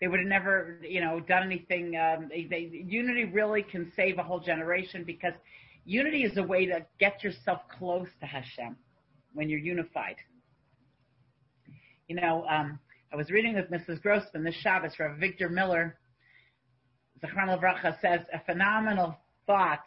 they 0.00 0.08
would 0.08 0.20
have 0.20 0.28
never, 0.28 0.78
you 0.82 1.00
know, 1.00 1.20
done 1.20 1.42
anything. 1.42 1.96
Um, 1.96 2.28
they, 2.28 2.46
they, 2.48 2.70
unity 2.72 3.24
really 3.24 3.62
can 3.62 3.92
save 3.94 4.18
a 4.18 4.22
whole 4.22 4.40
generation 4.40 5.04
because 5.04 5.34
unity 5.84 6.22
is 6.22 6.36
a 6.38 6.42
way 6.42 6.66
to 6.66 6.86
get 6.98 7.22
yourself 7.22 7.60
close 7.78 8.08
to 8.20 8.26
Hashem 8.26 8.76
when 9.34 9.48
you're 9.48 9.58
unified. 9.58 10.16
You 12.08 12.16
know, 12.16 12.44
um, 12.50 12.78
I 13.12 13.16
was 13.16 13.28
reading 13.32 13.56
with 13.56 13.70
Mrs. 13.72 14.00
Grossman 14.00 14.44
this 14.44 14.54
Shabbos, 14.54 14.92
Rav 15.00 15.18
Avigdor 15.18 15.50
Miller, 15.50 15.98
Zachran 17.20 17.48
Lavracha 17.48 18.00
says 18.00 18.20
a 18.32 18.38
phenomenal 18.44 19.18
thought. 19.48 19.84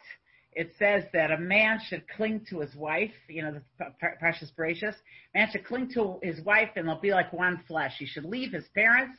It 0.52 0.72
says 0.78 1.04
that 1.14 1.30
a 1.30 1.38
man 1.38 1.80
should 1.88 2.04
cling 2.06 2.44
to 2.50 2.60
his 2.60 2.74
wife, 2.76 3.14
you 3.26 3.42
know, 3.42 3.58
the 3.78 3.86
precious 4.20 4.50
gracious. 4.54 4.94
Man 5.34 5.48
should 5.50 5.64
cling 5.64 5.90
to 5.94 6.18
his 6.22 6.42
wife 6.42 6.68
and 6.76 6.86
they'll 6.86 7.00
be 7.00 7.12
like 7.12 7.32
one 7.32 7.64
flesh. 7.66 7.94
He 7.98 8.04
should 8.04 8.26
leave 8.26 8.52
his 8.52 8.66
parents 8.74 9.18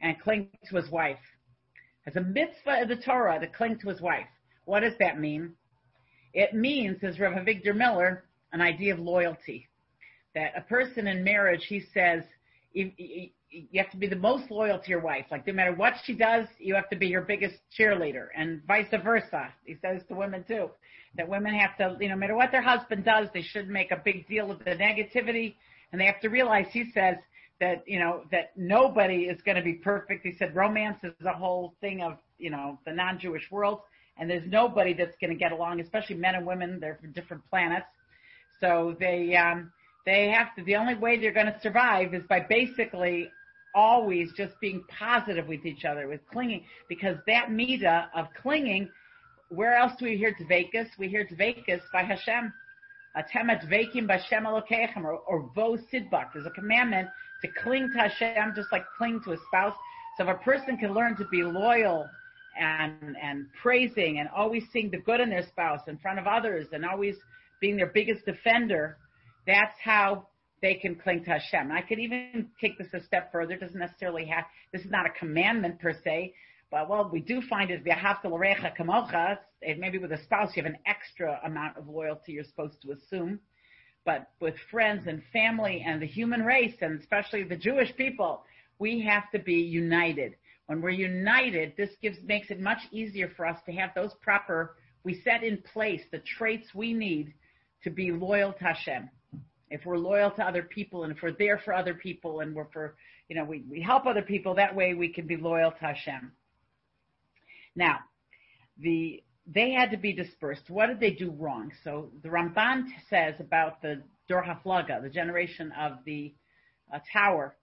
and 0.00 0.20
cling 0.20 0.48
to 0.68 0.76
his 0.76 0.88
wife. 0.88 1.18
As 2.06 2.14
a 2.14 2.20
mitzvah 2.20 2.82
of 2.82 2.88
the 2.88 3.02
Torah 3.04 3.40
to 3.40 3.48
cling 3.48 3.80
to 3.80 3.88
his 3.88 4.00
wife. 4.00 4.28
What 4.64 4.80
does 4.80 4.94
that 5.00 5.18
mean? 5.18 5.54
It 6.34 6.54
means, 6.54 7.00
says 7.00 7.18
Rev. 7.18 7.32
Avigdor 7.32 7.74
Miller, 7.74 8.26
an 8.52 8.60
idea 8.60 8.94
of 8.94 9.00
loyalty. 9.00 9.68
That 10.36 10.52
a 10.56 10.60
person 10.60 11.08
in 11.08 11.24
marriage, 11.24 11.66
he 11.68 11.82
says, 11.92 12.22
you, 13.50 13.82
have 13.82 13.90
to 13.90 13.96
be 13.96 14.06
the 14.06 14.16
most 14.16 14.50
loyal 14.50 14.78
to 14.78 14.88
your 14.88 15.00
wife. 15.00 15.26
Like 15.30 15.46
no 15.46 15.52
matter 15.52 15.72
what 15.72 15.94
she 16.04 16.14
does, 16.14 16.46
you 16.58 16.74
have 16.74 16.88
to 16.90 16.96
be 16.96 17.06
your 17.06 17.22
biggest 17.22 17.56
cheerleader, 17.78 18.28
and 18.36 18.62
vice 18.66 18.86
versa. 19.02 19.48
He 19.64 19.76
says 19.82 20.02
to 20.08 20.14
women 20.14 20.44
too, 20.46 20.70
that 21.16 21.28
women 21.28 21.54
have 21.54 21.76
to, 21.78 21.96
you 22.00 22.08
know, 22.08 22.14
no 22.14 22.20
matter 22.20 22.36
what 22.36 22.52
their 22.52 22.62
husband 22.62 23.04
does, 23.04 23.28
they 23.34 23.42
shouldn't 23.42 23.72
make 23.72 23.90
a 23.90 24.00
big 24.04 24.28
deal 24.28 24.50
of 24.50 24.58
the 24.60 24.70
negativity, 24.70 25.54
and 25.92 26.00
they 26.00 26.06
have 26.06 26.20
to 26.20 26.28
realize. 26.28 26.66
He 26.72 26.90
says 26.92 27.16
that 27.60 27.82
you 27.86 27.98
know 27.98 28.22
that 28.30 28.52
nobody 28.56 29.24
is 29.24 29.40
going 29.42 29.56
to 29.56 29.62
be 29.62 29.74
perfect. 29.74 30.24
He 30.24 30.34
said 30.38 30.54
romance 30.54 30.98
is 31.02 31.12
a 31.26 31.32
whole 31.32 31.74
thing 31.80 32.02
of 32.02 32.18
you 32.38 32.50
know 32.50 32.78
the 32.86 32.92
non-Jewish 32.92 33.50
world 33.50 33.80
and 34.20 34.28
there's 34.28 34.46
nobody 34.46 34.92
that's 34.92 35.16
going 35.20 35.30
to 35.30 35.36
get 35.36 35.50
along, 35.50 35.80
especially 35.80 36.16
men 36.16 36.34
and 36.34 36.46
women. 36.46 36.78
They're 36.78 36.98
from 37.00 37.12
different 37.12 37.42
planets, 37.48 37.86
so 38.60 38.94
they 39.00 39.34
um, 39.34 39.72
they 40.04 40.28
have 40.28 40.54
to. 40.56 40.62
The 40.62 40.76
only 40.76 40.94
way 40.94 41.18
they're 41.18 41.32
going 41.32 41.46
to 41.46 41.58
survive 41.62 42.14
is 42.14 42.22
by 42.28 42.40
basically 42.40 43.30
always 43.74 44.30
just 44.36 44.58
being 44.60 44.84
positive 44.98 45.46
with 45.46 45.64
each 45.64 45.84
other, 45.84 46.08
with 46.08 46.20
clinging, 46.32 46.64
because 46.88 47.16
that 47.26 47.50
mida 47.50 48.10
of 48.14 48.26
clinging. 48.40 48.88
Where 49.48 49.76
else 49.76 49.92
do 49.98 50.04
we 50.04 50.16
hear 50.16 50.34
Dvekas? 50.34 50.86
We 50.98 51.08
hear 51.08 51.26
Dvekas 51.26 51.80
by 51.92 52.02
Hashem. 52.02 52.52
Atem 53.16 53.68
Dvekim 53.68 54.08
Bashem 54.08 54.44
Elokeichem, 54.44 55.04
or, 55.04 55.18
or 55.18 55.50
Vo 55.54 55.76
Sidbak. 55.92 56.32
There's 56.32 56.46
a 56.46 56.50
commandment 56.50 57.08
to 57.42 57.48
cling 57.62 57.90
to 57.92 57.98
Hashem, 57.98 58.52
just 58.54 58.70
like 58.70 58.84
cling 58.96 59.20
to 59.24 59.32
a 59.32 59.36
spouse. 59.48 59.74
So 60.16 60.24
if 60.24 60.36
a 60.36 60.38
person 60.44 60.76
can 60.76 60.94
learn 60.94 61.16
to 61.16 61.24
be 61.30 61.42
loyal 61.42 62.08
and 62.58 63.16
and 63.22 63.46
praising 63.62 64.18
and 64.18 64.28
always 64.28 64.64
seeing 64.72 64.90
the 64.90 64.98
good 64.98 65.20
in 65.20 65.30
their 65.30 65.46
spouse 65.46 65.80
in 65.86 65.98
front 65.98 66.18
of 66.18 66.26
others 66.26 66.66
and 66.72 66.84
always 66.84 67.16
being 67.60 67.76
their 67.76 67.90
biggest 67.92 68.24
defender, 68.24 68.96
that's 69.46 69.76
how 69.82 70.26
they 70.62 70.74
can 70.74 70.94
cling 70.94 71.24
to 71.24 71.30
Hashem. 71.30 71.70
And 71.70 71.72
I 71.72 71.82
could 71.82 71.98
even 71.98 72.50
take 72.60 72.76
this 72.78 72.88
a 72.92 73.02
step 73.04 73.32
further. 73.32 73.54
It 73.54 73.60
doesn't 73.60 73.78
necessarily 73.78 74.26
have 74.26 74.44
this 74.72 74.82
is 74.82 74.90
not 74.90 75.06
a 75.06 75.10
commandment 75.10 75.80
per 75.80 75.94
se, 76.04 76.34
but 76.70 76.88
well, 76.88 77.08
we 77.10 77.20
do 77.20 77.42
find 77.48 77.70
kamocha. 77.70 79.38
Maybe 79.78 79.98
with 79.98 80.12
a 80.12 80.22
spouse 80.22 80.50
you 80.54 80.62
have 80.62 80.72
an 80.72 80.78
extra 80.86 81.40
amount 81.44 81.76
of 81.76 81.88
loyalty 81.88 82.32
you're 82.32 82.44
supposed 82.44 82.80
to 82.82 82.92
assume, 82.92 83.40
but 84.04 84.30
with 84.40 84.54
friends 84.70 85.06
and 85.06 85.22
family 85.32 85.84
and 85.86 86.00
the 86.00 86.06
human 86.06 86.44
race 86.44 86.76
and 86.80 87.00
especially 87.00 87.42
the 87.42 87.56
Jewish 87.56 87.94
people, 87.96 88.44
we 88.78 89.00
have 89.02 89.30
to 89.32 89.38
be 89.38 89.54
united. 89.54 90.36
When 90.66 90.80
we're 90.80 90.90
united, 90.90 91.74
this 91.76 91.90
gives 92.00 92.18
makes 92.22 92.50
it 92.50 92.60
much 92.60 92.78
easier 92.92 93.28
for 93.36 93.44
us 93.44 93.58
to 93.66 93.72
have 93.72 93.90
those 93.94 94.14
proper. 94.22 94.76
We 95.02 95.20
set 95.22 95.42
in 95.42 95.62
place 95.72 96.02
the 96.12 96.22
traits 96.38 96.74
we 96.74 96.92
need 96.92 97.34
to 97.82 97.90
be 97.90 98.12
loyal 98.12 98.52
to 98.52 98.64
Hashem. 98.64 99.10
If 99.70 99.86
we're 99.86 99.98
loyal 99.98 100.30
to 100.32 100.42
other 100.42 100.62
people 100.62 101.04
and 101.04 101.12
if 101.12 101.22
we're 101.22 101.32
there 101.32 101.58
for 101.58 101.72
other 101.72 101.94
people 101.94 102.40
and 102.40 102.54
we're 102.54 102.70
for, 102.72 102.96
you 103.28 103.36
know, 103.36 103.44
we, 103.44 103.64
we 103.70 103.80
help 103.80 104.06
other 104.06 104.22
people, 104.22 104.54
that 104.56 104.74
way 104.74 104.94
we 104.94 105.08
can 105.08 105.26
be 105.26 105.36
loyal 105.36 105.70
to 105.70 105.78
Hashem. 105.78 106.32
Now, 107.76 108.00
the 108.78 109.22
they 109.46 109.72
had 109.72 109.90
to 109.90 109.96
be 109.96 110.12
dispersed. 110.12 110.68
What 110.68 110.86
did 110.86 111.00
they 111.00 111.12
do 111.12 111.30
wrong? 111.30 111.72
So 111.82 112.10
the 112.22 112.28
Ramban 112.28 112.84
says 113.08 113.34
about 113.40 113.82
the 113.82 114.02
Dor 114.28 114.44
HaFlaga, 114.44 115.02
the 115.02 115.08
generation 115.08 115.72
of 115.78 115.98
the 116.04 116.34
uh, 116.92 116.98
tower. 117.12 117.56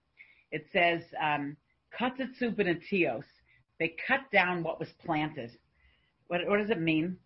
It 0.52 0.66
says 0.74 1.04
um. 1.22 1.58
They 3.80 3.96
cut 4.08 4.20
down 4.32 4.64
what 4.64 4.80
was 4.80 4.90
planted. 5.04 5.52
What, 6.28 6.46
what 6.48 6.58
does 6.60 6.70
it 6.70 6.80
mean? 6.80 7.18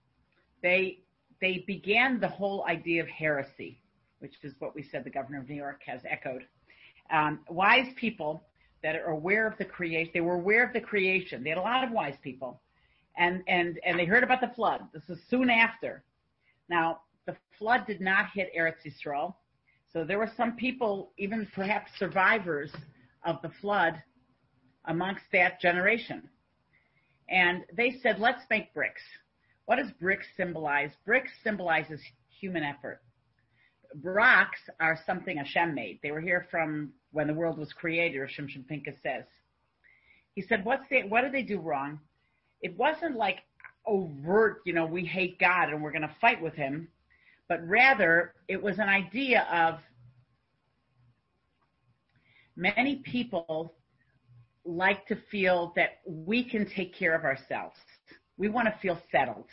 They 0.61 0.99
they 1.41 1.63
began 1.67 2.19
the 2.19 2.29
whole 2.29 2.63
idea 2.69 3.01
of 3.01 3.09
heresy, 3.09 3.80
which 4.21 4.35
is 4.43 4.53
what 4.59 4.75
we 4.75 4.83
said 4.83 5.03
the 5.03 5.09
governor 5.09 5.39
of 5.39 5.49
New 5.49 5.55
York 5.55 5.81
has 5.85 6.01
echoed. 6.09 6.45
Um, 7.11 7.39
wise 7.49 7.87
people 7.95 8.43
that 8.83 8.95
are 8.95 9.11
aware 9.11 9.47
of 9.47 9.57
the 9.57 9.65
creation, 9.65 10.11
they 10.13 10.21
were 10.21 10.35
aware 10.35 10.65
of 10.65 10.73
the 10.73 10.81
creation. 10.81 11.43
They 11.43 11.49
had 11.49 11.57
a 11.57 11.61
lot 11.61 11.83
of 11.83 11.91
wise 11.91 12.15
people, 12.23 12.61
and 13.17 13.43
and 13.47 13.79
and 13.85 13.99
they 13.99 14.05
heard 14.05 14.23
about 14.23 14.41
the 14.41 14.51
flood. 14.55 14.81
This 14.93 15.03
was 15.07 15.19
soon 15.29 15.49
after. 15.49 16.03
Now 16.69 17.01
the 17.25 17.35
flood 17.59 17.85
did 17.85 18.01
not 18.01 18.27
hit 18.33 18.51
Eretz 18.57 18.85
Yisrael, 18.85 19.35
so 19.91 20.03
there 20.03 20.19
were 20.19 20.31
some 20.37 20.55
people, 20.55 21.11
even 21.17 21.47
perhaps 21.53 21.91
survivors 21.99 22.71
of 23.25 23.41
the 23.41 23.51
flood, 23.61 24.01
amongst 24.85 25.23
that 25.33 25.59
generation. 25.59 26.29
And 27.29 27.63
they 27.75 27.99
said, 28.01 28.19
let's 28.19 28.43
make 28.49 28.73
bricks. 28.73 29.01
What 29.65 29.77
does 29.77 29.91
bricks 29.99 30.25
symbolize? 30.35 30.91
Bricks 31.05 31.31
symbolizes 31.43 32.01
human 32.39 32.63
effort. 32.63 33.01
Rocks 34.01 34.59
are 34.79 34.99
something 35.05 35.37
Hashem 35.37 35.73
made. 35.75 35.99
They 36.01 36.11
were 36.11 36.21
here 36.21 36.47
from 36.49 36.93
when 37.11 37.27
the 37.27 37.33
world 37.33 37.57
was 37.57 37.73
created, 37.73 38.21
as 38.21 38.29
Shimshon 38.29 38.67
Pincus 38.67 38.95
says. 39.03 39.25
He 40.33 40.41
said, 40.41 40.63
what's 40.63 40.83
the, 40.89 41.03
what 41.03 41.21
did 41.21 41.33
they 41.33 41.43
do 41.43 41.59
wrong? 41.59 41.99
It 42.61 42.77
wasn't 42.77 43.17
like 43.17 43.39
overt, 43.85 44.61
you 44.65 44.73
know, 44.73 44.85
we 44.85 45.05
hate 45.05 45.39
God 45.39 45.69
and 45.69 45.81
we're 45.81 45.91
going 45.91 46.03
to 46.03 46.15
fight 46.21 46.41
with 46.41 46.53
him, 46.53 46.87
but 47.49 47.59
rather 47.67 48.33
it 48.47 48.61
was 48.61 48.77
an 48.79 48.87
idea 48.87 49.45
of 49.51 49.79
many 52.55 52.97
people 52.97 53.73
like 54.63 55.05
to 55.07 55.17
feel 55.31 55.73
that 55.75 55.99
we 56.05 56.47
can 56.47 56.69
take 56.69 56.95
care 56.95 57.15
of 57.15 57.23
ourselves. 57.23 57.75
We 58.37 58.49
want 58.49 58.67
to 58.67 58.79
feel 58.81 58.99
settled. 59.11 59.47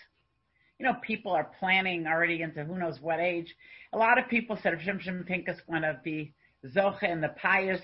You 0.79 0.87
know, 0.87 0.95
people 1.03 1.33
are 1.33 1.51
planning 1.59 2.07
already 2.07 2.43
into 2.43 2.65
who 2.65 2.79
knows 2.79 2.99
what 3.01 3.21
age. 3.21 3.55
A 3.93 3.99
lot 3.99 4.19
of 4.19 4.29
people 4.29 4.59
said 4.63 4.75
if 4.75 4.81
Shimshon 4.81 5.27
Pincus 5.27 5.59
want 5.67 5.83
to 5.85 5.99
be 6.05 6.33
Zocha 6.67 7.11
and 7.11 7.23
the 7.23 7.35
pious, 7.41 7.81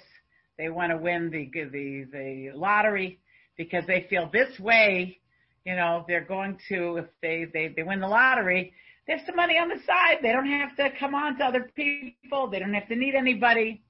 they 0.59 0.69
want 0.69 0.93
to 0.93 0.97
win 0.99 1.31
the, 1.31 1.51
the, 1.53 2.05
the 2.13 2.51
lottery 2.57 3.19
because 3.57 3.85
they 3.87 4.07
feel 4.09 4.31
this 4.33 4.59
way, 4.61 5.19
you 5.65 5.75
know, 5.75 6.05
they're 6.07 6.25
going 6.25 6.59
to, 6.69 6.99
if 6.99 7.07
they, 7.23 7.47
they, 7.53 7.69
they 7.75 7.83
win 7.83 8.01
the 8.01 8.07
lottery, 8.07 8.73
they 9.07 9.15
have 9.15 9.23
some 9.27 9.37
money 9.37 9.59
on 9.59 9.69
the 9.69 9.81
side. 9.87 10.19
They 10.23 10.33
don't 10.33 10.47
have 10.47 10.77
to 10.77 10.91
come 10.99 11.15
on 11.15 11.37
to 11.39 11.45
other 11.45 11.71
people. 11.75 12.49
They 12.49 12.59
don't 12.59 12.75
have 12.75 12.89
to 12.89 12.97
need 12.97 13.15
anybody. 13.15 13.83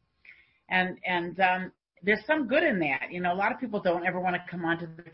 and 0.71 0.99
and 1.07 1.39
um, 1.41 1.73
there's 2.03 2.25
some 2.27 2.47
good 2.49 2.63
in 2.63 2.79
that. 2.81 3.11
You 3.11 3.21
know, 3.21 3.33
a 3.33 3.37
lot 3.37 3.53
of 3.53 3.61
people 3.61 3.81
don't 3.81 4.07
ever 4.07 4.21
want 4.21 4.37
to 4.37 4.43
come 4.51 4.65
on 4.65 4.79
to 4.79 4.87
their 4.87 5.13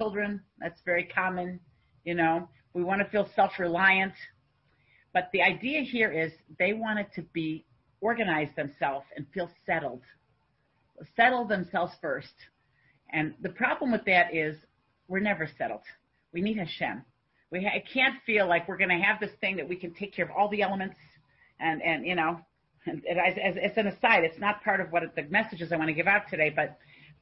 children. 0.00 0.40
That's 0.58 0.80
very 0.84 1.04
common. 1.04 1.60
You 2.04 2.14
know, 2.14 2.48
we 2.74 2.84
want 2.84 3.00
to 3.00 3.08
feel 3.08 3.28
self-reliant, 3.34 4.12
but 5.12 5.30
the 5.32 5.42
idea 5.42 5.82
here 5.82 6.12
is 6.12 6.32
they 6.58 6.72
wanted 6.72 7.06
to 7.14 7.22
be 7.22 7.64
organize 8.00 8.48
themselves 8.54 9.06
and 9.16 9.26
feel 9.32 9.50
settled, 9.64 10.02
settle 11.16 11.46
themselves 11.46 11.92
first. 12.02 12.34
And 13.10 13.34
the 13.40 13.48
problem 13.48 13.92
with 13.92 14.04
that 14.04 14.34
is 14.34 14.56
we're 15.08 15.20
never 15.20 15.48
settled. 15.56 15.80
We 16.32 16.42
need 16.42 16.58
Hashem. 16.58 17.02
We 17.50 17.64
ha- 17.64 17.82
can't 17.92 18.16
feel 18.26 18.46
like 18.46 18.68
we're 18.68 18.76
going 18.76 18.90
to 18.90 19.02
have 19.02 19.20
this 19.20 19.30
thing 19.40 19.56
that 19.56 19.68
we 19.68 19.76
can 19.76 19.94
take 19.94 20.14
care 20.14 20.26
of 20.26 20.30
all 20.36 20.48
the 20.48 20.60
elements 20.60 20.96
and, 21.60 21.80
and, 21.82 22.06
you 22.06 22.14
know, 22.14 22.40
and 22.86 23.02
as, 23.06 23.34
as, 23.42 23.54
as 23.70 23.76
an 23.78 23.86
aside, 23.86 24.24
it's 24.24 24.38
not 24.38 24.62
part 24.62 24.80
of 24.80 24.92
what 24.92 25.02
the 25.16 25.22
messages 25.30 25.72
I 25.72 25.76
want 25.76 25.88
to 25.88 25.94
give 25.94 26.06
out 26.06 26.22
today, 26.28 26.52
but 26.54 26.76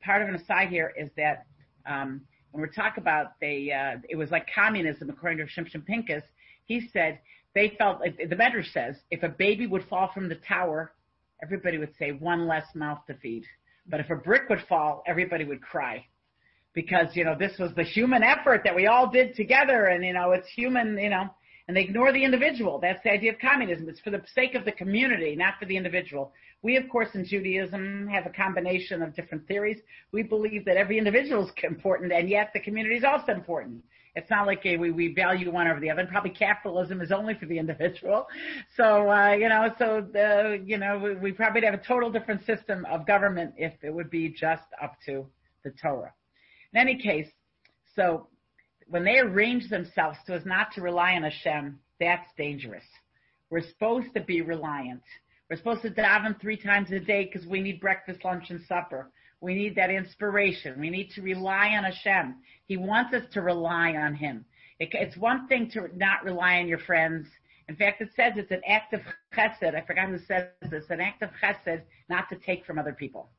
part 0.05 0.23
of 0.23 0.29
an 0.29 0.35
aside 0.35 0.69
here 0.69 0.93
is 0.99 1.11
that, 1.17 1.47
um, 1.87 2.23
when 2.53 2.63
we 2.63 2.69
talk 2.69 2.99
about 2.99 3.33
they, 3.41 3.73
uh, 3.73 3.99
it 4.09 4.17
was 4.17 4.31
like 4.31 4.47
communism 4.55 5.11
according 5.11 5.39
to 5.39 5.53
Shimshon 5.53 5.85
Pincus. 5.85 6.23
He 6.65 6.89
said 6.93 7.19
they 7.55 7.75
felt 7.79 8.01
the 8.03 8.37
Medrash 8.37 8.73
says 8.73 8.97
if 9.11 9.23
a 9.23 9.29
baby 9.29 9.67
would 9.67 9.85
fall 9.89 10.11
from 10.15 10.29
the 10.29 10.37
tower, 10.37 10.93
everybody 11.43 11.79
would 11.79 11.95
say 11.99 12.13
one 12.13 12.47
less 12.47 12.67
mouth 12.75 13.01
to 13.09 13.15
feed. 13.15 13.45
But 13.89 14.01
if 14.01 14.11
a 14.11 14.17
brick 14.17 14.49
would 14.49 14.63
fall, 14.69 15.03
everybody 15.07 15.45
would 15.45 15.61
cry 15.61 16.07
because 16.75 17.15
you 17.15 17.25
know 17.25 17.37
this 17.39 17.59
was 17.59 17.73
the 17.75 17.83
human 17.83 18.23
effort 18.23 18.63
that 18.65 18.75
we 18.75 18.87
all 18.87 19.11
did 19.11 19.35
together, 19.35 19.87
and 19.87 20.05
you 20.05 20.13
know 20.13 20.33
it's 20.33 20.49
human, 20.49 20.99
you 20.99 21.11
know. 21.11 21.29
And 21.69 21.77
they 21.77 21.83
ignore 21.83 22.13
the 22.13 22.25
individual. 22.25 22.79
That's 22.79 23.03
the 23.05 23.13
idea 23.13 23.33
of 23.33 23.39
communism. 23.39 23.89
It's 23.89 24.01
for 24.01 24.11
the 24.11 24.23
sake 24.35 24.55
of 24.55 24.65
the 24.65 24.73
community, 24.73 25.37
not 25.37 25.55
for 25.59 25.67
the 25.67 25.77
individual. 25.77 26.33
We, 26.63 26.77
of 26.77 26.89
course, 26.89 27.09
in 27.15 27.25
Judaism 27.25 28.09
have 28.09 28.27
a 28.27 28.31
combination 28.31 29.03
of 29.03 29.15
different 29.15 29.47
theories. 29.47 29.79
We 30.13 30.23
believe 30.23 30.65
that 30.65 30.77
every 30.77 30.99
individual 30.99 31.47
is 31.47 31.53
important, 31.63 32.13
and 32.13 32.29
yet 32.29 32.51
the 32.53 32.61
community 32.61 32.97
is 32.97 33.05
also 33.05 33.33
important. 33.33 33.83
It's 34.15 34.29
not 34.29 34.47
like 34.47 34.65
a, 34.67 34.77
we, 34.77 34.91
we 34.91 35.15
value 35.15 35.51
one 35.51 35.67
over 35.67 35.81
the 35.81 35.91
other. 35.91 36.01
And 36.01 36.11
probably 36.11 36.31
capitalism 36.31 37.01
is 37.01 37.13
only 37.13 37.35
for 37.35 37.47
the 37.47 37.59
individual. 37.65 38.27
So, 38.77 39.11
uh, 39.11 39.33
you 39.33 39.49
know, 39.49 39.73
so 39.79 40.07
the, 40.13 40.63
you 40.65 40.79
know, 40.79 40.99
we, 40.99 41.15
we 41.15 41.33
probably 41.33 41.63
have 41.63 41.75
a 41.75 41.79
total 41.79 42.11
different 42.11 42.45
system 42.45 42.85
of 42.91 43.07
government 43.07 43.55
if 43.57 43.73
it 43.83 43.93
would 43.93 44.11
be 44.11 44.29
just 44.29 44.65
up 44.83 44.97
to 45.07 45.27
the 45.65 45.71
Torah. 45.71 46.13
In 46.73 46.81
any 46.81 46.97
case, 46.97 47.29
so 47.95 48.29
when 48.93 49.05
they 49.05 49.21
arrange 49.21 49.71
themselves 49.71 50.19
so 50.27 50.35
as 50.35 50.45
not 50.45 50.71
to 50.75 50.83
rely 50.83 51.15
on 51.15 51.23
Hashem, 51.23 51.79
that's 51.99 52.29
dangerous. 52.37 52.85
We're 53.49 53.67
supposed 53.67 54.09
to 54.15 54.21
be 54.21 54.43
reliant. 54.43 55.01
We're 55.49 55.57
supposed 55.57 55.81
to 55.83 55.91
daven 55.91 56.39
three 56.39 56.59
times 56.59 56.91
a 56.93 57.01
day 57.01 57.25
because 57.25 57.49
we 57.49 57.63
need 57.63 57.81
breakfast, 57.81 58.23
lunch, 58.23 58.51
and 58.51 58.61
supper. 58.67 59.11
We 59.41 59.55
need 59.55 59.75
that 59.77 59.89
inspiration. 59.89 60.79
We 60.79 60.91
need 60.91 61.09
to 61.15 61.23
rely 61.23 61.69
on 61.69 61.85
Hashem. 61.85 62.35
He 62.67 62.77
wants 62.77 63.15
us 63.15 63.23
to 63.33 63.41
rely 63.41 63.95
on 63.95 64.15
Him. 64.15 64.45
It, 64.79 64.91
it's 64.93 65.17
one 65.17 65.49
thing 65.49 65.71
to 65.71 65.89
not 65.97 66.23
rely 66.23 66.59
on 66.59 66.69
your 66.69 66.79
friends. 66.81 67.27
In 67.71 67.77
fact, 67.77 68.03
it 68.03 68.11
says 68.15 68.35
it's 68.37 68.51
an 68.51 68.61
act 68.69 68.93
of 68.93 69.01
chesed. 69.35 69.75
I 69.75 69.81
forgot 69.87 70.11
who 70.11 70.19
says 70.19 70.49
this. 70.71 70.85
An 70.91 71.01
act 71.01 71.23
of 71.23 71.31
chesed 71.43 71.81
not 72.11 72.29
to 72.29 72.37
take 72.37 72.67
from 72.67 72.79
other 72.79 72.93
people. 72.93 73.31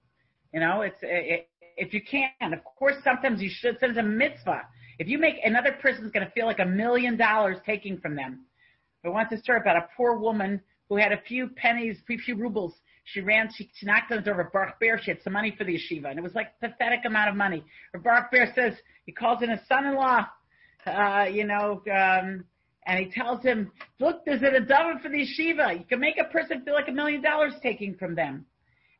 You 0.51 0.61
know, 0.61 0.81
it's 0.81 0.97
it, 1.03 1.47
if 1.77 1.93
you 1.93 2.01
can. 2.01 2.53
Of 2.53 2.63
course, 2.63 2.95
sometimes 3.03 3.39
you 3.39 3.51
should. 3.51 3.77
It's 3.79 3.97
a 3.99 4.01
mitzvah. 4.01 4.63
If 4.99 5.07
you 5.07 5.17
make 5.17 5.35
another 5.43 5.73
person's 5.81 6.11
going 6.11 6.25
to 6.25 6.31
feel 6.31 6.45
like 6.45 6.59
a 6.59 6.65
million 6.65 7.17
dollars 7.17 7.57
taking 7.65 7.97
from 7.97 8.15
them. 8.15 8.45
I 9.05 9.09
want 9.09 9.29
to 9.31 9.37
story 9.37 9.59
about 9.59 9.75
a 9.77 9.87
poor 9.97 10.17
woman 10.17 10.61
who 10.89 10.95
had 10.95 11.11
a 11.11 11.21
few 11.27 11.47
pennies, 11.47 11.97
a 12.09 12.17
few 12.17 12.35
rubles 12.35 12.73
she 13.05 13.21
ran, 13.21 13.49
she, 13.53 13.69
she 13.75 13.85
knocked 13.85 14.11
on 14.11 14.17
the 14.17 14.23
door 14.23 14.39
of 14.39 14.51
Baruch 14.51 14.79
Ber. 14.79 14.99
She 15.01 15.11
had 15.11 15.21
some 15.23 15.33
money 15.33 15.53
for 15.57 15.63
the 15.63 15.73
yeshiva, 15.73 16.09
and 16.09 16.17
it 16.17 16.21
was 16.21 16.33
like 16.35 16.53
a 16.61 16.69
pathetic 16.69 17.05
amount 17.05 17.29
of 17.29 17.35
money. 17.35 17.63
Her 17.93 17.99
Baruch 17.99 18.31
Ber 18.31 18.51
says, 18.55 18.73
he 19.05 19.11
calls 19.11 19.43
in 19.43 19.49
his 19.49 19.59
son-in-law, 19.67 20.25
uh, 20.85 21.25
you 21.29 21.45
know, 21.45 21.81
um, 21.91 22.45
and 22.85 22.99
he 22.99 23.09
tells 23.11 23.43
him, 23.43 23.71
look, 23.99 24.25
there's 24.25 24.41
an 24.41 24.65
adava 24.65 25.01
for 25.01 25.09
the 25.09 25.17
yeshiva. 25.17 25.77
You 25.77 25.85
can 25.85 25.99
make 25.99 26.17
a 26.17 26.25
person 26.25 26.63
feel 26.63 26.73
like 26.73 26.87
a 26.87 26.91
million 26.91 27.21
dollars 27.21 27.53
taking 27.61 27.95
from 27.95 28.15
them. 28.15 28.45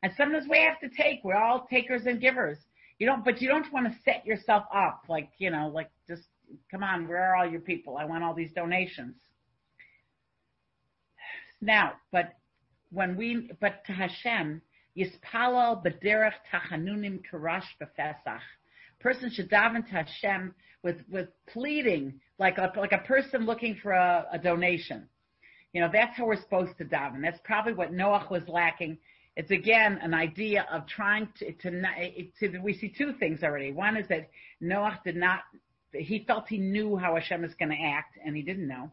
And 0.02 0.12
sometimes 0.18 0.46
we 0.50 0.60
have 0.60 0.80
to 0.82 0.96
take. 0.96 1.24
We're 1.24 1.38
all 1.38 1.66
takers 1.70 2.06
and 2.06 2.20
givers. 2.20 2.58
You 3.00 3.08
don't, 3.08 3.26
but 3.26 3.42
you 3.42 3.48
don't 3.48 3.72
want 3.74 3.88
to 3.88 3.98
set 4.06 4.26
yourself 4.26 4.64
up 4.74 5.04
like, 5.10 5.30
you 5.38 5.50
know, 5.50 5.68
like 5.74 5.90
just, 6.08 6.24
come 6.70 6.84
on, 6.84 7.08
where 7.08 7.24
are 7.24 7.36
all 7.36 7.50
your 7.50 7.62
people? 7.62 7.98
I 7.98 8.06
want 8.06 8.24
all 8.24 8.34
these 8.34 8.54
donations. 8.54 9.16
Now, 11.62 11.94
but 12.12 12.34
when 12.92 13.16
we, 13.16 13.52
but 13.60 13.86
to 13.88 13.94
Hashem, 13.94 14.62
Yispalal 14.98 15.84
b'derech 15.84 16.34
tachanunim 16.52 17.22
karash 17.32 17.64
b'fesach. 17.82 18.40
Person 19.00 19.32
should 19.32 19.50
daven 19.50 19.86
to 19.88 19.92
Hashem 19.92 20.54
with, 20.84 20.98
with 21.10 21.30
pleading, 21.48 22.20
like 22.38 22.58
a, 22.58 22.72
like 22.78 22.92
a 22.92 23.00
person 23.00 23.46
looking 23.46 23.76
for 23.82 23.92
a, 23.92 24.28
a 24.32 24.38
donation. 24.38 25.08
You 25.74 25.82
know, 25.82 25.90
that's 25.92 26.16
how 26.16 26.26
we're 26.26 26.40
supposed 26.40 26.78
to 26.78 26.86
daven. 26.86 27.22
That's 27.22 27.40
probably 27.44 27.74
what 27.74 27.92
Noach 27.92 28.30
was 28.30 28.44
lacking. 28.48 29.00
It's 29.36 29.52
again 29.52 30.00
an 30.02 30.14
idea 30.14 30.68
of 30.72 30.88
trying 30.88 31.28
to, 31.40 31.52
to, 31.54 31.72
to, 32.40 32.60
we 32.60 32.74
see 32.74 32.94
two 32.96 33.14
things 33.14 33.44
already. 33.44 33.72
One 33.72 33.98
is 33.98 34.08
that 34.10 34.30
Noach 34.62 35.04
did 35.04 35.16
not, 35.16 35.40
he 35.92 36.24
felt 36.26 36.48
he 36.48 36.60
knew 36.60 36.98
how 36.98 37.16
Hashem 37.16 37.44
is 37.44 37.54
going 37.56 37.70
to 37.70 37.84
act, 37.84 38.18
and 38.24 38.36
he 38.36 38.44
didn't 38.44 38.68
know. 38.68 38.92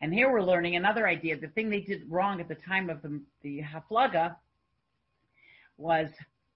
And 0.00 0.12
here 0.12 0.32
we're 0.32 0.42
learning 0.42 0.76
another 0.76 1.06
idea. 1.06 1.38
The 1.38 1.48
thing 1.48 1.70
they 1.70 1.80
did 1.80 2.10
wrong 2.10 2.40
at 2.40 2.48
the 2.48 2.56
time 2.56 2.90
of 2.90 3.02
the, 3.02 3.20
the 3.42 3.62
Haflaga 3.62 4.36
was 5.76 6.08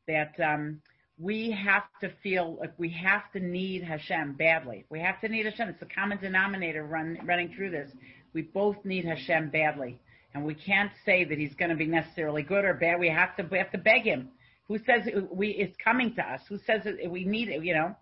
that 0.08 0.32
um, 0.40 0.80
we 1.18 1.50
have 1.52 1.84
to 2.00 2.10
feel 2.22 2.56
like 2.58 2.72
we 2.78 2.88
have 2.90 3.30
to 3.32 3.40
need 3.40 3.84
Hashem 3.84 4.32
badly. 4.32 4.86
We 4.90 5.00
have 5.00 5.20
to 5.20 5.28
need 5.28 5.46
Hashem. 5.46 5.68
It's 5.68 5.82
a 5.82 5.86
common 5.86 6.18
denominator 6.18 6.84
run, 6.84 7.18
running 7.24 7.54
through 7.54 7.70
this. 7.70 7.90
We 8.32 8.42
both 8.42 8.76
need 8.84 9.04
Hashem 9.04 9.50
badly, 9.50 10.00
and 10.34 10.44
we 10.44 10.54
can't 10.54 10.90
say 11.06 11.24
that 11.24 11.38
He's 11.38 11.54
going 11.54 11.70
to 11.70 11.76
be 11.76 11.86
necessarily 11.86 12.42
good 12.42 12.64
or 12.64 12.74
bad. 12.74 12.98
We 12.98 13.08
have 13.08 13.36
to 13.36 13.46
we 13.50 13.58
have 13.58 13.70
to 13.72 13.78
beg 13.78 14.02
Him. 14.02 14.30
Who 14.68 14.78
says 14.78 15.08
we 15.32 15.48
it's 15.50 15.76
coming 15.82 16.14
to 16.16 16.22
us? 16.22 16.40
Who 16.48 16.58
says 16.66 16.82
we 17.08 17.24
need 17.24 17.48
it? 17.48 17.64
You 17.64 17.74
know. 17.74 17.96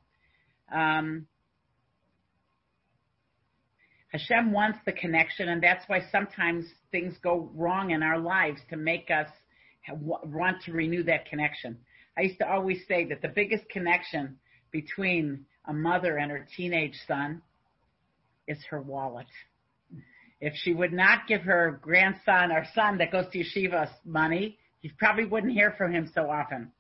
Um, 0.75 1.27
Hashem 4.09 4.53
wants 4.53 4.79
the 4.85 4.93
connection, 4.93 5.49
and 5.49 5.63
that's 5.63 5.85
why 5.87 6.01
sometimes 6.11 6.67
things 6.91 7.15
go 7.23 7.51
wrong 7.55 7.93
in 7.93 8.03
our 8.03 8.19
lives 8.19 8.61
to 8.69 8.77
make 8.77 9.11
us 9.11 9.29
want 9.91 10.63
to 10.65 10.73
renew 10.73 11.03
that 11.05 11.27
connection. 11.27 11.79
I 12.17 12.23
used 12.23 12.39
to 12.39 12.49
always 12.49 12.79
say 12.87 13.07
that 13.07 13.23
the 13.23 13.29
biggest 13.29 13.69
connection 13.71 14.37
between 14.71 15.47
a 15.67 15.73
mother 15.73 16.19
and 16.19 16.31
her 16.31 16.47
teenage 16.57 16.97
son 17.09 17.41
is 18.47 18.59
her 18.69 18.83
wallet. 18.83 19.27
If 20.43 20.53
she 20.57 20.75
would 20.75 20.93
not 20.93 21.27
give 21.27 21.41
her 21.43 21.81
grandson 21.81 22.53
or 22.53 22.67
son 22.75 22.99
that 22.99 23.11
goes 23.11 23.25
to 23.33 23.39
yeshiva 23.39 23.89
money, 24.05 24.59
you 24.83 24.91
probably 24.99 25.25
wouldn't 25.25 25.55
hear 25.55 25.75
from 25.79 25.95
him 25.95 26.11
so 26.15 26.29
often. 26.29 26.71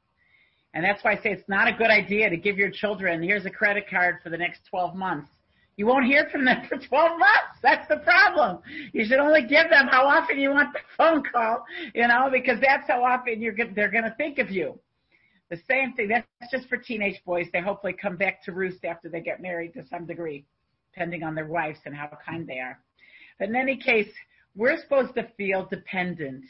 And 0.74 0.84
that's 0.84 1.02
why 1.02 1.12
I 1.12 1.16
say 1.16 1.30
it's 1.30 1.48
not 1.48 1.68
a 1.68 1.72
good 1.72 1.90
idea 1.90 2.28
to 2.28 2.36
give 2.36 2.58
your 2.58 2.70
children, 2.70 3.22
here's 3.22 3.46
a 3.46 3.50
credit 3.50 3.88
card 3.88 4.16
for 4.22 4.28
the 4.28 4.36
next 4.36 4.60
12 4.68 4.94
months 4.94 5.28
you 5.76 5.86
won't 5.86 6.04
hear 6.04 6.28
from 6.30 6.44
them 6.44 6.62
for 6.68 6.76
12 6.76 7.18
months. 7.18 7.58
That's 7.62 7.88
the 7.88 7.98
problem. 7.98 8.58
You 8.92 9.04
should 9.04 9.18
only 9.18 9.42
give 9.42 9.70
them 9.70 9.88
how 9.88 10.06
often 10.06 10.38
you 10.38 10.50
want 10.50 10.72
the 10.72 10.80
phone 10.96 11.22
call, 11.24 11.64
you 11.94 12.06
know, 12.06 12.28
because 12.30 12.60
that's 12.60 12.88
how 12.88 13.04
often 13.04 13.40
you're 13.40 13.54
they're 13.74 13.90
going 13.90 14.04
to 14.04 14.14
think 14.16 14.38
of 14.38 14.50
you. 14.50 14.78
The 15.50 15.58
same 15.68 15.92
thing. 15.92 16.08
That's 16.08 16.26
just 16.50 16.68
for 16.68 16.78
teenage 16.78 17.22
boys. 17.26 17.46
They 17.52 17.60
hopefully 17.60 17.92
come 17.92 18.16
back 18.16 18.42
to 18.44 18.52
roost 18.52 18.84
after 18.84 19.08
they 19.08 19.20
get 19.20 19.42
married 19.42 19.74
to 19.74 19.86
some 19.88 20.06
degree, 20.06 20.46
depending 20.92 21.22
on 21.22 21.34
their 21.34 21.46
wives 21.46 21.78
and 21.84 21.94
how 21.94 22.10
kind 22.24 22.46
they 22.46 22.58
are. 22.58 22.78
But 23.39 23.49
in 23.49 23.57
any 23.57 23.76
case, 23.76 24.09
we're 24.55 24.80
supposed 24.80 25.14
to 25.14 25.28
feel 25.37 25.66
dependent. 25.66 26.45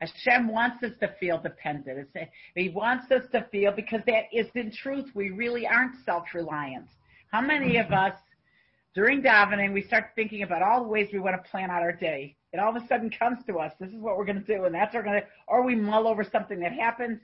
Hashem 0.00 0.48
wants 0.48 0.82
us 0.84 0.92
to 1.00 1.14
feel 1.18 1.40
dependent. 1.40 2.08
He 2.54 2.68
wants 2.68 3.10
us 3.10 3.24
to 3.32 3.46
feel 3.50 3.72
because 3.72 4.00
that 4.06 4.24
is 4.32 4.46
in 4.54 4.70
truth, 4.70 5.06
we 5.14 5.30
really 5.30 5.66
aren't 5.66 5.96
self-reliant. 6.04 6.86
How 7.32 7.40
many 7.40 7.78
of 7.78 7.86
mm-hmm. 7.86 7.94
us 7.94 8.14
during 8.94 9.22
davening, 9.22 9.72
we 9.72 9.82
start 9.82 10.06
thinking 10.14 10.42
about 10.42 10.62
all 10.62 10.82
the 10.82 10.88
ways 10.88 11.08
we 11.12 11.18
want 11.18 11.42
to 11.42 11.50
plan 11.50 11.70
out 11.70 11.82
our 11.82 11.92
day. 11.92 12.34
It 12.52 12.58
all 12.58 12.74
of 12.74 12.82
a 12.82 12.86
sudden 12.88 13.10
comes 13.10 13.38
to 13.46 13.58
us. 13.58 13.72
This 13.78 13.90
is 13.90 14.00
what 14.00 14.16
we're 14.16 14.24
going 14.24 14.42
to 14.44 14.56
do, 14.56 14.64
and 14.64 14.74
that's 14.74 14.94
what 14.94 15.04
we're 15.04 15.10
going 15.10 15.20
to. 15.20 15.26
Or 15.46 15.62
we 15.62 15.74
mull 15.74 16.08
over 16.08 16.24
something 16.24 16.58
that 16.60 16.72
happens. 16.72 17.20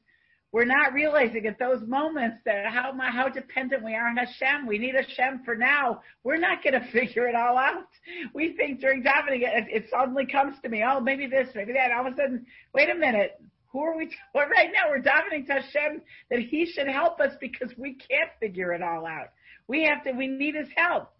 We're 0.54 0.66
not 0.66 0.92
realizing 0.92 1.46
at 1.46 1.58
those 1.58 1.82
moments 1.84 2.36
that 2.44 2.66
how 2.72 2.96
how 3.10 3.28
dependent 3.28 3.82
we 3.82 3.96
are 3.96 4.06
on 4.06 4.16
Hashem. 4.16 4.68
We 4.68 4.78
need 4.78 4.94
Hashem 4.94 5.42
for 5.44 5.56
now. 5.56 6.00
We're 6.22 6.38
not 6.38 6.62
going 6.62 6.74
to 6.80 6.92
figure 6.92 7.26
it 7.26 7.34
all 7.34 7.58
out. 7.58 7.88
We 8.34 8.54
think 8.56 8.80
during 8.80 9.02
davening, 9.02 9.42
it, 9.42 9.64
it 9.68 9.86
suddenly 9.90 10.26
comes 10.26 10.54
to 10.62 10.68
me. 10.68 10.84
Oh, 10.88 11.00
maybe 11.00 11.26
this, 11.26 11.48
maybe 11.56 11.72
that. 11.72 11.90
All 11.90 12.06
of 12.06 12.12
a 12.12 12.16
sudden, 12.16 12.46
wait 12.72 12.88
a 12.88 12.94
minute. 12.94 13.32
Who 13.72 13.80
are 13.80 13.96
we? 13.96 14.08
Well, 14.32 14.46
right 14.46 14.70
now 14.72 14.90
we're 14.90 15.02
davening 15.02 15.44
to 15.48 15.54
Hashem 15.54 16.02
that 16.30 16.38
He 16.38 16.66
should 16.66 16.86
help 16.86 17.18
us 17.18 17.32
because 17.40 17.72
we 17.76 17.94
can't 17.94 18.30
figure 18.38 18.72
it 18.74 18.80
all 18.80 19.06
out. 19.06 19.30
We 19.66 19.82
have 19.86 20.04
to. 20.04 20.12
We 20.12 20.28
need 20.28 20.54
His 20.54 20.68
help. 20.76 21.10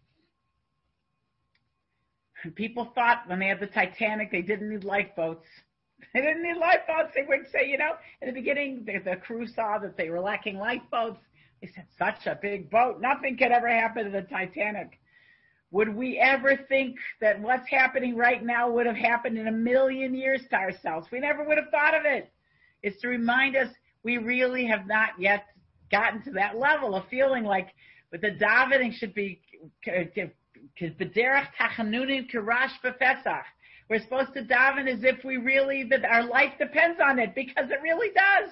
People 2.55 2.93
thought 2.95 3.25
when 3.27 3.41
they 3.41 3.49
had 3.49 3.59
the 3.59 3.67
Titanic, 3.67 4.31
they 4.31 4.43
didn't 4.43 4.71
need 4.71 4.85
lifeboats. 4.85 5.49
They 6.13 6.21
didn't 6.21 6.43
need 6.43 6.57
lifeboats. 6.57 7.13
They 7.15 7.23
would 7.27 7.47
say, 7.53 7.69
you 7.69 7.79
know, 7.79 7.93
in 8.21 8.29
the 8.29 8.35
beginning, 8.35 8.85
the, 8.85 8.99
the 8.99 9.17
crew 9.17 9.47
saw 9.47 9.79
that 9.79 9.97
they 9.97 10.11
were 10.11 10.21
lacking 10.21 10.59
lifeboats. 10.59 11.21
They 11.61 11.69
said, 11.75 11.87
such 11.99 12.27
a 12.27 12.39
big 12.41 12.71
boat. 12.71 13.01
Nothing 13.01 13.37
could 13.37 13.53
ever 13.53 13.69
happen 13.69 14.05
to 14.05 14.11
the 14.11 14.23
Titanic. 14.23 14.99
Would 15.71 15.95
we 15.95 16.19
ever 16.19 16.57
think 16.69 16.97
that 17.21 17.41
what's 17.41 17.69
happening 17.69 18.17
right 18.17 18.45
now 18.45 18.71
would 18.71 18.87
have 18.87 18.97
happened 18.97 19.39
in 19.39 19.49
a 19.49 19.53
million 19.53 20.15
years 20.15 20.43
to 20.51 20.57
ourselves? 20.57 21.09
We 21.11 21.19
never 21.21 21.43
would 21.45 21.59
have 21.59 21.71
thought 21.71 21.97
of 21.97 22.05
it. 22.05 22.33
It's 22.83 23.01
to 23.01 23.09
remind 23.09 23.57
us 23.57 23.69
we 24.05 24.19
really 24.19 24.67
have 24.67 24.87
not 24.87 25.11
yet 25.19 25.47
gotten 25.91 26.23
to 26.25 26.31
that 26.33 26.57
level 26.59 26.95
of 26.95 27.09
feeling 27.09 27.45
like 27.45 27.69
but 28.15 28.21
the 28.21 28.31
davening 28.31 28.93
should 28.93 29.13
be 29.13 29.41
we're 33.89 34.03
supposed 34.03 34.35
to 34.35 34.43
daven 34.43 34.89
as 34.89 35.05
if 35.05 35.25
we 35.25 35.37
really 35.37 35.85
that 35.91 36.05
our 36.05 36.25
life 36.25 36.53
depends 36.59 37.01
on 37.05 37.19
it 37.19 37.35
because 37.35 37.71
it 37.71 37.81
really 37.83 38.09
does. 38.09 38.51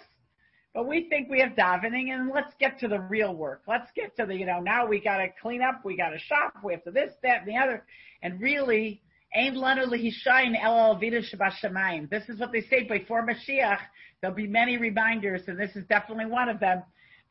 But 0.74 0.86
we 0.86 1.08
think 1.08 1.28
we 1.28 1.40
have 1.40 1.52
davening 1.52 2.12
and 2.12 2.30
let's 2.30 2.54
get 2.58 2.78
to 2.80 2.88
the 2.88 3.00
real 3.00 3.34
work. 3.34 3.62
Let's 3.66 3.90
get 3.94 4.16
to 4.16 4.26
the, 4.26 4.34
you 4.34 4.46
know, 4.46 4.60
now 4.60 4.86
we 4.86 5.00
got 5.00 5.18
to 5.18 5.28
clean 5.40 5.62
up, 5.62 5.84
we 5.84 5.96
got 5.96 6.10
to 6.10 6.18
shop, 6.18 6.54
we 6.64 6.72
have 6.72 6.84
to 6.84 6.90
this, 6.90 7.12
that, 7.22 7.40
and 7.40 7.48
the 7.48 7.56
other. 7.56 7.84
And 8.22 8.40
really, 8.40 9.02
Ain 9.34 9.54
lanu 9.54 9.86
lihishayin 9.86 10.62
el 10.62 11.00
shamayim. 11.00 12.10
This 12.10 12.28
is 12.28 12.38
what 12.38 12.52
they 12.52 12.60
say 12.62 12.84
before 12.84 13.26
Mashiach. 13.26 13.78
There'll 14.20 14.36
be 14.36 14.46
many 14.46 14.76
reminders, 14.76 15.42
and 15.46 15.58
this 15.58 15.74
is 15.74 15.84
definitely 15.86 16.26
one 16.26 16.48
of 16.48 16.60
them, 16.60 16.82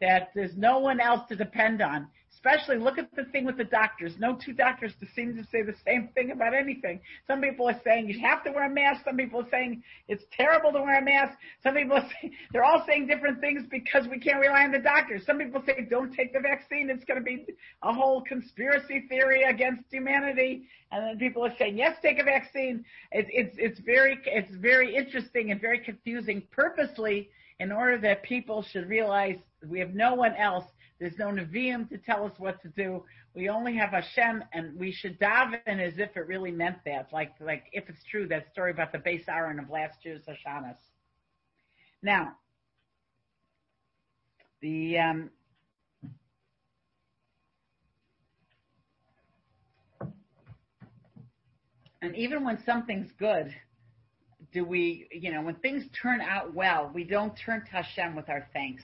that 0.02 0.32
there's 0.34 0.58
no 0.58 0.80
one 0.80 1.00
else 1.00 1.28
to 1.30 1.36
depend 1.36 1.82
on 1.82 2.08
especially 2.44 2.78
look 2.78 2.98
at 2.98 3.16
the 3.16 3.26
thing 3.26 3.46
with 3.46 3.58
the 3.58 3.64
doctors. 3.64 4.14
No 4.18 4.36
two 4.44 4.54
doctors 4.54 4.94
seem 5.16 5.36
to 5.36 5.44
say 5.52 5.62
the 5.62 5.76
same 5.86 6.10
thing 6.16 6.32
about 6.32 6.54
anything. 6.54 7.00
Some 7.28 7.42
people 7.42 7.70
are 7.70 7.80
saying 7.84 8.10
you 8.10 8.20
have 8.22 8.44
to 8.46 8.52
wear 8.52 8.66
a 8.66 8.70
mask. 8.70 9.04
Some 9.06 9.18
people 9.18 9.42
are 9.42 9.50
saying 9.52 9.84
it's 10.08 10.24
terrible 10.36 10.72
to 10.72 10.82
wear 10.82 11.00
a 11.00 11.04
mask. 11.04 11.38
Some 11.62 11.76
people 11.76 11.98
are 11.98 12.08
saying, 12.22 12.34
they're 12.52 12.64
all 12.64 12.84
saying 12.88 13.08
different 13.08 13.42
things 13.42 13.64
because 13.70 14.08
we 14.08 14.20
can't 14.20 14.40
rely 14.40 14.64
on 14.64 14.72
the 14.72 14.80
doctors. 14.80 15.26
Some 15.26 15.38
people 15.38 15.62
say 15.66 15.88
don't 15.90 16.14
take 16.14 16.34
the 16.34 16.40
vaccine. 16.40 16.90
It's 16.90 17.06
going 17.06 17.20
to 17.20 17.24
be 17.24 17.46
a 17.84 17.94
whole 17.94 18.22
conspiracy 18.24 19.06
theory 19.08 19.44
against 19.44 19.84
humanity. 19.92 20.64
And 20.92 21.06
then 21.06 21.20
people 21.20 21.46
are 21.46 21.54
saying 21.60 21.78
yes, 21.78 21.98
take 22.02 22.20
a 22.20 22.24
vaccine. 22.24 22.84
It's 23.12 23.30
it's 23.32 23.56
it's 23.60 23.80
very 23.82 24.18
it's 24.26 24.56
very 24.56 24.96
interesting 24.96 25.52
and 25.52 25.62
very 25.62 25.80
confusing 25.80 26.44
purposely 26.52 27.30
in 27.60 27.72
order 27.72 28.00
that 28.00 28.24
people 28.24 28.64
should 28.64 28.90
realize 28.90 29.38
we 29.68 29.80
have 29.80 29.94
no 29.94 30.16
one 30.16 30.36
else 30.36 30.66
there's 31.02 31.18
no 31.18 31.30
Nevi'im 31.30 31.90
to 31.90 31.98
tell 31.98 32.24
us 32.26 32.32
what 32.38 32.62
to 32.62 32.68
do. 32.70 33.04
We 33.34 33.50
only 33.50 33.76
have 33.76 33.90
Hashem, 33.90 34.44
and 34.54 34.80
we 34.80 34.92
should 34.92 35.20
daven 35.20 35.80
as 35.80 35.98
if 35.98 36.16
it 36.16 36.28
really 36.28 36.52
meant 36.52 36.78
that. 36.86 37.12
Like, 37.12 37.32
like 37.42 37.64
if 37.74 37.90
it's 37.90 38.04
true, 38.12 38.28
that 38.28 38.52
story 38.52 38.70
about 38.70 38.92
the 38.92 39.00
base 39.00 39.24
iron 39.28 39.60
of 39.60 39.72
last 39.72 40.06
year's 40.06 40.22
Hashanah. 40.30 40.76
Now, 42.04 42.34
the 44.62 45.00
um, 45.00 45.32
and 52.04 52.16
even 52.16 52.44
when 52.46 52.64
something's 52.64 53.12
good, 53.18 53.52
do 54.54 54.64
we, 54.64 55.08
you 55.12 55.32
know, 55.32 55.42
when 55.42 55.56
things 55.56 55.84
turn 56.00 56.22
out 56.22 56.54
well, 56.54 56.92
we 56.94 57.04
don't 57.04 57.34
turn 57.44 57.66
to 57.66 57.72
Hashem 57.72 58.16
with 58.16 58.30
our 58.30 58.48
thanks. 58.54 58.84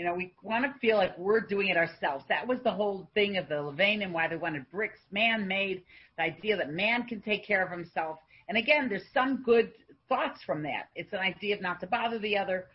You 0.00 0.06
know, 0.06 0.14
we 0.14 0.32
want 0.42 0.64
to 0.64 0.72
feel 0.78 0.96
like 0.96 1.18
we're 1.18 1.42
doing 1.42 1.68
it 1.68 1.76
ourselves. 1.76 2.24
That 2.30 2.48
was 2.48 2.58
the 2.64 2.70
whole 2.72 3.10
thing 3.12 3.36
of 3.36 3.50
the 3.50 3.56
Levain 3.56 4.02
and 4.02 4.14
why 4.14 4.28
they 4.28 4.36
wanted 4.36 4.64
bricks 4.70 4.98
man-made, 5.10 5.82
the 6.16 6.22
idea 6.22 6.56
that 6.56 6.72
man 6.72 7.06
can 7.06 7.20
take 7.20 7.46
care 7.46 7.62
of 7.62 7.70
himself. 7.70 8.18
And 8.48 8.56
again, 8.56 8.88
there's 8.88 9.04
some 9.12 9.42
good 9.42 9.72
thoughts 10.08 10.40
from 10.46 10.62
that. 10.62 10.88
It's 10.94 11.12
an 11.12 11.18
idea 11.18 11.54
of 11.54 11.60
not 11.60 11.80
to 11.80 11.86
bother 11.86 12.18
the 12.18 12.38
other. 12.38 12.68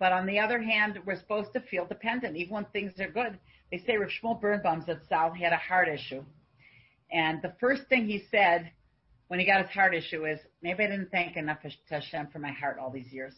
But 0.00 0.10
on 0.10 0.26
the 0.26 0.40
other 0.40 0.60
hand, 0.60 0.98
we're 1.06 1.20
supposed 1.20 1.52
to 1.52 1.60
feel 1.60 1.86
dependent, 1.86 2.36
even 2.36 2.52
when 2.52 2.64
things 2.72 2.94
are 2.98 3.08
good. 3.08 3.38
They 3.70 3.78
say 3.86 3.96
Rav 3.96 4.10
Shmuel 4.20 4.40
Birnbaum 4.40 4.84
Zatzal 4.84 5.36
had 5.36 5.52
a 5.52 5.58
heart 5.58 5.86
issue. 5.86 6.24
And 7.12 7.40
the 7.42 7.54
first 7.60 7.82
thing 7.90 8.08
he 8.08 8.24
said 8.28 8.72
when 9.28 9.38
he 9.38 9.46
got 9.46 9.64
his 9.64 9.70
heart 9.70 9.94
issue 9.94 10.26
is, 10.26 10.40
maybe 10.62 10.82
I 10.82 10.88
didn't 10.88 11.12
thank 11.12 11.36
enough 11.36 11.62
to 11.62 11.70
Hashem 11.88 12.30
for 12.32 12.40
my 12.40 12.50
heart 12.50 12.78
all 12.80 12.90
these 12.90 13.12
years. 13.12 13.34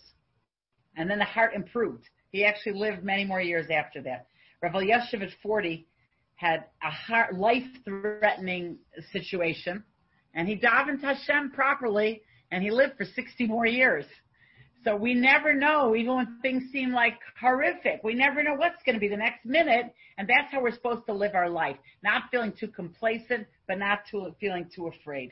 And 0.97 1.11
then 1.11 1.19
the 1.19 1.27
heart 1.27 1.53
improved. 1.53 2.09
He 2.35 2.45
actually 2.45 2.73
lived 2.73 3.05
many 3.05 3.25
more 3.25 3.41
years 3.41 3.67
after 3.71 4.03
that. 4.03 4.27
Rav 4.61 4.73
Elyashiv 4.73 5.23
at 5.23 5.29
40 5.41 5.87
had 6.35 6.65
a 6.83 7.33
life-threatening 7.33 8.79
situation, 9.13 9.85
and 10.35 10.49
he 10.49 10.57
davened 10.57 11.01
Hashem 11.01 11.53
properly, 11.53 12.23
and 12.51 12.61
he 12.61 12.73
lived 12.73 12.97
for 12.97 13.05
60 13.05 13.47
more 13.47 13.67
years. 13.67 14.05
So 14.83 14.97
we 14.97 15.15
never 15.15 15.55
know, 15.55 15.95
even 15.95 16.17
when 16.17 16.39
things 16.43 16.65
seem 16.73 16.91
like 16.91 17.15
horrific, 17.41 18.01
we 18.03 18.15
never 18.15 18.43
know 18.43 18.55
what's 18.57 18.83
going 18.85 18.95
to 18.97 19.01
be 19.01 19.07
the 19.07 19.17
next 19.17 19.47
minute, 19.47 19.95
and 20.19 20.27
that's 20.27 20.51
how 20.51 20.61
we're 20.61 20.75
supposed 20.75 21.07
to 21.07 21.15
live 21.15 21.37
our 21.37 21.49
life. 21.49 21.77
Not 22.03 22.25
feeling 22.33 22.53
too 22.59 22.67
complacent, 22.67 23.47
but 23.69 23.79
not 23.79 24.01
too, 24.11 24.35
feeling 24.41 24.69
too 24.75 24.89
afraid. 24.89 25.31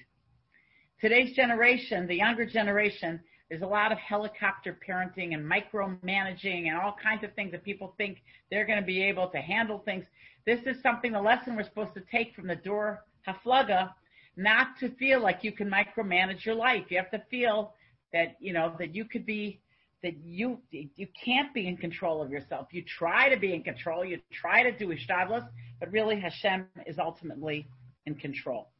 Today's 1.01 1.35
generation, 1.35 2.07
the 2.07 2.15
younger 2.15 2.47
generation, 2.47 3.19
there's 3.53 3.61
a 3.61 3.67
lot 3.67 3.93
of 3.93 3.99
helicopter 3.99 4.79
parenting 4.89 5.35
and 5.35 5.45
micromanaging 5.45 6.69
and 6.69 6.79
all 6.79 6.97
kinds 7.03 7.23
of 7.23 7.35
things 7.35 7.53
that 7.53 7.63
people 7.63 7.93
think 7.99 8.23
they're 8.51 8.65
going 8.65 8.81
to 8.81 8.87
be 8.87 9.03
able 9.03 9.29
to 9.29 9.37
handle 9.37 9.83
things. 9.85 10.07
This 10.47 10.61
is 10.65 10.81
something, 10.83 11.13
the 11.13 11.21
lesson 11.21 11.55
we're 11.55 11.65
supposed 11.65 11.93
to 11.93 12.03
take 12.11 12.35
from 12.35 12.47
the 12.47 12.57
Dor 12.57 13.05
Haflaga, 13.29 13.91
not 14.39 14.69
to 14.81 14.89
feel 14.97 15.21
like 15.21 15.41
you 15.45 15.53
can 15.53 15.71
micromanage 15.71 16.47
your 16.47 16.55
life. 16.55 16.85
You 16.89 16.97
have 16.97 17.11
to 17.11 17.23
feel 17.31 17.75
that, 18.15 18.39
you 18.41 18.55
know, 18.55 18.75
that 18.79 18.95
you 18.95 19.05
could 19.05 19.27
be, 19.27 19.61
that 20.03 20.17
you, 20.25 20.59
you 20.71 21.07
can't 21.23 21.53
be 21.53 21.69
in 21.69 21.77
control 21.77 22.23
of 22.23 22.31
yourself. 22.31 22.69
You 22.71 22.83
try 22.99 23.29
to 23.29 23.39
be 23.39 23.53
in 23.53 23.63
control. 23.63 24.03
You 24.03 24.19
try 24.33 24.63
to 24.63 24.73
do 24.73 24.89
ishtadlus, 24.89 25.47
but 25.79 25.93
really 25.93 26.19
Hashem 26.19 26.69
is 26.87 26.99
ultimately 26.99 27.69
in 28.07 28.15
control. 28.15 28.71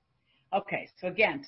Okay. 0.55 0.89
So 0.99 1.09
again, 1.09 1.45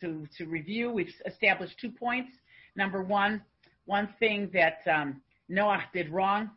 to, 0.00 0.26
to 0.38 0.46
review, 0.46 0.90
we've 0.90 1.14
established 1.24 1.76
two 1.80 1.90
points. 1.90 2.32
Number 2.76 3.02
one, 3.02 3.42
one 3.86 4.08
thing 4.18 4.50
that 4.52 4.80
um, 4.92 5.20
Noah 5.48 5.84
did 5.92 6.10
wrong 6.10 6.50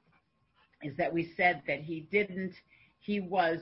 is 0.83 0.95
that 0.97 1.13
we 1.13 1.33
said 1.35 1.61
that 1.67 1.79
he 1.81 2.07
didn't, 2.11 2.53
he 2.99 3.19
was 3.19 3.59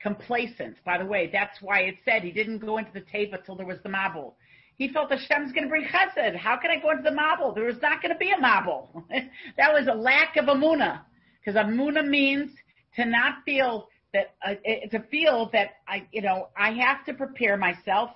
complacent. 0.00 0.76
By 0.84 0.98
the 0.98 1.06
way, 1.06 1.30
that's 1.32 1.60
why 1.60 1.80
it 1.80 1.96
said 2.04 2.22
he 2.22 2.30
didn't 2.30 2.58
go 2.58 2.78
into 2.78 2.92
the 2.92 3.00
teva 3.00 3.44
till 3.44 3.56
there 3.56 3.66
was 3.66 3.78
the 3.82 3.88
mabul. 3.88 4.34
He 4.76 4.88
felt 4.92 5.10
Hashem's 5.10 5.52
going 5.52 5.64
to 5.64 5.68
bring 5.68 5.86
chesed. 5.86 6.36
How 6.36 6.56
can 6.56 6.70
I 6.70 6.76
go 6.76 6.90
into 6.90 7.02
the 7.02 7.16
mabul? 7.16 7.54
There 7.54 7.64
was 7.64 7.80
not 7.80 8.02
going 8.02 8.12
to 8.12 8.18
be 8.18 8.30
a 8.30 8.36
mabul. 8.36 9.04
that 9.56 9.72
was 9.72 9.88
a 9.90 9.94
lack 9.94 10.36
of 10.36 10.46
amuna. 10.46 11.00
Because 11.40 11.58
amuna 11.58 12.06
means 12.06 12.50
to 12.96 13.06
not 13.06 13.36
feel 13.44 13.88
that, 14.12 14.34
uh, 14.46 14.54
to 14.90 15.00
feel 15.10 15.48
that 15.52 15.76
I, 15.88 16.06
you 16.12 16.20
know, 16.20 16.48
I 16.56 16.72
have 16.72 17.04
to 17.06 17.14
prepare 17.14 17.56
myself 17.56 18.10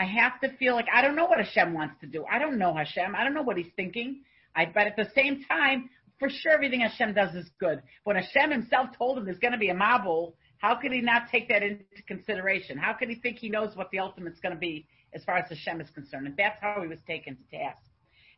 I 0.00 0.04
have 0.04 0.40
to 0.40 0.56
feel 0.56 0.74
like 0.74 0.86
I 0.90 1.02
don't 1.02 1.14
know 1.14 1.26
what 1.26 1.44
Hashem 1.44 1.74
wants 1.74 1.96
to 2.00 2.06
do. 2.06 2.24
I 2.24 2.38
don't 2.38 2.56
know 2.56 2.74
Hashem. 2.74 3.14
I 3.14 3.22
don't 3.22 3.34
know 3.34 3.42
what 3.42 3.58
He's 3.58 3.70
thinking. 3.76 4.22
I, 4.56 4.64
but 4.64 4.86
at 4.86 4.96
the 4.96 5.10
same 5.14 5.44
time, 5.44 5.90
for 6.18 6.30
sure, 6.30 6.52
everything 6.52 6.80
Hashem 6.80 7.12
does 7.12 7.34
is 7.34 7.50
good. 7.60 7.82
When 8.04 8.16
Hashem 8.16 8.50
Himself 8.50 8.96
told 8.96 9.18
him 9.18 9.26
there's 9.26 9.38
going 9.38 9.52
to 9.52 9.58
be 9.58 9.68
a 9.68 9.74
mabul, 9.74 10.32
how 10.56 10.74
could 10.74 10.92
He 10.92 11.02
not 11.02 11.24
take 11.30 11.50
that 11.50 11.62
into 11.62 11.84
consideration? 12.06 12.78
How 12.78 12.94
could 12.94 13.10
He 13.10 13.16
think 13.16 13.36
He 13.36 13.50
knows 13.50 13.76
what 13.76 13.90
the 13.90 13.98
ultimate's 13.98 14.40
going 14.40 14.54
to 14.54 14.58
be 14.58 14.86
as 15.12 15.22
far 15.24 15.36
as 15.36 15.50
Hashem 15.50 15.82
is 15.82 15.90
concerned? 15.90 16.26
And 16.26 16.34
that's 16.34 16.58
how 16.62 16.80
He 16.80 16.88
was 16.88 17.00
taken 17.06 17.36
to 17.36 17.58
task. 17.58 17.82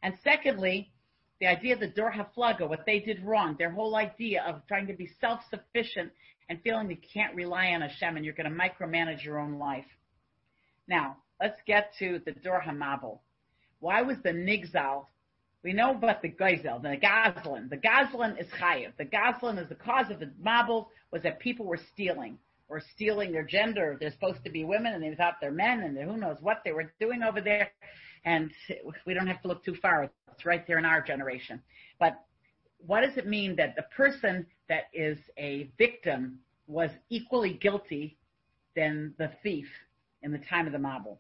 And 0.03 0.15
secondly, 0.25 0.91
the 1.39 1.47
idea 1.47 1.75
of 1.75 1.81
the 1.81 1.87
Dor 1.87 2.13
Haflaga, 2.13 2.69
what 2.69 2.87
they 2.87 2.99
did 2.99 3.25
wrong, 3.25 3.55
their 3.57 3.71
whole 3.71 3.95
idea 3.95 4.43
of 4.49 4.67
trying 4.67 4.89
to 4.89 4.95
be 4.95 5.09
self-sufficient 5.21 6.11
and 6.49 6.61
feeling 6.63 6.91
you 6.91 6.97
can't 7.15 7.37
rely 7.37 7.67
on 7.69 7.83
Hashem 7.83 8.17
and 8.17 8.25
you're 8.25 8.35
going 8.35 8.53
to 8.53 8.59
micromanage 8.59 9.25
your 9.25 9.39
own 9.39 9.61
life. 9.61 9.87
Now, 10.89 11.19
let's 11.43 11.61
get 11.67 11.93
to 11.99 12.21
the 12.25 12.31
Dor 12.31 12.63
Hamabul. 12.65 13.19
Why 13.81 14.01
was 14.01 14.17
the 14.23 14.31
Nigzal? 14.31 15.07
We 15.65 15.73
know 15.73 15.91
about 15.91 16.23
the 16.23 16.29
Geisel, 16.29 16.81
the 16.81 16.97
Goslin. 16.97 17.69
The 17.69 17.77
Goslin 17.77 18.37
is 18.39 18.47
Chayiv. 18.61 18.93
The 18.97 19.05
Goslin 19.05 19.59
is 19.59 19.69
the 19.69 19.75
cause 19.75 20.09
of 20.11 20.21
the 20.21 20.31
Mabul 20.45 20.87
was 21.11 21.23
that 21.25 21.41
people 21.41 21.67
were 21.67 21.81
stealing 21.93 22.39
or 22.69 22.81
stealing 22.95 23.33
their 23.33 23.45
gender. 23.45 23.97
They're 23.99 24.13
supposed 24.13 24.45
to 24.45 24.51
be 24.51 24.65
women 24.65 24.95
and 24.95 25.03
they 25.03 25.15
thought 25.17 25.39
they're 25.41 25.51
men 25.51 25.81
and 25.81 25.99
who 25.99 26.17
knows 26.17 26.37
what 26.41 26.63
they 26.65 26.71
were 26.71 26.93
doing 27.01 27.25
over 27.25 27.41
there. 27.41 27.73
And 28.25 28.53
we 29.05 29.13
don't 29.13 29.27
have 29.27 29.43
to 29.43 29.49
look 29.49 29.65
too 29.65 29.75
far. 29.83 30.11
It's 30.33 30.47
right 30.47 30.65
there 30.67 30.79
in 30.79 30.85
our 30.85 31.03
generation. 31.03 31.61
But 31.99 32.25
what 32.79 33.01
does 33.01 33.17
it 33.17 33.27
mean 33.27 33.57
that 33.57 33.75
the 33.75 33.87
person 33.97 34.47
that 34.69 34.85
is 34.93 35.19
a 35.37 35.71
victim 35.77 36.39
was 36.69 36.91
equally 37.11 37.55
guilty 37.55 38.17
than 38.77 39.15
the 39.19 39.33
thief 39.43 39.67
in 40.23 40.31
the 40.31 40.39
time 40.39 40.67
of 40.69 40.73
the 40.73 40.79
Mabul? 40.79 41.19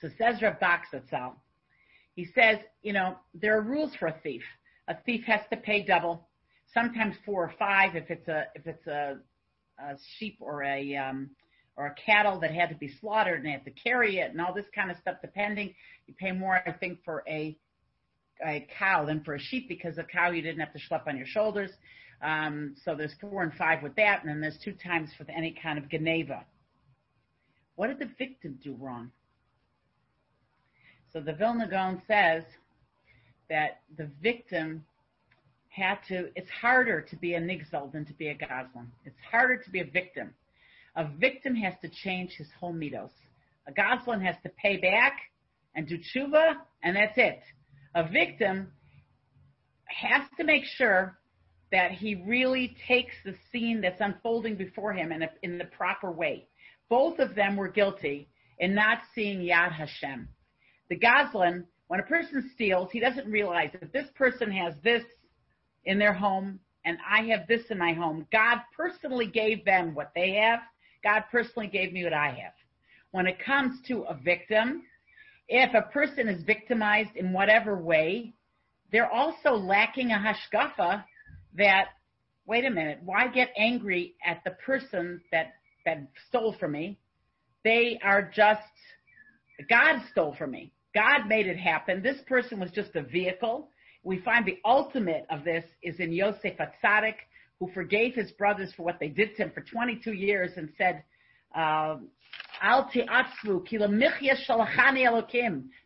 So 0.00 0.08
says 0.18 0.40
Rav 0.42 0.58
Baksatzal, 0.58 1.34
he 2.14 2.26
says, 2.34 2.58
you 2.82 2.92
know, 2.92 3.16
there 3.34 3.56
are 3.56 3.62
rules 3.62 3.94
for 3.96 4.08
a 4.08 4.14
thief. 4.22 4.42
A 4.88 4.96
thief 5.06 5.24
has 5.26 5.40
to 5.50 5.56
pay 5.56 5.82
double, 5.84 6.28
sometimes 6.72 7.14
four 7.24 7.44
or 7.44 7.54
five 7.58 7.94
if 7.94 8.10
it's 8.10 8.28
a 8.28 8.44
if 8.54 8.66
it's 8.66 8.86
a, 8.86 9.18
a 9.78 9.96
sheep 10.18 10.38
or 10.40 10.62
a 10.64 10.96
um, 10.96 11.30
or 11.76 11.86
a 11.86 11.94
cattle 11.94 12.40
that 12.40 12.52
had 12.52 12.68
to 12.68 12.74
be 12.74 12.90
slaughtered 13.00 13.38
and 13.38 13.46
they 13.46 13.52
have 13.52 13.64
to 13.64 13.70
carry 13.70 14.18
it 14.18 14.30
and 14.32 14.40
all 14.40 14.52
this 14.52 14.66
kind 14.74 14.90
of 14.90 14.96
stuff. 14.98 15.16
Depending, 15.22 15.74
you 16.06 16.14
pay 16.18 16.32
more, 16.32 16.60
I 16.66 16.72
think, 16.72 16.98
for 17.04 17.22
a 17.28 17.56
a 18.44 18.66
cow 18.78 19.04
than 19.04 19.22
for 19.22 19.34
a 19.34 19.38
sheep 19.40 19.68
because 19.68 19.98
a 19.98 20.04
cow 20.04 20.30
you 20.30 20.42
didn't 20.42 20.60
have 20.60 20.72
to 20.72 20.78
schlep 20.78 21.06
on 21.06 21.16
your 21.16 21.26
shoulders. 21.26 21.70
Um, 22.22 22.74
so 22.84 22.94
there's 22.94 23.14
four 23.20 23.42
and 23.42 23.52
five 23.54 23.82
with 23.82 23.94
that, 23.96 24.22
and 24.22 24.30
then 24.30 24.40
there's 24.40 24.58
two 24.62 24.72
times 24.72 25.10
for 25.16 25.30
any 25.30 25.56
kind 25.62 25.78
of 25.78 25.88
Geneva. 25.88 26.44
What 27.76 27.86
did 27.86 27.98
the 27.98 28.12
victim 28.18 28.58
do 28.62 28.74
wrong? 28.74 29.10
So 31.12 31.20
the 31.20 31.32
Vilna 31.32 31.68
Gaon 31.68 32.00
says 32.06 32.44
that 33.48 33.80
the 33.96 34.08
victim 34.22 34.84
had 35.68 35.98
to, 36.08 36.28
it's 36.36 36.50
harder 36.50 37.00
to 37.00 37.16
be 37.16 37.34
a 37.34 37.40
nigzal 37.40 37.90
than 37.92 38.04
to 38.06 38.12
be 38.12 38.28
a 38.28 38.34
goslin. 38.34 38.90
It's 39.04 39.18
harder 39.30 39.56
to 39.56 39.70
be 39.70 39.80
a 39.80 39.84
victim. 39.84 40.34
A 40.96 41.08
victim 41.18 41.54
has 41.56 41.74
to 41.82 41.88
change 41.88 42.32
his 42.32 42.48
whole 42.58 42.72
mitos. 42.72 43.10
A 43.66 43.72
goslin 43.72 44.20
has 44.20 44.36
to 44.42 44.50
pay 44.50 44.76
back 44.76 45.18
and 45.74 45.86
do 45.86 45.98
tshuva, 45.98 46.56
and 46.82 46.96
that's 46.96 47.16
it. 47.16 47.40
A 47.94 48.08
victim 48.08 48.72
has 49.86 50.22
to 50.36 50.44
make 50.44 50.64
sure 50.64 51.18
that 51.72 51.92
he 51.92 52.16
really 52.26 52.76
takes 52.88 53.14
the 53.24 53.34
scene 53.50 53.80
that's 53.80 54.00
unfolding 54.00 54.56
before 54.56 54.92
him 54.92 55.12
in, 55.12 55.22
a, 55.22 55.30
in 55.42 55.58
the 55.58 55.64
proper 55.64 56.10
way. 56.10 56.46
Both 56.88 57.20
of 57.20 57.34
them 57.34 57.56
were 57.56 57.68
guilty 57.68 58.28
in 58.58 58.74
not 58.74 58.98
seeing 59.14 59.40
Yad 59.40 59.72
Hashem. 59.72 60.28
The 60.90 60.96
Goslin, 60.96 61.64
when 61.86 62.00
a 62.00 62.04
person 62.04 62.50
steals, 62.54 62.90
he 62.92 63.00
doesn't 63.00 63.30
realize 63.30 63.70
that 63.72 63.92
this 63.92 64.08
person 64.16 64.50
has 64.50 64.74
this 64.82 65.04
in 65.84 65.98
their 65.98 66.12
home 66.12 66.60
and 66.84 66.98
I 67.08 67.22
have 67.28 67.46
this 67.46 67.62
in 67.70 67.78
my 67.78 67.92
home. 67.92 68.26
God 68.32 68.58
personally 68.76 69.26
gave 69.26 69.64
them 69.64 69.94
what 69.94 70.12
they 70.14 70.32
have. 70.32 70.60
God 71.04 71.24
personally 71.30 71.68
gave 71.68 71.92
me 71.92 72.04
what 72.04 72.12
I 72.12 72.28
have. 72.28 72.52
When 73.12 73.26
it 73.26 73.38
comes 73.44 73.80
to 73.88 74.02
a 74.02 74.14
victim, 74.14 74.82
if 75.48 75.74
a 75.74 75.90
person 75.90 76.28
is 76.28 76.42
victimized 76.44 77.16
in 77.16 77.32
whatever 77.32 77.76
way, 77.76 78.34
they're 78.92 79.10
also 79.10 79.50
lacking 79.52 80.10
a 80.10 80.14
hashkafa 80.14 81.04
that, 81.56 81.88
wait 82.46 82.64
a 82.64 82.70
minute, 82.70 83.00
why 83.04 83.28
get 83.28 83.50
angry 83.56 84.14
at 84.24 84.42
the 84.44 84.52
person 84.64 85.20
that, 85.32 85.52
that 85.84 86.06
stole 86.28 86.54
from 86.58 86.72
me? 86.72 86.98
They 87.62 87.98
are 88.02 88.30
just, 88.34 88.62
God 89.68 90.00
stole 90.10 90.34
from 90.36 90.52
me. 90.52 90.72
God 90.94 91.28
made 91.28 91.46
it 91.46 91.56
happen. 91.56 92.02
This 92.02 92.20
person 92.26 92.58
was 92.60 92.70
just 92.72 92.96
a 92.96 93.02
vehicle. 93.02 93.68
We 94.02 94.20
find 94.20 94.46
the 94.46 94.58
ultimate 94.64 95.26
of 95.30 95.44
this 95.44 95.64
is 95.82 96.00
in 96.00 96.12
Yosef 96.12 96.54
Atzadik, 96.58 97.16
who 97.58 97.70
forgave 97.72 98.14
his 98.14 98.30
brothers 98.32 98.72
for 98.76 98.82
what 98.82 98.98
they 98.98 99.08
did 99.08 99.36
to 99.36 99.44
him 99.44 99.52
for 99.54 99.60
22 99.60 100.12
years 100.12 100.52
and 100.56 100.70
said, 100.78 101.04
uh, 101.54 101.96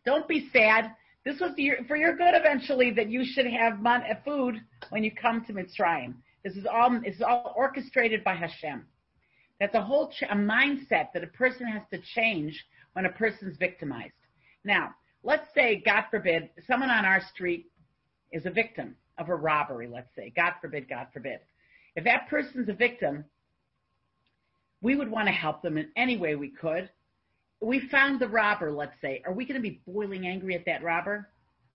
don't 0.05 0.27
be 0.27 0.49
sad. 0.51 0.91
This 1.25 1.39
was 1.39 1.51
for 1.87 1.97
your 1.97 2.15
good 2.15 2.33
eventually 2.33 2.91
that 2.91 3.09
you 3.09 3.23
should 3.25 3.47
have 3.47 3.83
uh, 3.85 3.99
food 4.23 4.61
when 4.89 5.03
you 5.03 5.11
come 5.11 5.43
to 5.45 5.53
Mitzrayim. 5.53 6.15
This 6.43 6.55
is 6.55 6.65
all, 6.71 6.91
this 7.03 7.15
is 7.15 7.21
all 7.21 7.53
orchestrated 7.57 8.23
by 8.23 8.35
Hashem. 8.35 8.85
That's 9.59 9.73
a 9.73 9.81
whole 9.81 10.09
ch- 10.09 10.23
a 10.29 10.35
mindset 10.35 11.07
that 11.13 11.23
a 11.23 11.27
person 11.27 11.65
has 11.67 11.81
to 11.91 11.99
change 12.13 12.63
when 12.93 13.05
a 13.05 13.11
person's 13.11 13.57
victimized. 13.57 14.13
Now, 14.65 14.95
let's 15.23 15.47
say, 15.53 15.81
God 15.85 16.05
forbid, 16.11 16.49
someone 16.67 16.89
on 16.89 17.05
our 17.05 17.21
street 17.33 17.67
is 18.31 18.45
a 18.45 18.51
victim 18.51 18.95
of 19.17 19.29
a 19.29 19.35
robbery, 19.35 19.87
let's 19.87 20.13
say. 20.15 20.33
God 20.35 20.53
forbid, 20.59 20.89
God 20.89 21.07
forbid. 21.13 21.39
If 21.95 22.03
that 22.03 22.27
person's 22.29 22.67
a 22.67 22.73
victim, 22.73 23.23
we 24.81 24.95
would 24.95 25.09
want 25.09 25.27
to 25.27 25.33
help 25.33 25.61
them 25.61 25.77
in 25.77 25.89
any 25.95 26.17
way 26.17 26.35
we 26.35 26.49
could. 26.49 26.89
We 27.61 27.87
found 27.89 28.19
the 28.19 28.27
robber, 28.27 28.71
let's 28.71 28.99
say. 29.01 29.21
Are 29.25 29.31
we 29.31 29.45
going 29.45 29.61
to 29.61 29.67
be 29.67 29.81
boiling 29.87 30.27
angry 30.27 30.55
at 30.55 30.65
that 30.65 30.83
robber? 30.83 31.29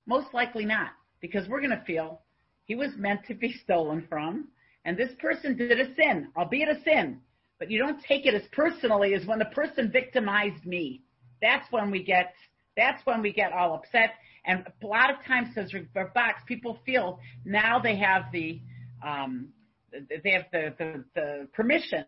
Most 0.07 0.35
likely 0.35 0.65
not, 0.65 0.91
because 1.21 1.49
we're 1.49 1.61
going 1.61 1.71
to 1.71 1.85
feel 1.87 2.21
he 2.65 2.75
was 2.75 2.91
meant 2.97 3.21
to 3.29 3.35
be 3.35 3.53
stolen 3.65 4.05
from, 4.09 4.49
and 4.85 4.97
this 4.97 5.13
person 5.21 5.57
did 5.57 5.81
a 5.81 5.95
sin, 5.95 6.29
albeit 6.37 6.69
a 6.69 6.83
sin. 6.83 7.21
But 7.59 7.71
you 7.71 7.79
don't 7.79 8.03
take 8.03 8.27
it 8.27 8.35
as 8.35 8.43
personally 8.53 9.15
as 9.15 9.27
when 9.27 9.39
the 9.39 9.45
person 9.47 9.91
victimized 9.91 10.65
me. 10.65 11.03
That's 11.43 11.71
when 11.71 11.91
we 11.91 12.03
get 12.03 12.35
that's 12.77 13.05
when 13.05 13.23
we 13.23 13.33
get 13.33 13.53
all 13.53 13.75
upset. 13.75 14.15
And 14.45 14.65
a 14.83 14.87
lot 14.87 15.11
of 15.11 15.17
times, 15.27 15.49
says 15.55 15.71
Box, 16.15 16.43
people 16.47 16.79
feel 16.87 17.19
now 17.45 17.79
they 17.79 17.97
have 17.97 18.25
the 18.33 18.61
um, 19.05 19.49
they 19.93 20.31
have 20.31 20.45
the, 20.53 20.75
the, 20.79 21.05
the 21.15 21.49
permission 21.53 22.05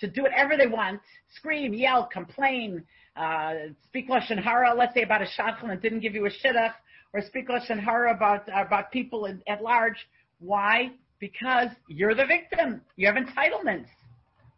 to 0.00 0.08
do 0.08 0.22
whatever 0.22 0.56
they 0.56 0.66
want, 0.66 1.00
scream, 1.34 1.74
yell, 1.74 2.08
complain, 2.12 2.82
uh, 3.16 3.54
speak 3.84 4.08
lashon 4.08 4.42
hara. 4.42 4.74
Let's 4.74 4.94
say 4.94 5.02
about 5.02 5.22
a 5.22 5.26
shadchan 5.38 5.68
that 5.68 5.82
didn't 5.82 6.00
give 6.00 6.14
you 6.14 6.26
a 6.26 6.30
shidduch, 6.30 6.72
or 7.12 7.20
speak 7.22 7.48
lashon 7.48 7.78
hara 7.78 8.14
about 8.14 8.48
about 8.48 8.90
people 8.90 9.26
in, 9.26 9.42
at 9.46 9.62
large. 9.62 9.96
Why? 10.40 10.90
Because 11.20 11.68
you're 11.88 12.14
the 12.14 12.26
victim. 12.26 12.80
You 12.96 13.06
have 13.06 13.16
entitlements. 13.16 13.88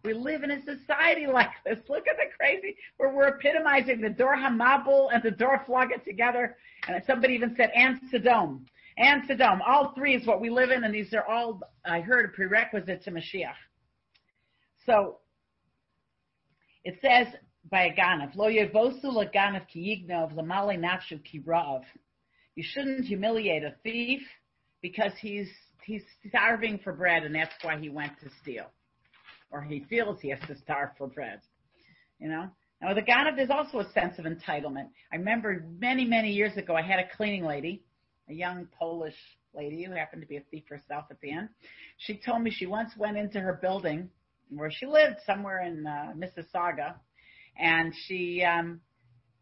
We 0.04 0.12
live 0.12 0.42
in 0.42 0.50
a 0.50 0.60
society 0.64 1.26
like 1.32 1.50
this. 1.64 1.78
Look 1.88 2.06
at 2.08 2.16
the 2.16 2.30
crazy 2.36 2.76
where 2.96 3.14
we're 3.14 3.28
epitomizing 3.28 4.00
the 4.00 4.10
Dor 4.10 4.36
Hamabul 4.36 5.08
and 5.12 5.22
the 5.22 5.30
Dor 5.30 5.62
Flaga 5.66 5.98
together. 6.04 6.56
And 6.88 7.02
somebody 7.06 7.34
even 7.34 7.54
said 7.56 7.70
and 7.74 8.00
Sodom. 8.10 8.66
And 8.98 9.22
Sodom. 9.26 9.60
All 9.66 9.92
three 9.94 10.14
is 10.14 10.26
what 10.26 10.40
we 10.40 10.50
live 10.50 10.70
in, 10.70 10.84
and 10.84 10.94
these 10.94 11.12
are 11.12 11.26
all, 11.26 11.60
I 11.84 12.00
heard, 12.00 12.26
a 12.26 12.28
prerequisite 12.28 13.02
to 13.04 13.10
Mashiach. 13.10 13.54
So 14.86 15.18
it 16.84 16.98
says 17.02 17.26
by 17.70 17.86
a 17.86 17.94
ganav, 17.94 18.36
lo 18.36 18.48
yevosu 18.48 19.04
laganav 19.04 19.66
ki 19.68 20.06
yignov 20.08 20.32
lamale 20.34 20.78
nafshu 20.78 21.22
ki 21.24 21.42
rav. 21.44 21.82
You 22.54 22.62
shouldn't 22.64 23.04
humiliate 23.04 23.64
a 23.64 23.74
thief 23.82 24.22
because 24.80 25.12
he's 25.20 25.48
he's 25.84 26.02
starving 26.28 26.78
for 26.78 26.92
bread, 26.92 27.24
and 27.24 27.34
that's 27.34 27.52
why 27.62 27.78
he 27.78 27.88
went 27.88 28.12
to 28.20 28.30
steal, 28.40 28.66
or 29.56 29.62
he 29.62 29.84
feels 29.88 30.20
he 30.20 30.28
has 30.28 30.40
to 30.46 30.56
starve 30.58 30.90
for 30.98 31.06
bread. 31.06 31.40
You 32.18 32.28
know. 32.28 32.50
Now 32.82 32.88
with 32.88 32.98
a 32.98 33.02
ganav, 33.02 33.36
there's 33.36 33.50
also 33.50 33.78
a 33.78 33.90
sense 33.92 34.18
of 34.18 34.26
entitlement. 34.26 34.88
I 35.10 35.16
remember 35.16 35.64
many 35.78 36.04
many 36.04 36.30
years 36.30 36.56
ago, 36.58 36.74
I 36.74 36.82
had 36.82 36.98
a 36.98 37.16
cleaning 37.16 37.44
lady, 37.44 37.82
a 38.28 38.34
young 38.34 38.68
Polish 38.78 39.16
lady 39.54 39.82
who 39.82 39.92
happened 39.92 40.20
to 40.20 40.28
be 40.28 40.36
a 40.36 40.42
thief 40.50 40.64
herself 40.68 41.06
at 41.10 41.18
the 41.22 41.32
end. 41.32 41.48
She 41.96 42.18
told 42.18 42.42
me 42.42 42.50
she 42.50 42.66
once 42.66 42.90
went 42.98 43.16
into 43.16 43.40
her 43.40 43.54
building 43.54 44.10
where 44.50 44.70
she 44.70 44.84
lived 44.84 45.16
somewhere 45.24 45.62
in 45.62 45.86
uh, 45.86 46.12
Mississauga, 46.14 46.94
and 47.58 47.94
she 48.06 48.44
um, 48.44 48.80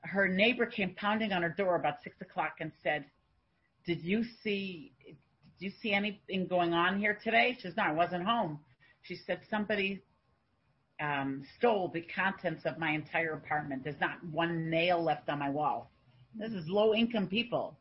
her 0.02 0.28
neighbor 0.28 0.66
came 0.66 0.94
pounding 0.94 1.32
on 1.32 1.42
her 1.42 1.54
door 1.58 1.74
about 1.74 1.94
six 2.04 2.16
o'clock 2.20 2.54
and 2.60 2.70
said, 2.84 3.04
"Did 3.84 4.00
you 4.04 4.22
see? 4.44 4.92
Did 5.04 5.16
you 5.58 5.72
see 5.82 5.92
anything 5.92 6.46
going 6.46 6.72
on 6.72 7.00
here 7.00 7.18
today?" 7.24 7.54
She 7.56 7.62
says, 7.62 7.74
"No, 7.76 7.82
I 7.82 7.92
wasn't 7.92 8.24
home." 8.24 8.60
She 9.04 9.16
said, 9.26 9.40
"Somebody 9.48 10.02
um, 11.00 11.44
stole 11.56 11.88
the 11.88 12.02
contents 12.02 12.64
of 12.66 12.78
my 12.78 12.90
entire 12.90 13.34
apartment. 13.34 13.84
There's 13.84 14.00
not 14.00 14.22
one 14.30 14.68
nail 14.68 15.02
left 15.02 15.28
on 15.28 15.38
my 15.38 15.50
wall. 15.50 15.90
This 16.34 16.52
is 16.52 16.68
low 16.68 16.94
income 16.94 17.28
people, 17.28 17.78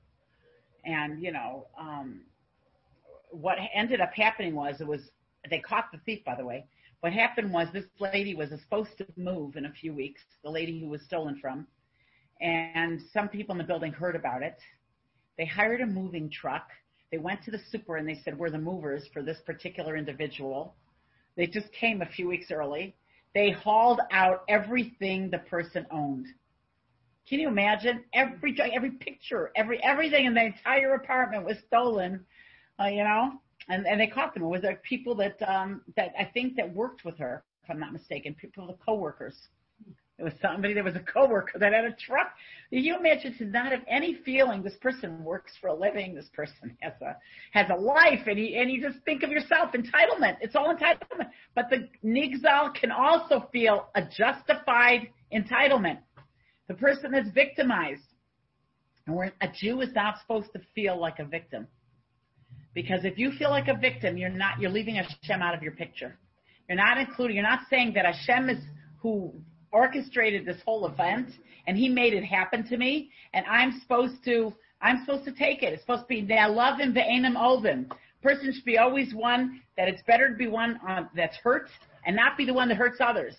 and 0.86 1.22
you 1.22 1.32
know." 1.32 1.68
Um, 1.78 2.22
what 3.32 3.58
ended 3.74 4.00
up 4.00 4.14
happening 4.14 4.54
was 4.54 4.80
it 4.80 4.86
was 4.86 5.02
they 5.50 5.58
caught 5.58 5.86
the 5.92 5.98
thief 6.06 6.24
by 6.24 6.36
the 6.36 6.46
way 6.46 6.64
what 7.04 7.12
happened 7.12 7.52
was 7.52 7.68
this 7.74 7.84
lady 8.00 8.34
was 8.34 8.50
supposed 8.50 8.98
to 8.98 9.06
move 9.18 9.58
in 9.58 9.66
a 9.66 9.72
few 9.74 9.94
weeks, 9.94 10.22
the 10.42 10.50
lady 10.50 10.80
who 10.80 10.88
was 10.88 11.02
stolen 11.02 11.38
from, 11.42 11.68
and 12.40 13.02
some 13.12 13.28
people 13.28 13.52
in 13.52 13.58
the 13.58 13.66
building 13.66 13.92
heard 13.92 14.16
about 14.16 14.42
it. 14.42 14.58
They 15.38 15.46
hired 15.46 15.82
a 15.82 15.86
moving 15.86 16.30
truck. 16.30 16.70
They 17.12 17.18
went 17.18 17.44
to 17.44 17.52
the 17.52 17.60
super 17.72 17.98
and 17.98 18.08
they 18.08 18.22
said, 18.24 18.40
we're 18.40 18.52
the 18.52 18.58
movers 18.58 19.04
for 19.12 19.22
this 19.22 19.36
particular 19.46 19.98
individual. 19.98 20.76
They 21.36 21.48
just 21.48 21.72
came 21.72 22.02
a 22.02 22.06
few 22.06 22.28
weeks 22.28 22.52
early. 22.52 22.96
They 23.34 23.52
hauled 23.52 24.02
out 24.12 24.44
everything 24.48 25.30
the 25.30 25.40
person 25.40 25.86
owned. 25.92 26.28
Can 27.28 27.40
you 27.40 27.48
imagine? 27.48 28.04
Every 28.14 28.56
every 28.60 28.92
picture, 28.92 29.52
every 29.56 29.82
everything 29.84 30.26
in 30.26 30.34
the 30.34 30.46
entire 30.46 30.94
apartment 30.94 31.46
was 31.46 31.58
stolen. 31.68 32.26
Uh, 32.80 32.88
you 32.88 33.04
know, 33.04 33.34
and, 33.70 33.88
and 33.88 34.00
they 34.00 34.08
caught 34.08 34.34
them. 34.34 34.44
It 34.44 34.48
was 34.48 34.64
like 34.64 34.84
people 34.84 35.16
that 35.16 35.42
um, 35.48 35.82
that 35.96 36.14
I 36.20 36.26
think 36.26 36.56
that 36.58 36.74
worked 36.74 37.06
with 37.06 37.18
her, 37.18 37.44
if 37.64 37.70
I'm 37.70 37.80
not 37.80 37.94
mistaken, 37.94 38.36
people, 38.36 38.68
the 38.68 38.74
coworkers. 38.74 39.36
It 40.20 40.24
was 40.24 40.34
somebody 40.42 40.76
that 40.76 40.84
was 40.84 40.96
a 40.96 41.00
coworker 41.00 41.58
that 41.58 41.74
had 41.74 41.86
a 41.86 41.96
truck. 42.06 42.34
You 42.70 42.96
imagine 42.98 43.36
to 43.40 43.46
not 43.46 43.72
have 43.72 43.82
any 43.88 44.20
feeling 44.24 44.62
this 44.62 44.76
person 44.76 45.24
works 45.24 45.54
for 45.60 45.68
a 45.68 45.74
living, 45.74 46.14
this 46.14 46.30
person 46.34 46.78
has 46.82 46.94
a 47.02 47.18
has 47.52 47.66
a 47.72 47.80
life, 47.80 48.28
and 48.28 48.38
you 48.38 48.60
and 48.60 48.70
you 48.70 48.80
just 48.80 49.04
think 49.06 49.24
of 49.24 49.32
yourself 49.32 49.72
entitlement. 49.74 50.38
It's 50.40 50.56
all 50.56 50.74
entitlement. 50.74 51.30
But 51.56 51.66
the 51.72 51.90
nigzal 52.06 52.76
can 52.76 52.92
also 52.92 53.50
feel 53.52 53.88
a 53.96 54.04
justified 54.04 55.10
entitlement. 55.34 55.98
The 56.68 56.76
person 56.76 57.12
that's 57.12 57.30
victimized, 57.32 58.04
and 59.08 59.16
where 59.16 59.34
a 59.42 59.48
Jew 59.48 59.82
is 59.82 59.94
not 59.96 60.20
supposed 60.22 60.54
to 60.54 60.62
feel 60.76 61.00
like 61.00 61.18
a 61.18 61.26
victim. 61.26 61.68
Because 62.76 63.04
if 63.04 63.18
you 63.18 63.32
feel 63.32 63.50
like 63.50 63.68
a 63.68 63.78
victim, 63.78 64.18
you're 64.18 64.30
not, 64.30 64.60
you're 64.60 64.72
leaving 64.72 64.96
Hashem 64.96 65.42
out 65.42 65.56
of 65.56 65.62
your 65.62 65.74
picture. 65.74 66.18
You're 66.68 66.78
not 66.78 66.98
including, 66.98 67.36
you're 67.36 67.44
not 67.44 67.62
saying 67.70 67.94
that 67.96 68.06
Hashem 68.06 68.50
is 68.50 68.64
who 69.00 69.34
orchestrated 69.74 70.46
this 70.46 70.62
whole 70.64 70.86
event 70.88 71.30
and 71.68 71.78
he 71.78 71.90
made 71.90 72.14
it 72.14 72.24
happen 72.24 72.66
to 72.70 72.78
me 72.78 73.10
and 73.34 73.46
I'm 73.48 73.80
supposed 73.82 74.24
to 74.26 74.54
I'm 74.82 75.06
supposed 75.06 75.24
to 75.26 75.32
take 75.32 75.64
it. 75.64 75.72
It's 75.74 75.82
supposed 75.82 76.04
to 76.04 76.08
be 76.08 76.22
the 76.26 76.36
love 76.50 76.80
him 76.80 76.94
ve'enim 76.94 77.36
ovim. 77.36 77.90
Person 78.22 78.54
should 78.54 78.66
be 78.66 78.78
always 78.78 79.14
one 79.14 79.62
that 79.78 79.88
it's 79.88 80.02
better 80.04 80.30
to 80.30 80.36
be 80.36 80.48
one 80.48 80.80
um, 80.88 81.10
that's 81.16 81.38
hurt 81.38 81.70
and 82.06 82.16
not 82.16 82.38
be 82.38 82.46
the 82.46 82.54
one 82.54 82.68
that 82.70 82.78
hurts 82.78 82.98
others. 83.00 83.36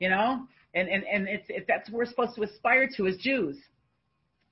You 0.00 0.08
know, 0.08 0.46
and 0.74 0.88
and 0.88 1.04
and 1.04 1.28
it's 1.28 1.44
it, 1.48 1.66
that's 1.68 1.88
what 1.88 1.98
we're 1.98 2.06
supposed 2.06 2.34
to 2.36 2.42
aspire 2.42 2.88
to 2.96 3.06
as 3.06 3.16
Jews, 3.18 3.56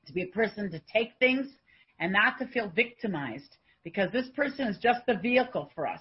to 0.07 0.13
be 0.13 0.23
a 0.23 0.27
person 0.27 0.71
to 0.71 0.81
take 0.93 1.13
things 1.19 1.47
and 1.99 2.13
not 2.13 2.39
to 2.39 2.47
feel 2.47 2.71
victimized 2.75 3.57
because 3.85 4.11
this 4.13 4.29
person 4.37 4.69
is 4.69 4.79
just 4.79 5.01
the 5.07 5.15
vehicle 5.15 5.71
for 5.75 5.87
us. 5.87 6.01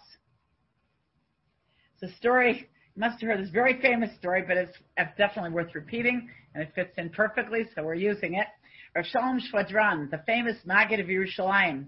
It's 1.96 2.14
a 2.14 2.18
story. 2.18 2.68
Must 2.96 3.22
have 3.22 3.30
heard 3.30 3.42
this 3.42 3.50
very 3.52 3.80
famous 3.82 4.14
story, 4.18 4.44
but 4.46 4.58
it's, 4.58 4.78
definitely 5.18 5.52
worth 5.52 5.74
repeating, 5.74 6.30
and 6.54 6.62
it 6.62 6.72
fits 6.76 6.92
in 6.98 7.10
perfectly, 7.10 7.66
so 7.74 7.84
we're 7.84 7.96
using 7.96 8.36
it. 8.36 8.48
Rav 8.96 9.06
Shalom 9.06 9.40
Shvadran, 9.40 10.12
the 10.12 10.22
famous 10.26 10.58
Maggid 10.66 11.00
of 11.00 11.08
Yerushalayim, 11.08 11.86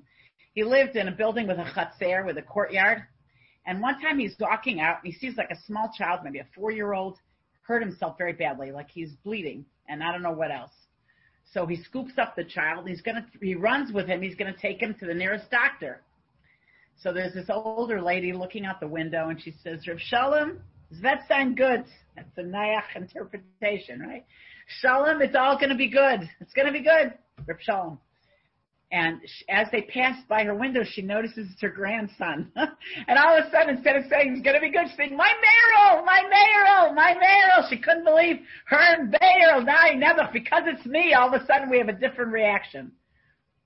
he 0.54 0.64
lived 0.64 0.96
in 0.96 1.10
a 1.10 1.12
building 1.12 1.48
with 1.48 1.58
a 1.58 1.64
chatzer, 1.64 2.26
with 2.26 2.38
a 2.38 2.42
courtyard. 2.42 3.04
And 3.66 3.82
one 3.82 4.00
time 4.00 4.20
he's 4.20 4.36
walking 4.40 4.80
out 4.80 5.00
and 5.04 5.12
he 5.12 5.20
sees 5.20 5.36
like 5.36 5.50
a 5.52 5.58
small 5.68 5.92
child, 5.98 6.22
maybe 6.24 6.40
a 6.40 6.48
four-year-old, 6.56 7.18
hurt 7.64 7.82
himself 7.82 8.18
very 8.18 8.34
badly, 8.34 8.72
like 8.72 8.90
he's 8.90 9.12
bleeding, 9.24 9.66
and 9.90 10.04
I 10.04 10.12
don't 10.12 10.22
know 10.22 10.32
what 10.32 10.52
else. 10.52 10.72
So 11.54 11.66
he 11.66 11.82
scoops 11.84 12.14
up 12.18 12.36
the 12.36 12.44
child. 12.44 12.88
He's 12.88 13.02
gonna, 13.02 13.26
he 13.42 13.56
runs 13.56 13.92
with 13.92 14.08
him. 14.08 14.22
He's 14.22 14.36
gonna 14.36 14.56
take 14.60 14.82
him 14.82 14.96
to 15.00 15.06
the 15.06 15.14
nearest 15.14 15.52
doctor. 15.52 16.02
So 17.02 17.12
there's 17.12 17.34
this 17.34 17.50
older 17.50 18.02
lady 18.02 18.32
looking 18.32 18.66
out 18.66 18.80
the 18.80 18.88
window, 18.88 19.30
and 19.30 19.42
she 19.42 19.54
says, 19.64 19.88
"Rav 19.88 20.00
Shalom, 20.00 20.60
sound 21.28 21.58
good?" 21.58 21.86
That's 22.16 22.38
a 22.38 22.42
Nayach 22.42 22.96
interpretation, 22.96 24.02
right? 24.02 24.26
Shalom, 24.80 25.22
it's 25.22 25.36
all 25.36 25.58
going 25.58 25.70
to 25.70 25.76
be 25.76 25.90
good. 25.90 26.30
It's 26.40 26.54
going 26.54 26.68
to 26.68 26.72
be 26.72 26.84
good. 26.84 27.14
Rip 27.46 27.60
Shalom. 27.60 28.00
And 28.92 29.20
as 29.50 29.68
they 29.72 29.82
pass 29.82 30.22
by 30.30 30.44
her 30.44 30.54
window, 30.54 30.82
she 30.86 31.02
notices 31.02 31.48
it's 31.52 31.62
her 31.62 31.70
grandson. 31.70 32.52
and 32.56 33.18
all 33.18 33.36
of 33.36 33.46
a 33.46 33.50
sudden, 33.50 33.76
instead 33.76 33.96
of 33.96 34.04
saying 34.08 34.34
it's 34.34 34.44
going 34.44 34.56
to 34.56 34.62
be 34.62 34.70
good, 34.70 34.88
she's 34.88 34.98
saying, 34.98 35.18
my 35.18 35.30
Meryl, 35.30 36.06
my 36.06 36.22
Meryl, 36.22 36.94
my 36.94 37.16
Meryl. 37.16 37.68
She 37.72 37.80
couldn't 37.80 38.04
believe 38.04 38.38
her 38.68 38.78
and 38.78 39.12
Meryl, 39.12 39.66
now 39.66 39.82
never, 39.96 40.30
because 40.32 40.64
it's 40.68 40.86
me, 40.86 41.16
all 41.16 41.34
of 41.34 41.42
a 41.42 41.46
sudden 41.48 41.72
we 41.72 41.80
have 41.80 41.90
a 41.90 41.94
different 41.94 42.32
reaction. 42.32 42.92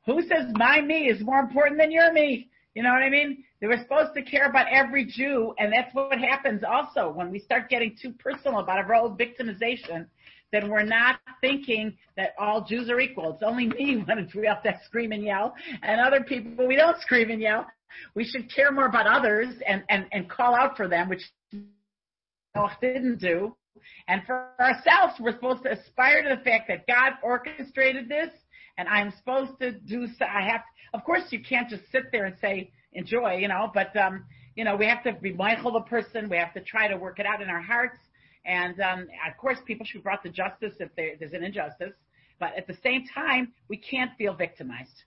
Who 0.06 0.22
says 0.22 0.46
my 0.54 0.80
me 0.80 1.10
is 1.10 1.22
more 1.22 1.40
important 1.40 1.78
than 1.78 1.92
your 1.92 2.14
me? 2.14 2.50
You 2.78 2.84
know 2.84 2.92
what 2.92 3.02
I 3.02 3.10
mean? 3.10 3.44
They 3.60 3.66
were 3.66 3.80
supposed 3.82 4.14
to 4.14 4.22
care 4.22 4.48
about 4.48 4.68
every 4.72 5.04
Jew, 5.04 5.52
and 5.58 5.74
that's 5.74 5.92
what 5.96 6.20
happens 6.20 6.62
also 6.64 7.10
when 7.10 7.32
we 7.32 7.40
start 7.40 7.72
getting 7.72 7.98
too 8.00 8.12
personal 8.20 8.60
about 8.60 8.78
our 8.78 8.94
own 8.94 9.18
victimization 9.18 10.06
then 10.52 10.70
we're 10.70 10.84
not 10.84 11.20
thinking 11.42 11.98
that 12.16 12.30
all 12.40 12.64
Jews 12.64 12.90
are 12.90 13.00
equal. 13.00 13.34
It's 13.34 13.44
only 13.44 13.68
me 13.68 13.98
when 14.06 14.30
we 14.34 14.48
have 14.48 14.64
to 14.64 14.80
scream 14.86 15.12
and 15.12 15.24
yell, 15.24 15.56
and 15.82 16.00
other 16.00 16.24
people 16.24 16.68
we 16.68 16.76
don't 16.76 17.02
scream 17.02 17.32
and 17.32 17.42
yell. 17.42 17.66
We 18.16 18.24
should 18.24 18.54
care 18.54 18.72
more 18.72 18.86
about 18.86 19.08
others 19.08 19.56
and 19.68 19.84
and 19.90 20.06
and 20.12 20.30
call 20.30 20.56
out 20.56 20.78
for 20.78 20.88
them, 20.88 21.10
which 21.10 21.24
Noach 22.56 22.80
didn't 22.80 23.20
do. 23.20 23.56
And 24.08 24.22
for 24.26 24.50
ourselves, 24.60 25.16
we're 25.20 25.34
supposed 25.34 25.64
to 25.64 25.72
aspire 25.72 26.24
to 26.24 26.36
the 26.38 26.44
fact 26.44 26.68
that 26.68 26.88
God 26.88 27.14
orchestrated 27.24 28.08
this, 28.08 28.30
and 28.78 28.88
I'm 28.88 29.12
supposed 29.18 29.60
to 29.60 29.72
do. 29.72 30.08
So 30.20 30.26
I 30.26 30.42
have. 30.42 30.62
to, 30.62 30.98
Of 30.98 31.04
course, 31.04 31.24
you 31.32 31.42
can't 31.44 31.70
just 31.70 31.84
sit 31.92 32.12
there 32.12 32.26
and 32.26 32.36
say 32.40 32.72
enjoy, 32.94 33.38
you 33.38 33.48
know. 33.48 33.72
But 33.74 33.96
um, 33.98 34.26
you 34.56 34.64
know, 34.64 34.76
we 34.76 34.86
have 34.88 35.04
to 35.04 35.14
be 35.14 35.34
mindful 35.34 35.76
of 35.76 35.84
the 35.86 35.90
person. 35.90 36.30
We 36.30 36.38
have 36.38 36.54
to 36.54 36.62
try 36.62 36.88
to 36.88 36.98
work 36.98 37.20
it 37.20 37.26
out 37.26 37.42
in 37.42 37.50
our 37.50 37.62
hearts 37.62 37.98
and 38.48 38.80
um, 38.80 39.02
of 39.30 39.38
course, 39.38 39.58
people 39.66 39.86
should 39.86 40.00
be 40.00 40.04
brought 40.04 40.24
to 40.24 40.30
justice 40.30 40.74
if 40.80 40.90
there's 40.96 41.34
an 41.34 41.44
injustice. 41.44 41.94
But 42.40 42.56
at 42.58 42.66
the 42.66 42.78
same 42.82 43.06
time, 43.14 43.54
we 43.68 43.78
can't 43.78 44.12
feel 44.18 44.34
victimized. 44.34 45.04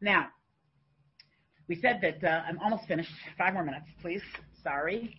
Now, 0.00 0.26
we 1.68 1.80
said 1.80 2.00
that 2.02 2.22
uh, 2.22 2.42
I'm 2.46 2.58
almost 2.58 2.86
finished. 2.86 3.10
Five 3.38 3.54
more 3.54 3.64
minutes, 3.64 3.86
please. 4.02 4.20
Sorry. 4.62 5.16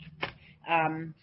Um, 0.69 1.15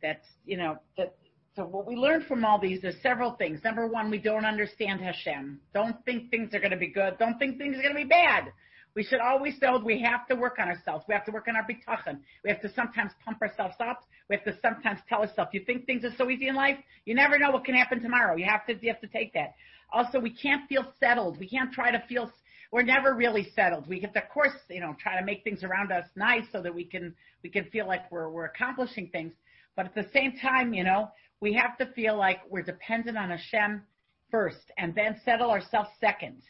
that's 0.00 0.26
you 0.46 0.56
know 0.56 0.78
that. 0.96 1.14
So 1.54 1.64
what 1.64 1.86
we 1.86 1.96
learned 1.96 2.26
from 2.26 2.44
all 2.46 2.58
these 2.58 2.82
is 2.82 2.94
several 3.02 3.32
things. 3.32 3.60
Number 3.62 3.86
one, 3.86 4.10
we 4.10 4.18
don't 4.18 4.46
understand 4.46 5.00
Hashem. 5.00 5.60
Don't 5.74 6.02
think 6.06 6.30
things 6.30 6.54
are 6.54 6.60
going 6.60 6.70
to 6.70 6.78
be 6.78 6.88
good. 6.88 7.18
Don't 7.18 7.38
think 7.38 7.58
things 7.58 7.76
are 7.76 7.82
going 7.82 7.94
to 7.94 8.02
be 8.02 8.08
bad. 8.08 8.52
We 8.94 9.02
should 9.02 9.20
always 9.20 9.54
know 9.60 9.80
we 9.82 10.00
have 10.02 10.26
to 10.28 10.34
work 10.34 10.56
on 10.58 10.68
ourselves. 10.68 11.04
We 11.08 11.14
have 11.14 11.24
to 11.26 11.30
work 11.30 11.48
on 11.48 11.56
our 11.56 11.66
bitachon. 11.66 12.20
We 12.42 12.50
have 12.50 12.60
to 12.62 12.72
sometimes 12.74 13.12
pump 13.24 13.40
ourselves 13.42 13.74
up. 13.80 14.02
We 14.28 14.36
have 14.36 14.44
to 14.44 14.58
sometimes 14.62 15.00
tell 15.08 15.20
ourselves, 15.20 15.50
you 15.52 15.64
think 15.64 15.86
things 15.86 16.04
are 16.04 16.14
so 16.16 16.30
easy 16.30 16.48
in 16.48 16.54
life? 16.54 16.78
You 17.04 17.14
never 17.14 17.38
know 17.38 17.50
what 17.50 17.64
can 17.64 17.74
happen 17.74 18.02
tomorrow. 18.02 18.36
You 18.36 18.46
have 18.46 18.66
to, 18.66 18.74
you 18.80 18.90
have 18.90 19.00
to 19.00 19.06
take 19.06 19.34
that. 19.34 19.54
Also, 19.92 20.20
we 20.20 20.30
can't 20.30 20.66
feel 20.68 20.86
settled. 21.00 21.38
We 21.38 21.48
can't 21.48 21.72
try 21.72 21.90
to 21.90 22.02
feel, 22.08 22.30
we're 22.70 22.82
never 22.82 23.14
really 23.14 23.50
settled. 23.54 23.86
We 23.86 24.00
have 24.00 24.12
to, 24.14 24.22
of 24.22 24.28
course, 24.30 24.52
you 24.70 24.80
know, 24.80 24.94
try 25.02 25.18
to 25.18 25.24
make 25.24 25.44
things 25.44 25.64
around 25.64 25.92
us 25.92 26.06
nice 26.16 26.44
so 26.50 26.62
that 26.62 26.74
we 26.74 26.84
can, 26.84 27.14
we 27.42 27.50
can 27.50 27.64
feel 27.64 27.86
like 27.86 28.10
we're, 28.10 28.30
we're 28.30 28.46
accomplishing 28.46 29.08
things. 29.08 29.32
But 29.76 29.86
at 29.86 29.94
the 29.94 30.08
same 30.12 30.34
time, 30.40 30.74
you 30.74 30.84
know, 30.84 31.10
we 31.40 31.54
have 31.54 31.76
to 31.78 31.92
feel 31.94 32.16
like 32.16 32.40
we're 32.48 32.62
dependent 32.62 33.16
on 33.16 33.30
Hashem 33.30 33.82
first 34.30 34.70
and 34.78 34.94
then 34.94 35.20
settle 35.24 35.50
ourselves 35.50 35.90
second. 36.00 36.42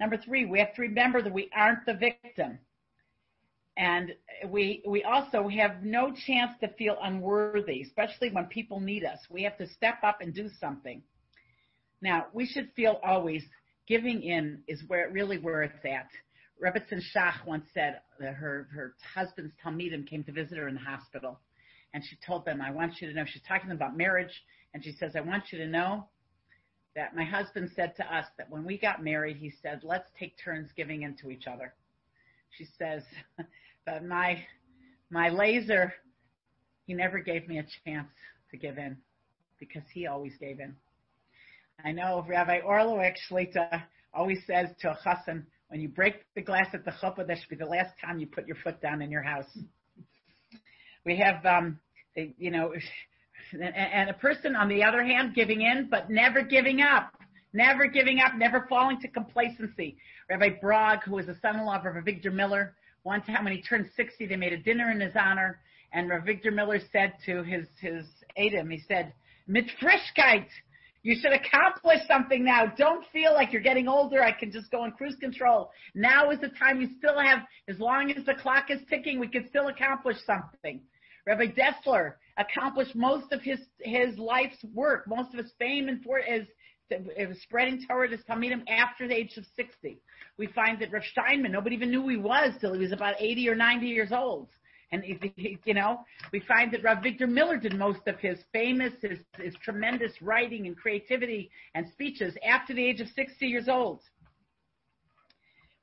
Number 0.00 0.16
three, 0.16 0.44
we 0.46 0.58
have 0.58 0.74
to 0.74 0.82
remember 0.82 1.22
that 1.22 1.32
we 1.32 1.50
aren't 1.54 1.86
the 1.86 1.94
victim. 1.94 2.58
And 3.76 4.14
we, 4.48 4.82
we 4.86 5.02
also 5.04 5.48
have 5.48 5.82
no 5.82 6.12
chance 6.26 6.52
to 6.60 6.68
feel 6.74 6.96
unworthy, 7.02 7.82
especially 7.82 8.30
when 8.30 8.46
people 8.46 8.80
need 8.80 9.04
us. 9.04 9.18
We 9.30 9.44
have 9.44 9.56
to 9.58 9.68
step 9.68 9.98
up 10.02 10.20
and 10.20 10.34
do 10.34 10.48
something. 10.60 11.02
Now, 12.02 12.26
we 12.32 12.46
should 12.46 12.70
feel 12.74 13.00
always 13.04 13.44
giving 13.86 14.22
in 14.22 14.62
is 14.68 14.82
where 14.88 15.08
really 15.10 15.38
where 15.38 15.62
it's 15.62 15.84
at. 15.84 16.08
Rebbetzin 16.62 17.00
Shach 17.14 17.46
once 17.46 17.64
said 17.72 18.00
that 18.20 18.34
her, 18.34 18.68
her 18.72 18.94
husband's 19.14 19.52
Talmidim 19.64 20.06
came 20.06 20.22
to 20.24 20.32
visit 20.32 20.58
her 20.58 20.68
in 20.68 20.74
the 20.74 20.80
hospital. 20.80 21.40
And 21.94 22.02
she 22.08 22.16
told 22.26 22.44
them, 22.44 22.60
I 22.60 22.70
want 22.70 23.00
you 23.00 23.08
to 23.08 23.14
know, 23.14 23.24
she's 23.26 23.42
talking 23.46 23.70
about 23.70 23.96
marriage. 23.96 24.32
And 24.74 24.82
she 24.82 24.92
says, 24.92 25.12
I 25.14 25.20
want 25.20 25.44
you 25.52 25.58
to 25.58 25.66
know 25.66 26.06
that 26.94 27.14
my 27.14 27.24
husband 27.24 27.70
said 27.74 27.94
to 27.96 28.14
us 28.14 28.26
that 28.38 28.50
when 28.50 28.64
we 28.64 28.78
got 28.78 29.02
married, 29.02 29.36
he 29.36 29.52
said, 29.62 29.80
let's 29.82 30.08
take 30.18 30.34
turns 30.42 30.70
giving 30.76 31.02
in 31.02 31.16
to 31.16 31.30
each 31.30 31.46
other. 31.46 31.74
She 32.50 32.66
says, 32.78 33.02
but 33.86 34.04
my, 34.04 34.42
my 35.10 35.28
laser, 35.28 35.92
he 36.86 36.94
never 36.94 37.18
gave 37.18 37.48
me 37.48 37.58
a 37.58 37.66
chance 37.84 38.10
to 38.50 38.56
give 38.56 38.78
in 38.78 38.96
because 39.58 39.82
he 39.92 40.06
always 40.06 40.32
gave 40.38 40.60
in. 40.60 40.74
I 41.84 41.92
know 41.92 42.24
Rabbi 42.28 42.60
Orlowek 42.60 43.14
Shlita 43.30 43.82
always 44.12 44.38
says 44.46 44.68
to 44.80 44.90
a 44.90 44.98
chassan, 45.04 45.44
when 45.68 45.80
you 45.80 45.88
break 45.88 46.26
the 46.34 46.42
glass 46.42 46.66
at 46.74 46.84
the 46.84 46.92
chuppah, 47.02 47.26
that 47.26 47.38
should 47.38 47.48
be 47.48 47.56
the 47.56 47.64
last 47.64 47.94
time 48.04 48.18
you 48.18 48.26
put 48.26 48.46
your 48.46 48.56
foot 48.62 48.80
down 48.82 49.00
in 49.00 49.10
your 49.10 49.22
house. 49.22 49.46
We 51.04 51.16
have, 51.16 51.44
um, 51.44 51.78
you 52.14 52.50
know, 52.50 52.72
and 53.52 54.10
a 54.10 54.14
person, 54.14 54.56
on 54.56 54.68
the 54.68 54.82
other 54.84 55.04
hand, 55.04 55.34
giving 55.34 55.62
in, 55.62 55.88
but 55.90 56.10
never 56.10 56.42
giving 56.42 56.80
up. 56.80 57.12
Never 57.54 57.86
giving 57.86 58.18
up, 58.18 58.34
never 58.36 58.66
falling 58.68 58.98
to 59.00 59.08
complacency. 59.08 59.98
Rabbi 60.30 60.60
Brog, 60.60 61.00
who 61.04 61.16
was 61.16 61.26
the 61.26 61.36
son-in-law 61.42 61.76
of 61.76 61.84
Rabbi 61.84 62.10
Avigdor 62.10 62.32
Miller, 62.32 62.74
one 63.02 63.20
time 63.22 63.44
when 63.44 63.52
he 63.52 63.60
turned 63.60 63.90
60, 63.94 64.26
they 64.26 64.36
made 64.36 64.54
a 64.54 64.58
dinner 64.58 64.90
in 64.90 65.00
his 65.00 65.12
honor, 65.20 65.60
and 65.92 66.08
Rabbi 66.08 66.32
Avigdor 66.32 66.54
Miller 66.54 66.80
said 66.92 67.12
to 67.26 67.42
his, 67.42 67.66
his 67.78 68.06
Adam, 68.38 68.70
he 68.70 68.80
said, 68.88 69.12
mit 69.46 69.66
Frischkeit, 69.82 70.46
you 71.02 71.16
should 71.20 71.32
accomplish 71.32 71.98
something 72.06 72.44
now. 72.44 72.66
Don't 72.78 73.04
feel 73.12 73.34
like 73.34 73.52
you're 73.52 73.60
getting 73.60 73.88
older. 73.88 74.22
I 74.22 74.30
can 74.30 74.52
just 74.52 74.70
go 74.70 74.82
on 74.82 74.92
cruise 74.92 75.16
control. 75.20 75.70
Now 75.94 76.30
is 76.30 76.40
the 76.40 76.48
time 76.48 76.80
you 76.80 76.88
still 76.98 77.18
have, 77.18 77.40
as 77.68 77.78
long 77.80 78.12
as 78.12 78.24
the 78.24 78.34
clock 78.34 78.70
is 78.70 78.80
ticking, 78.88 79.18
we 79.18 79.26
can 79.26 79.48
still 79.48 79.66
accomplish 79.66 80.16
something. 80.24 80.80
Rabbi 81.26 81.46
Dessler, 81.46 82.14
accomplished 82.36 82.94
most 82.94 83.32
of 83.32 83.42
his 83.42 83.60
his 83.80 84.18
life's 84.18 84.62
work, 84.74 85.06
most 85.06 85.32
of 85.32 85.38
his 85.38 85.52
fame 85.58 85.88
and 85.88 86.02
for 86.02 86.18
is 86.18 86.46
spreading 87.42 87.84
Torah 87.86 88.08
to 88.08 88.18
Talmidim 88.18 88.64
after 88.68 89.08
the 89.08 89.14
age 89.14 89.36
of 89.36 89.44
60. 89.56 90.00
We 90.36 90.46
find 90.48 90.80
that 90.80 90.92
Rav 90.92 91.02
Steinman, 91.04 91.52
nobody 91.52 91.74
even 91.74 91.90
knew 91.90 92.02
who 92.02 92.08
he 92.08 92.16
was 92.16 92.54
till 92.60 92.74
he 92.74 92.80
was 92.80 92.92
about 92.92 93.14
80 93.18 93.48
or 93.48 93.54
90 93.54 93.86
years 93.86 94.12
old. 94.12 94.48
And, 94.90 95.02
you 95.64 95.72
know, 95.72 96.00
we 96.32 96.40
find 96.40 96.70
that 96.72 96.82
Rav 96.82 96.98
Avigdor 96.98 97.26
Miller 97.26 97.56
did 97.56 97.78
most 97.78 98.06
of 98.06 98.18
his 98.18 98.38
famous, 98.52 98.92
his, 99.00 99.20
his 99.38 99.54
tremendous 99.64 100.12
writing 100.20 100.66
and 100.66 100.76
creativity 100.76 101.50
and 101.74 101.88
speeches 101.92 102.34
after 102.46 102.74
the 102.74 102.84
age 102.84 103.00
of 103.00 103.08
60 103.16 103.46
years 103.46 103.68
old. 103.68 104.02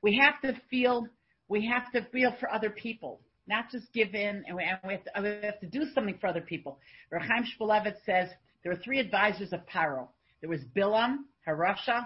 We 0.03 0.21
have 0.23 0.39
to 0.41 0.61
feel, 0.69 1.07
we 1.47 1.65
have 1.65 1.91
to 1.93 2.07
feel 2.11 2.35
for 2.39 2.53
other 2.53 2.69
people 2.69 3.21
not 3.49 3.71
just 3.71 3.91
give 3.93 4.13
in, 4.13 4.43
and 4.47 4.55
we, 4.55 4.63
and 4.63 4.79
we, 4.85 4.93
have, 4.93 5.03
to, 5.03 5.21
we 5.21 5.45
have 5.45 5.59
to 5.59 5.67
do 5.67 5.85
something 5.93 6.17
for 6.21 6.27
other 6.27 6.41
people. 6.41 6.79
Reb 7.11 7.23
Chaim 7.23 7.43
Shmulevitz 7.43 7.97
says 8.05 8.29
there 8.63 8.71
were 8.71 8.79
three 8.79 8.99
advisors 8.99 9.51
of 9.51 9.61
Paro. 9.65 10.07
There 10.39 10.49
was 10.49 10.61
Bilam, 10.77 11.23
Harasha, 11.47 12.05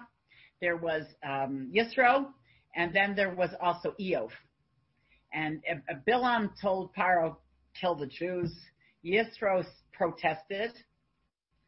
there 0.62 0.78
was 0.78 1.04
um, 1.28 1.72
Yisro, 1.76 2.28
and 2.76 2.96
then 2.96 3.16
there 3.16 3.36
was 3.36 3.50
also 3.62 3.94
Iyov. 4.00 4.30
And 5.34 5.62
uh, 5.70 5.96
Bilam 6.08 6.52
told 6.62 6.96
Paro, 6.96 7.36
kill 7.80 7.96
the 7.96 8.08
Jews. 8.08 8.54
Yisro 9.06 9.66
protested, 9.92 10.72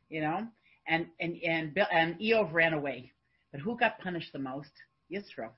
you 0.10 0.22
know, 0.22 0.48
and 0.88 1.08
and 1.20 1.36
and 1.44 1.78
and 1.92 2.20
Iyov 2.20 2.54
ran 2.54 2.74
away. 2.74 3.12
But 3.52 3.60
who 3.60 3.78
got 3.78 4.00
punished 4.00 4.32
the 4.32 4.40
most? 4.40 4.72
Yisro. 5.12 5.50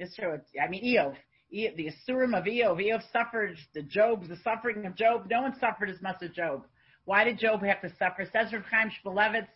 Yisro, 0.00 0.40
I 0.62 0.68
mean, 0.68 0.84
Iyov. 0.84 1.16
The 1.54 1.92
Asurim 1.92 2.36
of 2.36 2.46
Iyov. 2.46 2.80
Iyov 2.84 3.00
suffered 3.12 3.56
the 3.74 3.82
Job, 3.82 4.26
the 4.26 4.36
suffering 4.42 4.84
of 4.86 4.96
Job. 4.96 5.28
No 5.30 5.42
one 5.42 5.54
suffered 5.60 5.88
as 5.88 6.02
much 6.02 6.16
as 6.20 6.30
Job. 6.30 6.66
Why 7.04 7.22
did 7.22 7.38
Job 7.38 7.62
have 7.62 7.80
to 7.82 7.90
suffer? 7.96 8.24
Says 8.32 8.52
Rav 8.52 8.64
Chaim 8.68 8.90
Shmulevitz, 8.90 9.46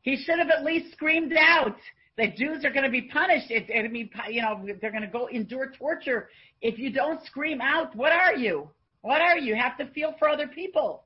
he 0.00 0.16
should 0.16 0.38
have 0.38 0.48
at 0.48 0.64
least 0.64 0.92
screamed 0.92 1.34
out 1.38 1.76
that 2.16 2.36
Jews 2.36 2.64
are 2.64 2.70
going 2.70 2.84
to 2.84 2.90
be 2.90 3.02
punished. 3.02 3.50
It, 3.50 3.66
it, 3.68 3.92
be, 3.92 4.10
you 4.30 4.40
know, 4.40 4.66
they're 4.80 4.90
going 4.90 5.02
to 5.02 5.08
go 5.08 5.26
endure 5.26 5.70
torture. 5.78 6.30
If 6.62 6.78
you 6.78 6.90
don't 6.90 7.22
scream 7.26 7.60
out, 7.60 7.94
what 7.94 8.12
are 8.12 8.36
you? 8.36 8.70
What 9.02 9.20
are 9.20 9.36
you? 9.36 9.54
You 9.54 9.60
have 9.60 9.76
to 9.78 9.92
feel 9.92 10.14
for 10.18 10.30
other 10.30 10.46
people. 10.46 11.04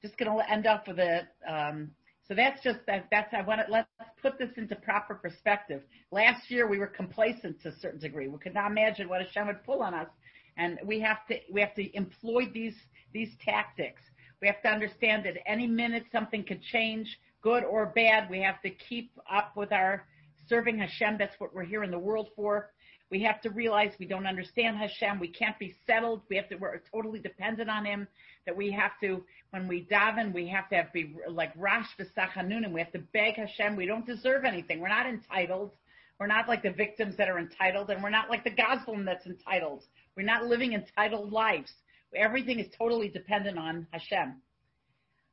Just 0.00 0.16
going 0.16 0.34
to 0.34 0.50
end 0.50 0.66
up 0.66 0.88
with 0.88 0.98
a. 0.98 1.26
Um, 1.46 1.90
so 2.26 2.34
that's 2.34 2.62
just 2.62 2.78
that. 2.86 3.08
That's 3.10 3.34
I 3.34 3.42
want 3.42 3.60
to 3.66 3.70
let's 3.70 3.88
put 4.26 4.38
this 4.38 4.50
into 4.56 4.74
proper 4.74 5.14
perspective. 5.14 5.82
Last 6.10 6.50
year 6.50 6.66
we 6.66 6.78
were 6.78 6.88
complacent 6.88 7.60
to 7.62 7.68
a 7.68 7.76
certain 7.80 8.00
degree. 8.00 8.26
We 8.26 8.38
could 8.38 8.54
not 8.54 8.72
imagine 8.72 9.08
what 9.08 9.22
Hashem 9.22 9.46
would 9.46 9.62
pull 9.64 9.82
on 9.82 9.94
us, 9.94 10.08
and 10.56 10.80
we 10.84 10.98
have 11.00 11.24
to 11.28 11.36
we 11.52 11.60
have 11.60 11.74
to 11.74 11.96
employ 11.96 12.50
these 12.52 12.74
these 13.12 13.30
tactics. 13.44 14.02
We 14.42 14.48
have 14.48 14.60
to 14.62 14.68
understand 14.68 15.24
that 15.26 15.34
any 15.46 15.68
minute 15.68 16.04
something 16.10 16.42
could 16.42 16.60
change, 16.60 17.06
good 17.40 17.62
or 17.62 17.86
bad. 17.86 18.28
We 18.28 18.40
have 18.40 18.60
to 18.62 18.70
keep 18.70 19.12
up 19.30 19.56
with 19.56 19.70
our 19.70 20.06
serving 20.48 20.78
Hashem. 20.78 21.18
That's 21.18 21.38
what 21.38 21.54
we're 21.54 21.64
here 21.64 21.84
in 21.84 21.92
the 21.92 21.98
world 21.98 22.30
for. 22.34 22.70
We 23.10 23.22
have 23.22 23.40
to 23.42 23.50
realize 23.50 23.92
we 24.00 24.06
don't 24.06 24.26
understand 24.26 24.78
Hashem. 24.78 25.20
We 25.20 25.28
can't 25.28 25.58
be 25.58 25.74
settled. 25.86 26.22
We 26.28 26.36
have 26.36 26.48
to, 26.48 26.56
we're 26.56 26.82
totally 26.92 27.20
dependent 27.20 27.70
on 27.70 27.84
Him. 27.84 28.08
That 28.46 28.56
we 28.56 28.72
have 28.72 28.92
to, 29.02 29.24
when 29.50 29.68
we 29.68 29.86
daven, 29.90 30.32
we 30.34 30.48
have 30.48 30.68
to 30.70 30.76
have, 30.76 30.92
be 30.92 31.14
like 31.30 31.52
Rash 31.56 31.88
v'sachanunim. 31.98 32.72
We 32.72 32.80
have 32.80 32.92
to 32.92 33.00
beg 33.12 33.34
Hashem. 33.34 33.76
We 33.76 33.86
don't 33.86 34.06
deserve 34.06 34.44
anything. 34.44 34.80
We're 34.80 34.88
not 34.88 35.06
entitled. 35.06 35.72
We're 36.18 36.26
not 36.26 36.48
like 36.48 36.62
the 36.62 36.70
victims 36.70 37.16
that 37.18 37.28
are 37.28 37.38
entitled, 37.38 37.90
and 37.90 38.02
we're 38.02 38.10
not 38.10 38.30
like 38.30 38.42
the 38.42 38.50
gospel 38.50 38.96
that's 39.04 39.26
entitled. 39.26 39.82
We're 40.16 40.24
not 40.24 40.46
living 40.46 40.72
entitled 40.72 41.30
lives. 41.30 41.70
Everything 42.14 42.58
is 42.58 42.66
totally 42.76 43.08
dependent 43.08 43.58
on 43.58 43.86
Hashem. 43.92 44.36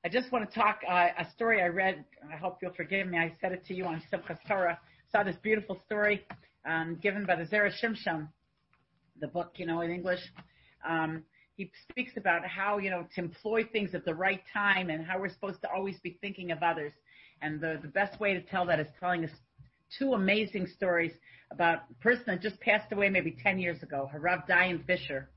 I 0.05 0.09
just 0.09 0.32
want 0.34 0.49
to 0.49 0.53
talk 0.53 0.82
uh, 0.88 1.07
a 1.17 1.26
story 1.32 1.61
I 1.61 1.67
read. 1.67 2.03
I 2.32 2.36
hope 2.36 2.57
you'll 2.61 2.74
forgive 2.74 3.07
me. 3.07 3.17
I 3.17 3.34
said 3.39 3.53
it 3.53 3.65
to 3.67 3.74
you 3.74 3.86
on 3.86 4.03
Simchas 4.11 4.39
Torah. 4.45 4.78
Saw 5.09 5.24
this 5.24 5.38
beautiful 5.41 5.80
story 5.86 6.26
um, 6.66 6.97
given 7.01 7.26
by 7.26 7.36
the 7.36 7.43
Zera 7.43 7.72
Shimshon, 7.82 8.28
the 9.20 9.28
book, 9.28 9.53
you 9.55 9.66
know, 9.66 9.82
in 9.82 9.91
English. 9.91 10.22
Um, 10.88 11.24
he 11.55 11.72
speaks 11.89 12.14
about 12.18 12.45
how, 12.45 12.78
you 12.80 12.89
know, 12.89 13.05
to 13.16 13.22
employ 13.22 13.64
things 13.72 13.93
at 13.93 14.05
the 14.05 14.16
right 14.16 14.41
time 14.51 14.89
and 14.89 15.05
how 15.05 15.20
we're 15.20 15.30
supposed 15.30 15.61
to 15.61 15.70
always 15.72 15.97
be 15.99 16.18
thinking 16.20 16.51
of 16.51 16.64
others. 16.64 16.93
And 17.41 17.61
the, 17.61 17.80
the 17.82 17.88
best 17.88 18.20
way 18.20 18.34
to 18.34 18.41
tell 18.41 18.66
that 18.66 18.80
is 18.80 18.88
telling 18.99 19.24
us 19.24 19.32
two 19.97 20.14
amazing 20.14 20.68
stories 20.76 21.11
about 21.51 21.84
a 21.91 22.03
person 22.03 22.24
that 22.28 22.41
just 22.41 22.59
passed 22.59 22.91
away 22.91 23.09
maybe 23.09 23.38
10 23.43 23.59
years 23.59 23.84
ago, 23.84 24.09
Harav 24.14 24.47
Dayan 24.47 24.84
Fisher, 24.86 25.30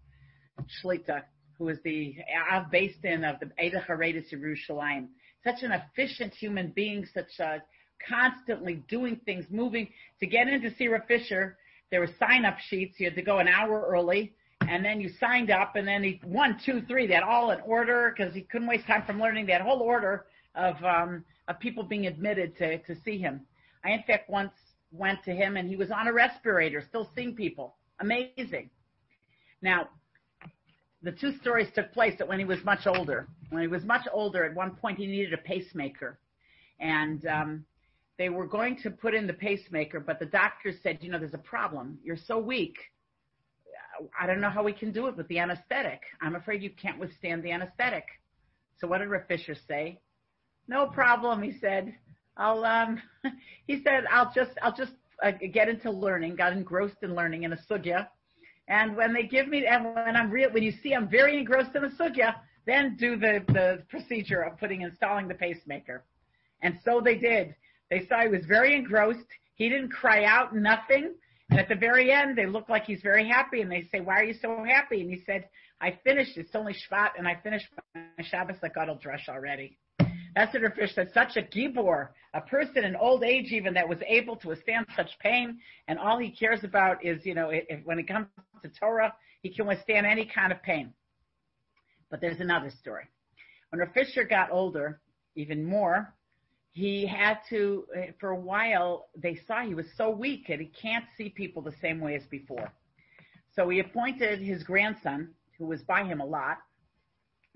Shlita, 0.82 1.22
who 1.58 1.68
is 1.68 1.78
the 1.84 2.16
Av 2.52 2.64
Beis 2.72 2.94
Din 3.02 3.24
of 3.24 3.36
the 3.40 3.50
Eda 3.62 3.84
Haredis 3.86 4.32
Yerushalayim. 4.32 5.08
Such 5.44 5.62
an 5.62 5.72
efficient 5.72 6.32
human 6.34 6.72
being, 6.74 7.06
such 7.12 7.38
a 7.38 7.62
constantly 8.08 8.82
doing 8.88 9.20
things, 9.24 9.46
moving. 9.50 9.88
To 10.20 10.26
get 10.26 10.48
into 10.48 10.74
Sira 10.76 11.02
Fisher, 11.06 11.56
there 11.90 12.00
were 12.00 12.10
sign 12.18 12.44
up 12.44 12.58
sheets. 12.58 12.98
You 12.98 13.06
had 13.06 13.14
to 13.16 13.22
go 13.22 13.38
an 13.38 13.48
hour 13.48 13.86
early, 13.88 14.34
and 14.68 14.84
then 14.84 15.00
you 15.00 15.10
signed 15.20 15.50
up, 15.50 15.76
and 15.76 15.86
then 15.86 16.02
he 16.02 16.20
one, 16.24 16.58
two, 16.64 16.82
three. 16.82 17.06
They 17.06 17.14
had 17.14 17.22
all 17.22 17.50
in 17.50 17.60
order 17.60 18.14
because 18.16 18.34
he 18.34 18.42
couldn't 18.42 18.68
waste 18.68 18.86
time 18.86 19.04
from 19.06 19.20
learning. 19.20 19.46
That 19.46 19.60
whole 19.60 19.80
order 19.80 20.26
of 20.54 20.82
um, 20.84 21.24
of 21.48 21.60
people 21.60 21.82
being 21.84 22.06
admitted 22.06 22.56
to 22.58 22.78
to 22.78 22.96
see 23.04 23.18
him. 23.18 23.42
I 23.84 23.92
in 23.92 24.02
fact 24.02 24.28
once 24.28 24.52
went 24.90 25.22
to 25.24 25.32
him, 25.32 25.56
and 25.56 25.68
he 25.68 25.76
was 25.76 25.90
on 25.90 26.08
a 26.08 26.12
respirator, 26.12 26.82
still 26.88 27.10
seeing 27.14 27.34
people. 27.34 27.76
Amazing. 28.00 28.70
Now, 29.62 29.88
the 31.02 31.12
two 31.12 31.36
stories 31.40 31.68
took 31.74 31.92
place 31.92 32.14
that 32.18 32.28
when 32.28 32.38
he 32.38 32.44
was 32.44 32.62
much 32.64 32.86
older. 32.86 33.28
When 33.50 33.62
he 33.62 33.68
was 33.68 33.84
much 33.84 34.06
older, 34.12 34.44
at 34.44 34.54
one 34.54 34.72
point 34.72 34.98
he 34.98 35.06
needed 35.06 35.32
a 35.32 35.38
pacemaker, 35.38 36.18
and 36.80 37.24
um, 37.26 37.64
they 38.18 38.28
were 38.28 38.46
going 38.46 38.76
to 38.82 38.90
put 38.90 39.14
in 39.14 39.26
the 39.26 39.32
pacemaker, 39.32 40.00
but 40.00 40.18
the 40.18 40.26
doctor 40.26 40.72
said, 40.82 40.98
you 41.02 41.10
know, 41.10 41.18
there's 41.18 41.34
a 41.34 41.38
problem. 41.38 41.98
You're 42.02 42.16
so 42.16 42.38
weak. 42.38 42.76
I 44.18 44.26
don't 44.26 44.40
know 44.40 44.50
how 44.50 44.62
we 44.62 44.72
can 44.72 44.92
do 44.92 45.06
it 45.06 45.16
with 45.16 45.28
the 45.28 45.38
anesthetic. 45.38 46.00
I'm 46.20 46.36
afraid 46.36 46.62
you 46.62 46.70
can't 46.70 46.98
withstand 46.98 47.42
the 47.42 47.52
anesthetic. 47.52 48.04
So 48.78 48.86
what 48.86 48.98
did 48.98 49.08
Rav 49.08 49.26
Fisher 49.26 49.54
say? 49.54 50.00
No 50.68 50.86
problem, 50.86 51.42
he 51.42 51.52
said. 51.60 51.94
I'll 52.36 52.64
um 52.64 53.00
he 53.66 53.82
said 53.82 54.04
I'll 54.10 54.30
just 54.34 54.52
I'll 54.62 54.74
just 54.74 54.92
uh, 55.22 55.32
get 55.52 55.68
into 55.68 55.90
learning, 55.90 56.36
got 56.36 56.52
engrossed 56.52 57.02
in 57.02 57.14
learning 57.14 57.44
in 57.44 57.52
a 57.52 57.56
sugya. 57.56 58.08
And 58.68 58.96
when 58.96 59.14
they 59.14 59.22
give 59.22 59.48
me 59.48 59.66
and 59.66 59.94
when 59.94 60.16
I'm 60.16 60.30
real 60.30 60.50
when 60.50 60.62
you 60.62 60.72
see 60.82 60.92
I'm 60.92 61.08
very 61.08 61.38
engrossed 61.38 61.74
in 61.74 61.84
a 61.84 61.90
sugya, 61.90 62.34
then 62.66 62.96
do 62.96 63.16
the 63.16 63.42
the 63.48 63.82
procedure 63.88 64.42
of 64.42 64.58
putting 64.58 64.82
installing 64.82 65.28
the 65.28 65.34
pacemaker. 65.34 66.04
And 66.62 66.78
so 66.84 67.00
they 67.00 67.16
did. 67.16 67.54
They 67.90 68.06
saw 68.06 68.22
he 68.22 68.28
was 68.28 68.44
very 68.46 68.74
engrossed. 68.74 69.26
He 69.54 69.68
didn't 69.68 69.90
cry 69.90 70.24
out, 70.24 70.54
nothing. 70.54 71.14
And 71.50 71.60
at 71.60 71.68
the 71.68 71.76
very 71.76 72.10
end, 72.10 72.36
they 72.36 72.46
look 72.46 72.68
like 72.68 72.84
he's 72.84 73.02
very 73.02 73.28
happy. 73.28 73.60
And 73.60 73.70
they 73.70 73.88
say, 73.92 74.00
why 74.00 74.20
are 74.20 74.24
you 74.24 74.34
so 74.34 74.64
happy? 74.64 75.00
And 75.00 75.10
he 75.10 75.22
said, 75.24 75.48
I 75.80 75.98
finished. 76.04 76.36
It's 76.36 76.54
only 76.54 76.72
Shvat, 76.72 77.10
and 77.16 77.28
I 77.28 77.36
finished 77.42 77.66
my 77.94 78.24
Shabbos 78.24 78.56
Gadol 78.74 78.98
Drush 78.98 79.28
already. 79.28 79.78
That's 80.34 80.52
what 80.52 80.74
Fish 80.74 80.94
said. 80.94 81.08
Such 81.14 81.36
a 81.36 81.42
gibor, 81.42 82.08
a 82.34 82.42
person 82.42 82.84
in 82.84 82.94
old 82.94 83.24
age 83.24 83.52
even 83.52 83.72
that 83.74 83.88
was 83.88 83.98
able 84.06 84.36
to 84.36 84.48
withstand 84.48 84.86
such 84.94 85.18
pain, 85.20 85.58
and 85.88 85.98
all 85.98 86.18
he 86.18 86.30
cares 86.30 86.62
about 86.62 87.02
is, 87.02 87.24
you 87.24 87.34
know, 87.34 87.48
if, 87.50 87.84
when 87.84 87.98
it 87.98 88.06
comes 88.06 88.26
to 88.62 88.68
Torah, 88.78 89.14
he 89.40 89.54
can 89.54 89.66
withstand 89.66 90.06
any 90.06 90.26
kind 90.26 90.52
of 90.52 90.62
pain. 90.62 90.92
But 92.10 92.20
there's 92.20 92.40
another 92.40 92.70
story. 92.80 93.04
When 93.70 93.80
Fisher 93.94 94.24
got 94.24 94.50
older, 94.50 95.00
even 95.36 95.64
more, 95.64 96.14
he 96.76 97.06
had 97.06 97.38
to, 97.48 97.86
eh, 97.96 98.10
for 98.20 98.32
a 98.32 98.38
while, 98.38 99.08
they 99.16 99.40
saw 99.46 99.62
he 99.62 99.74
was 99.74 99.86
so 99.96 100.10
weak 100.10 100.46
that 100.46 100.60
he 100.60 100.66
can't 100.66 101.06
see 101.16 101.30
people 101.30 101.62
the 101.62 101.74
same 101.80 102.00
way 102.00 102.14
as 102.14 102.26
before. 102.26 102.70
So 103.54 103.70
he 103.70 103.80
appointed 103.80 104.40
his 104.40 104.62
grandson, 104.62 105.30
who 105.56 105.64
was 105.64 105.80
by 105.84 106.04
him 106.04 106.20
a 106.20 106.26
lot, 106.26 106.58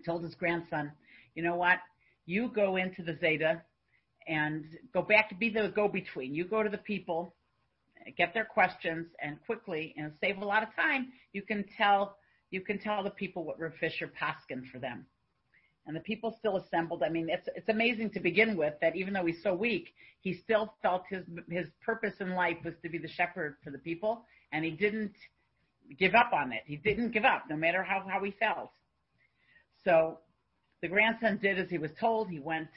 told 0.06 0.24
his 0.24 0.34
grandson, 0.34 0.90
you 1.34 1.42
know 1.42 1.56
what, 1.56 1.80
you 2.24 2.48
go 2.48 2.76
into 2.76 3.02
the 3.02 3.14
Zeide 3.20 3.60
and 4.26 4.64
go 4.94 5.02
back 5.02 5.28
to 5.28 5.34
be 5.34 5.50
the 5.50 5.68
go-between. 5.68 6.34
You 6.34 6.46
go 6.46 6.62
to 6.62 6.70
the 6.70 6.78
people, 6.78 7.34
get 8.16 8.32
their 8.32 8.46
questions, 8.46 9.06
and 9.22 9.36
quickly, 9.44 9.94
and 9.98 10.14
save 10.22 10.38
a 10.38 10.46
lot 10.46 10.62
of 10.62 10.74
time, 10.74 11.12
you 11.34 11.42
can 11.42 11.66
tell, 11.76 12.16
you 12.50 12.62
can 12.62 12.78
tell 12.78 13.02
the 13.02 13.10
people 13.10 13.44
what 13.44 13.60
Rav 13.60 13.74
Fisher 13.78 14.10
paskin 14.18 14.66
for 14.72 14.78
them 14.78 15.04
and 15.86 15.96
the 15.96 16.00
people 16.00 16.34
still 16.38 16.56
assembled. 16.56 17.02
I 17.02 17.08
mean, 17.08 17.28
it's 17.28 17.48
it's 17.54 17.68
amazing 17.68 18.10
to 18.10 18.20
begin 18.20 18.56
with 18.56 18.74
that 18.80 18.96
even 18.96 19.12
though 19.12 19.26
he's 19.26 19.42
so 19.42 19.54
weak, 19.54 19.94
he 20.20 20.34
still 20.34 20.74
felt 20.82 21.04
his 21.08 21.24
his 21.48 21.68
purpose 21.84 22.14
in 22.20 22.34
life 22.34 22.58
was 22.64 22.74
to 22.82 22.88
be 22.88 22.98
the 22.98 23.08
shepherd 23.08 23.56
for 23.64 23.70
the 23.70 23.78
people, 23.78 24.24
and 24.52 24.64
he 24.64 24.70
didn't 24.70 25.14
give 25.98 26.14
up 26.14 26.32
on 26.32 26.52
it. 26.52 26.62
He 26.66 26.76
didn't 26.76 27.10
give 27.10 27.24
up, 27.24 27.44
no 27.48 27.56
matter 27.56 27.82
how 27.82 28.04
how 28.08 28.22
he 28.22 28.32
felt. 28.32 28.72
So 29.84 30.18
the 30.82 30.88
grandson 30.88 31.38
did 31.40 31.58
as 31.58 31.68
he 31.68 31.78
was 31.78 31.90
told. 31.98 32.28
He 32.28 32.38
went, 32.38 32.68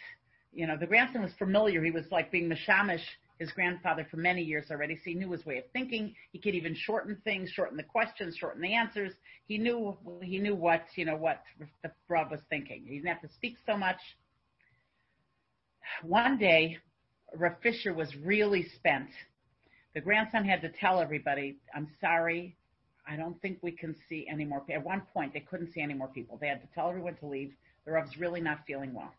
you 0.54 0.68
know, 0.68 0.78
the 0.78 0.88
grandson 0.88 1.22
was 1.22 1.34
familiar. 1.38 1.84
He 1.84 1.92
was 1.92 2.06
like 2.12 2.32
being 2.32 2.50
mashamish 2.50 3.04
his 3.44 3.52
grandfather 3.52 4.08
for 4.10 4.18
many 4.18 4.42
years 4.42 4.72
already, 4.72 4.96
so 4.96 5.02
he 5.06 5.14
knew 5.14 5.32
his 5.32 5.46
way 5.46 5.58
of 5.58 5.66
thinking. 5.74 6.16
He 6.32 6.40
could 6.40 6.56
even 6.56 6.74
shorten 6.74 7.18
things, 7.24 7.50
shorten 7.50 7.76
the 7.76 7.84
questions, 7.84 8.38
shorten 8.38 8.62
the 8.62 8.74
answers. 8.74 9.14
He 9.46 9.58
knew 9.58 9.98
he 10.22 10.40
knew 10.40 10.56
what 10.56 10.86
you 10.96 11.06
know 11.06 11.18
what 11.18 11.44
the 11.84 11.92
Rav 12.08 12.32
was 12.32 12.40
thinking. 12.50 12.86
He 12.88 12.96
didn't 12.96 13.10
have 13.10 13.22
to 13.22 13.34
speak 13.36 13.58
so 13.66 13.76
much. 13.76 14.00
One 16.04 16.38
day, 16.38 16.78
Rav 17.36 17.60
Fisher 17.62 17.94
was 17.94 18.16
really 18.24 18.64
spent. 18.76 19.10
The 19.94 20.02
grandson 20.02 20.46
had 20.46 20.62
to 20.62 20.70
tell 20.70 21.02
everybody, 21.02 21.58
"I'm 21.76 21.90
sorry, 22.00 22.56
I 23.06 23.18
don't 23.18 23.40
think 23.42 23.60
we 23.62 23.74
can 23.74 23.96
see 24.08 24.26
any 24.28 24.46
more." 24.46 24.64
At 24.72 24.84
one 24.84 25.02
point, 25.14 25.34
they 25.34 25.42
couldn't 25.42 25.74
see 25.74 25.82
any 25.82 25.94
more 25.94 26.08
people. 26.08 26.38
They 26.38 26.48
had 26.48 26.62
to 26.62 26.68
tell 26.74 26.90
everyone 26.90 27.18
to 27.18 27.26
leave. 27.26 27.54
The 27.86 27.92
Rav's 27.92 28.18
really 28.18 28.40
not 28.40 28.66
feeling 28.66 28.94
well. 28.94 29.14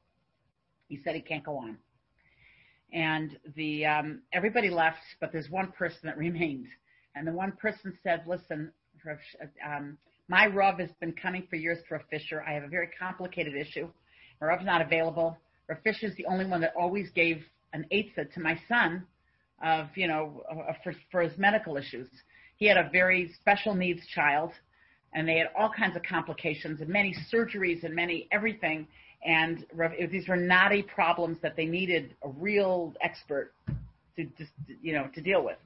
He 0.88 0.96
said 0.96 1.14
he 1.14 1.20
can't 1.20 1.44
go 1.44 1.58
on 1.58 1.78
and 2.94 3.36
the 3.56 3.84
um, 3.84 4.22
everybody 4.32 4.70
left, 4.70 4.98
but 5.20 5.32
there's 5.32 5.50
one 5.50 5.72
person 5.72 6.00
that 6.04 6.16
remained. 6.26 6.66
And 7.16 7.26
the 7.26 7.32
one 7.32 7.52
person 7.52 7.96
said, 8.02 8.22
"Listen, 8.26 8.72
um, 9.68 9.98
my 10.28 10.46
Rav 10.46 10.78
has 10.78 10.90
been 11.00 11.12
coming 11.12 11.46
for 11.50 11.56
years 11.56 11.78
for 11.88 11.96
a 11.96 12.02
Fisher. 12.10 12.42
I 12.46 12.52
have 12.54 12.62
a 12.62 12.68
very 12.68 12.88
complicated 12.98 13.54
issue. 13.54 13.88
My 14.40 14.46
Rav's 14.46 14.64
not 14.64 14.80
available. 14.80 15.36
Rav 15.68 15.78
Fisher's 15.82 16.16
the 16.16 16.26
only 16.26 16.46
one 16.46 16.60
that 16.62 16.72
always 16.78 17.10
gave 17.10 17.42
an 17.72 17.84
eitzah 17.92 18.32
to 18.32 18.40
my 18.40 18.58
son 18.68 19.04
of, 19.62 19.88
you 19.96 20.08
know, 20.08 20.42
uh, 20.50 20.72
for, 20.82 20.94
for 21.10 21.20
his 21.20 21.36
medical 21.38 21.76
issues. 21.76 22.08
He 22.56 22.66
had 22.66 22.76
a 22.76 22.88
very 22.90 23.32
special 23.40 23.74
needs 23.74 24.06
child, 24.14 24.52
and 25.12 25.28
they 25.28 25.38
had 25.38 25.48
all 25.58 25.70
kinds 25.76 25.96
of 25.96 26.02
complications 26.02 26.80
and 26.80 26.88
many 26.88 27.14
surgeries 27.32 27.84
and 27.84 27.94
many 27.94 28.28
everything. 28.32 28.86
And 29.24 29.64
these 30.10 30.28
were 30.28 30.36
knotty 30.36 30.82
problems 30.82 31.38
that 31.42 31.56
they 31.56 31.64
needed 31.64 32.14
a 32.22 32.28
real 32.28 32.94
expert 33.00 33.52
to 34.16 34.24
just 34.38 34.52
you 34.82 34.92
know 34.92 35.08
to 35.14 35.20
deal 35.20 35.42
with. 35.44 35.56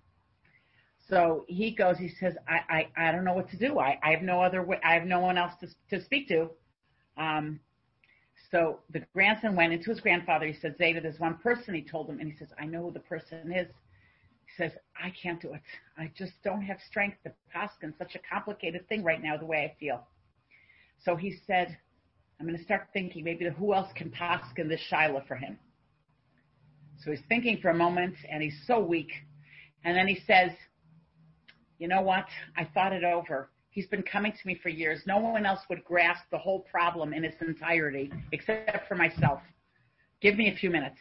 So 1.08 1.44
he 1.48 1.70
goes, 1.70 1.96
he 1.96 2.10
says, 2.20 2.34
I, 2.46 2.88
I, 2.96 3.08
I 3.08 3.12
don't 3.12 3.24
know 3.24 3.32
what 3.32 3.48
to 3.50 3.56
do. 3.56 3.78
I, 3.78 3.98
I 4.02 4.10
have 4.10 4.22
no 4.22 4.42
other 4.42 4.62
way. 4.62 4.78
I 4.84 4.94
have 4.94 5.06
no 5.06 5.20
one 5.20 5.38
else 5.38 5.54
to, 5.60 5.68
to 5.96 6.04
speak 6.04 6.28
to. 6.28 6.50
Um, 7.16 7.60
so 8.50 8.80
the 8.90 9.02
grandson 9.14 9.56
went 9.56 9.72
into 9.72 9.90
his 9.90 10.00
grandfather. 10.00 10.46
He 10.46 10.58
said, 10.60 10.76
Zeide, 10.78 11.02
there's 11.02 11.18
one 11.18 11.36
person. 11.38 11.74
He 11.74 11.82
told 11.82 12.08
him, 12.08 12.20
and 12.20 12.30
he 12.30 12.36
says, 12.36 12.48
I 12.58 12.66
know 12.66 12.82
who 12.84 12.92
the 12.92 13.00
person 13.00 13.52
is. 13.52 13.66
He 14.46 14.62
says, 14.62 14.72
I 15.02 15.10
can't 15.10 15.40
do 15.40 15.52
it. 15.54 15.62
I 15.98 16.10
just 16.16 16.32
don't 16.44 16.62
have 16.62 16.78
strength 16.86 17.18
to 17.24 17.32
paskin 17.54 17.96
such 17.98 18.14
a 18.14 18.18
complicated 18.18 18.88
thing 18.88 19.02
right 19.02 19.22
now, 19.22 19.36
the 19.36 19.46
way 19.46 19.64
I 19.64 19.78
feel. 19.78 20.06
So 21.04 21.16
he 21.16 21.36
said, 21.46 21.76
I'm 22.38 22.46
going 22.46 22.58
to 22.58 22.64
start 22.64 22.88
thinking 22.92 23.24
maybe 23.24 23.48
who 23.48 23.74
else 23.74 23.90
can 23.96 24.10
paskin 24.10 24.68
this 24.68 24.80
shaila 24.90 25.26
for 25.26 25.34
him. 25.34 25.58
So 27.02 27.10
he's 27.10 27.22
thinking 27.28 27.58
for 27.60 27.70
a 27.70 27.74
moment, 27.74 28.14
and 28.30 28.42
he's 28.42 28.60
so 28.66 28.80
weak. 28.80 29.10
And 29.84 29.96
then 29.96 30.06
he 30.08 30.20
says, 30.26 30.50
you 31.78 31.88
know 31.88 32.02
what? 32.02 32.26
I 32.56 32.64
thought 32.64 32.92
it 32.92 33.04
over. 33.04 33.50
He's 33.70 33.86
been 33.86 34.02
coming 34.02 34.32
to 34.32 34.46
me 34.46 34.58
for 34.60 34.68
years. 34.68 35.02
No 35.06 35.18
one 35.18 35.46
else 35.46 35.60
would 35.70 35.84
grasp 35.84 36.24
the 36.30 36.38
whole 36.38 36.60
problem 36.70 37.12
in 37.12 37.24
its 37.24 37.36
entirety 37.40 38.10
except 38.32 38.88
for 38.88 38.96
myself. 38.96 39.40
Give 40.20 40.36
me 40.36 40.50
a 40.52 40.56
few 40.56 40.70
minutes. 40.70 40.98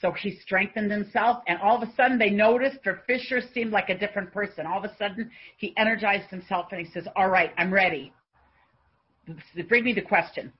So 0.00 0.12
he 0.12 0.38
strengthened 0.40 0.90
himself, 0.90 1.42
and 1.46 1.60
all 1.60 1.82
of 1.82 1.86
a 1.86 1.94
sudden 1.94 2.18
they 2.18 2.30
noticed 2.30 2.78
for 2.82 3.02
Fisher 3.06 3.42
seemed 3.52 3.70
like 3.70 3.90
a 3.90 3.98
different 3.98 4.32
person. 4.32 4.64
All 4.64 4.82
of 4.82 4.90
a 4.90 4.96
sudden 4.96 5.30
he 5.58 5.74
energized 5.76 6.30
himself 6.30 6.68
and 6.72 6.84
he 6.84 6.90
says, 6.90 7.06
All 7.16 7.28
right, 7.28 7.52
I'm 7.58 7.72
ready. 7.72 8.14
Bring 9.68 9.84
me 9.84 9.92
the 9.92 10.02
question. 10.02 10.52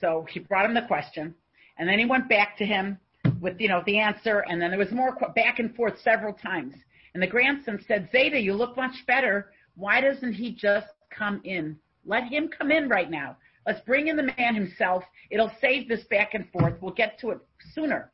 So 0.00 0.26
he 0.30 0.40
brought 0.40 0.64
him 0.64 0.74
the 0.74 0.86
question, 0.86 1.34
and 1.78 1.88
then 1.88 1.98
he 1.98 2.04
went 2.04 2.28
back 2.28 2.56
to 2.58 2.66
him 2.66 2.98
with 3.40 3.60
you 3.60 3.68
know 3.68 3.82
the 3.86 3.98
answer, 3.98 4.44
and 4.48 4.60
then 4.60 4.70
there 4.70 4.78
was 4.78 4.90
more 4.90 5.16
back 5.34 5.58
and 5.58 5.74
forth 5.74 5.94
several 6.02 6.32
times. 6.32 6.74
And 7.14 7.22
the 7.22 7.26
grandson 7.28 7.82
said, 7.86 8.08
Zeide, 8.12 8.42
you 8.42 8.54
look 8.54 8.76
much 8.76 9.06
better. 9.06 9.52
Why 9.76 10.00
doesn't 10.00 10.32
he 10.32 10.52
just 10.52 10.88
come 11.16 11.40
in? 11.44 11.78
Let 12.04 12.24
him 12.24 12.48
come 12.48 12.70
in 12.70 12.88
right 12.88 13.10
now. 13.10 13.36
Let's 13.66 13.80
bring 13.86 14.08
in 14.08 14.16
the 14.16 14.34
man 14.36 14.54
himself. 14.54 15.04
It'll 15.30 15.52
save 15.60 15.88
this 15.88 16.04
back 16.10 16.34
and 16.34 16.50
forth. 16.50 16.74
We'll 16.80 16.92
get 16.92 17.18
to 17.20 17.30
it 17.30 17.38
sooner. 17.72 18.10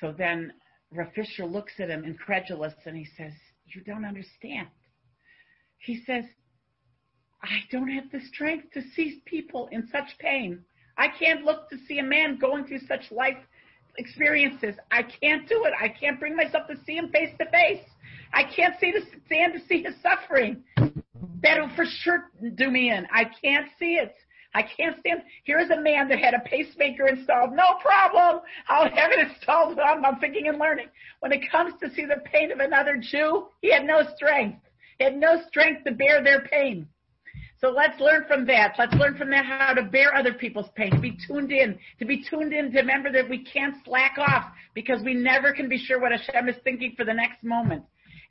So 0.00 0.14
then 0.16 0.52
Rav 0.92 1.12
Fisher 1.14 1.44
looks 1.44 1.72
at 1.80 1.90
him 1.90 2.04
incredulous 2.04 2.74
and 2.84 2.96
he 2.96 3.06
says, 3.16 3.32
You 3.66 3.80
don't 3.82 4.04
understand. 4.04 4.68
He 5.78 6.02
says, 6.04 6.24
I 7.48 7.60
don't 7.70 7.88
have 7.88 8.10
the 8.10 8.20
strength 8.20 8.72
to 8.72 8.82
see 8.94 9.22
people 9.24 9.68
in 9.70 9.88
such 9.92 10.18
pain. 10.18 10.64
I 10.98 11.08
can't 11.08 11.44
look 11.44 11.70
to 11.70 11.76
see 11.86 11.98
a 11.98 12.02
man 12.02 12.38
going 12.38 12.66
through 12.66 12.80
such 12.80 13.12
life 13.12 13.36
experiences. 13.98 14.74
I 14.90 15.02
can't 15.02 15.48
do 15.48 15.64
it. 15.64 15.72
I 15.80 15.88
can't 15.88 16.18
bring 16.18 16.34
myself 16.34 16.66
to 16.68 16.76
see 16.84 16.96
him 16.96 17.10
face 17.10 17.30
to 17.38 17.46
face. 17.50 17.84
I 18.32 18.44
can't 18.44 18.74
see 18.80 18.92
the, 18.92 19.02
stand 19.26 19.54
to 19.54 19.60
see 19.66 19.82
his 19.82 19.94
suffering. 20.02 20.64
That'll 21.42 21.70
for 21.76 21.84
sure 21.84 22.30
do 22.56 22.70
me 22.70 22.90
in. 22.90 23.06
I 23.12 23.24
can't 23.42 23.68
see 23.78 23.94
it. 23.94 24.14
I 24.54 24.62
can't 24.62 24.98
stand. 25.00 25.22
Here's 25.44 25.70
a 25.70 25.80
man 25.80 26.08
that 26.08 26.18
had 26.18 26.34
a 26.34 26.40
pacemaker 26.40 27.06
installed. 27.06 27.52
No 27.52 27.74
problem. 27.80 28.42
I'll 28.68 28.90
have 28.90 29.12
it 29.12 29.28
installed. 29.28 29.78
I'm, 29.78 30.04
I'm 30.04 30.18
thinking 30.18 30.48
and 30.48 30.58
learning. 30.58 30.88
When 31.20 31.30
it 31.30 31.50
comes 31.50 31.74
to 31.80 31.94
see 31.94 32.06
the 32.06 32.22
pain 32.24 32.50
of 32.50 32.58
another 32.58 32.96
Jew, 32.96 33.48
he 33.60 33.70
had 33.70 33.84
no 33.84 34.02
strength. 34.16 34.60
He 34.98 35.04
had 35.04 35.16
no 35.16 35.42
strength 35.46 35.84
to 35.84 35.92
bear 35.92 36.24
their 36.24 36.40
pain. 36.40 36.88
So 37.58 37.70
let's 37.70 37.98
learn 38.00 38.24
from 38.28 38.46
that. 38.46 38.74
Let's 38.78 38.94
learn 38.94 39.16
from 39.16 39.30
that 39.30 39.46
how 39.46 39.72
to 39.72 39.82
bear 39.82 40.14
other 40.14 40.34
people's 40.34 40.68
pain, 40.74 40.90
to 40.90 41.00
be 41.00 41.16
tuned 41.26 41.50
in, 41.50 41.78
to 41.98 42.04
be 42.04 42.22
tuned 42.28 42.52
in, 42.52 42.70
to 42.72 42.78
remember 42.78 43.10
that 43.12 43.28
we 43.28 43.44
can't 43.44 43.74
slack 43.84 44.16
off 44.18 44.52
because 44.74 45.02
we 45.02 45.14
never 45.14 45.52
can 45.52 45.68
be 45.68 45.78
sure 45.78 45.98
what 45.98 46.12
Hashem 46.12 46.48
is 46.50 46.56
thinking 46.64 46.94
for 46.96 47.04
the 47.04 47.14
next 47.14 47.42
moment. 47.42 47.82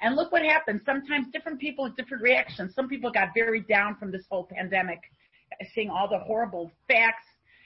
And 0.02 0.16
look 0.16 0.32
what 0.32 0.44
happens. 0.44 0.82
Sometimes 0.86 1.28
different 1.34 1.60
people 1.60 1.86
have 1.86 1.96
different 1.96 2.22
reactions. 2.22 2.76
Some 2.76 2.88
people 2.88 3.12
got 3.12 3.30
very 3.34 3.62
down 3.62 3.96
from 3.96 4.12
this 4.12 4.24
whole 4.30 4.48
pandemic, 4.52 5.00
seeing 5.74 5.90
all 5.90 6.08
the 6.08 6.20
horrible 6.20 6.72
facts, 6.88 7.26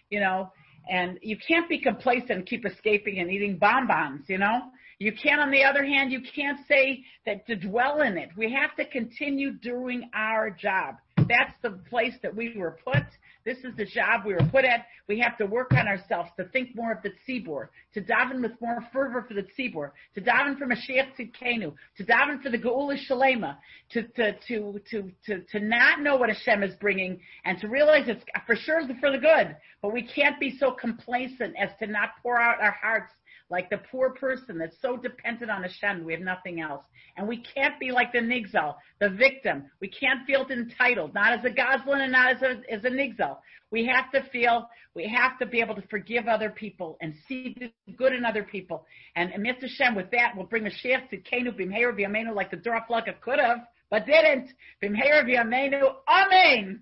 you 0.10 0.20
know, 0.22 0.52
and 0.90 1.20
you 1.22 1.38
can't 1.46 1.68
be 1.68 1.80
complacent 1.80 2.32
and 2.32 2.46
keep 2.46 2.66
escaping 2.66 3.20
and 3.20 3.30
eating 3.30 3.58
bonbons, 3.58 4.26
you 4.28 4.38
know. 4.38 4.62
You 5.00 5.14
can't, 5.14 5.40
on 5.40 5.50
the 5.50 5.64
other 5.64 5.86
hand, 5.86 6.12
you 6.12 6.22
can't 6.36 6.60
say 6.68 7.06
that 7.26 7.48
to 7.48 7.56
dwell 7.56 8.02
in 8.02 8.18
it. 8.18 8.30
We 8.36 8.52
have 8.52 8.76
to 8.76 8.86
continue 8.86 9.54
doing 9.54 10.10
our 10.14 10.50
job 10.50 10.96
that's 11.30 11.54
the 11.62 11.80
place 11.90 12.16
that 12.24 12.36
we 12.36 12.58
were 12.58 12.78
put. 12.84 13.04
This 13.46 13.60
is 13.60 13.76
the 13.78 13.86
job 13.86 14.26
we 14.26 14.34
were 14.34 14.50
put 14.52 14.66
at. 14.66 14.86
We 15.08 15.20
have 15.20 15.38
to 15.38 15.46
work 15.46 15.72
on 15.72 15.88
ourselves 15.88 16.30
to 16.38 16.46
think 16.46 16.76
more 16.76 16.92
of 16.92 16.98
the 17.04 17.12
tzibur, 17.26 17.70
to 17.94 18.02
daven 18.02 18.42
with 18.42 18.60
more 18.60 18.80
fervor 18.92 19.26
for 19.28 19.34
the 19.34 19.44
tzibur, 19.44 19.92
to 20.16 20.22
daven 20.22 20.58
for 20.58 20.66
Mashiach 20.66 21.16
Tzidkenu, 21.18 21.74
to 21.98 22.04
daven 22.04 22.42
for 22.42 22.50
the 22.50 22.58
Geula 22.58 22.98
Shalema, 23.10 23.58
to, 23.92 24.04
to, 24.04 24.34
to, 24.48 24.80
to, 24.92 25.12
to, 25.26 25.42
to 25.52 25.60
not 25.60 26.02
know 26.02 26.18
what 26.18 26.30
Hashem 26.30 26.64
is 26.64 26.76
bringing 26.76 27.20
and 27.46 27.60
to 27.60 27.68
realize 27.68 28.08
it's 28.08 28.24
for 28.46 28.56
sure 28.56 28.82
for 29.00 29.12
the 29.12 29.18
good, 29.18 29.56
but 29.82 29.94
we 29.94 30.04
can't 30.04 30.40
be 30.40 30.58
so 30.60 30.72
complacent 30.72 31.56
as 31.58 31.70
to 31.80 31.88
not 31.88 32.10
pour 32.22 32.40
out 32.40 32.62
our 32.62 32.76
hearts 32.82 33.14
like 33.50 33.70
the 33.70 33.80
poor 33.92 34.12
person 34.12 34.58
that's 34.58 34.76
so 34.82 34.96
dependent 34.96 35.50
on 35.50 35.64
Hashem, 35.64 36.04
we 36.04 36.14
have 36.14 36.22
nothing 36.22 36.62
else. 36.62 36.84
And 37.18 37.28
we 37.28 37.44
can't 37.56 37.80
be 37.80 37.92
like 37.92 38.12
the 38.12 38.20
nigzal, 38.20 38.76
the 39.00 39.10
victim. 39.10 39.66
We 39.82 39.88
can't 39.88 40.26
feel 40.28 40.46
entitled, 40.50 41.14
not 41.14 41.34
as 41.34 41.44
a 41.46 41.50
gozlan 41.50 42.02
and 42.02 42.12
not 42.12 42.36
as 42.36 42.42
a, 42.42 42.74
as 42.74 42.84
a 42.86 42.90
nigzal. 42.90 43.38
We 43.72 43.86
have 43.88 44.12
to 44.12 44.30
feel, 44.30 44.68
we 44.94 45.08
have 45.08 45.38
to 45.40 45.46
be 45.46 45.62
able 45.62 45.76
to 45.76 45.84
forgive 45.90 46.28
other 46.28 46.50
people 46.50 46.98
and 47.02 47.14
see 47.28 47.56
the 47.60 47.94
good 47.94 48.14
in 48.14 48.24
other 48.24 48.44
people. 48.44 48.86
And, 49.16 49.32
and 49.32 49.46
Mr. 49.46 49.62
Hashem, 49.62 49.96
with 49.96 50.12
that, 50.12 50.36
will 50.38 50.46
bring 50.46 50.64
Mashiach 50.64 51.10
Tzidkenu 51.12 51.60
Bimheir 51.60 51.94
V'Yamenu 51.94 52.36
like 52.36 52.52
the 52.52 52.58
Dor 52.58 52.80
Haflaga 52.80 53.20
could 53.22 53.40
have, 53.40 53.60
but 53.90 54.06
didn't. 54.06 54.50
Bimheir 54.84 55.24
V'Yamenu, 55.26 55.94
Amen. 56.08 56.82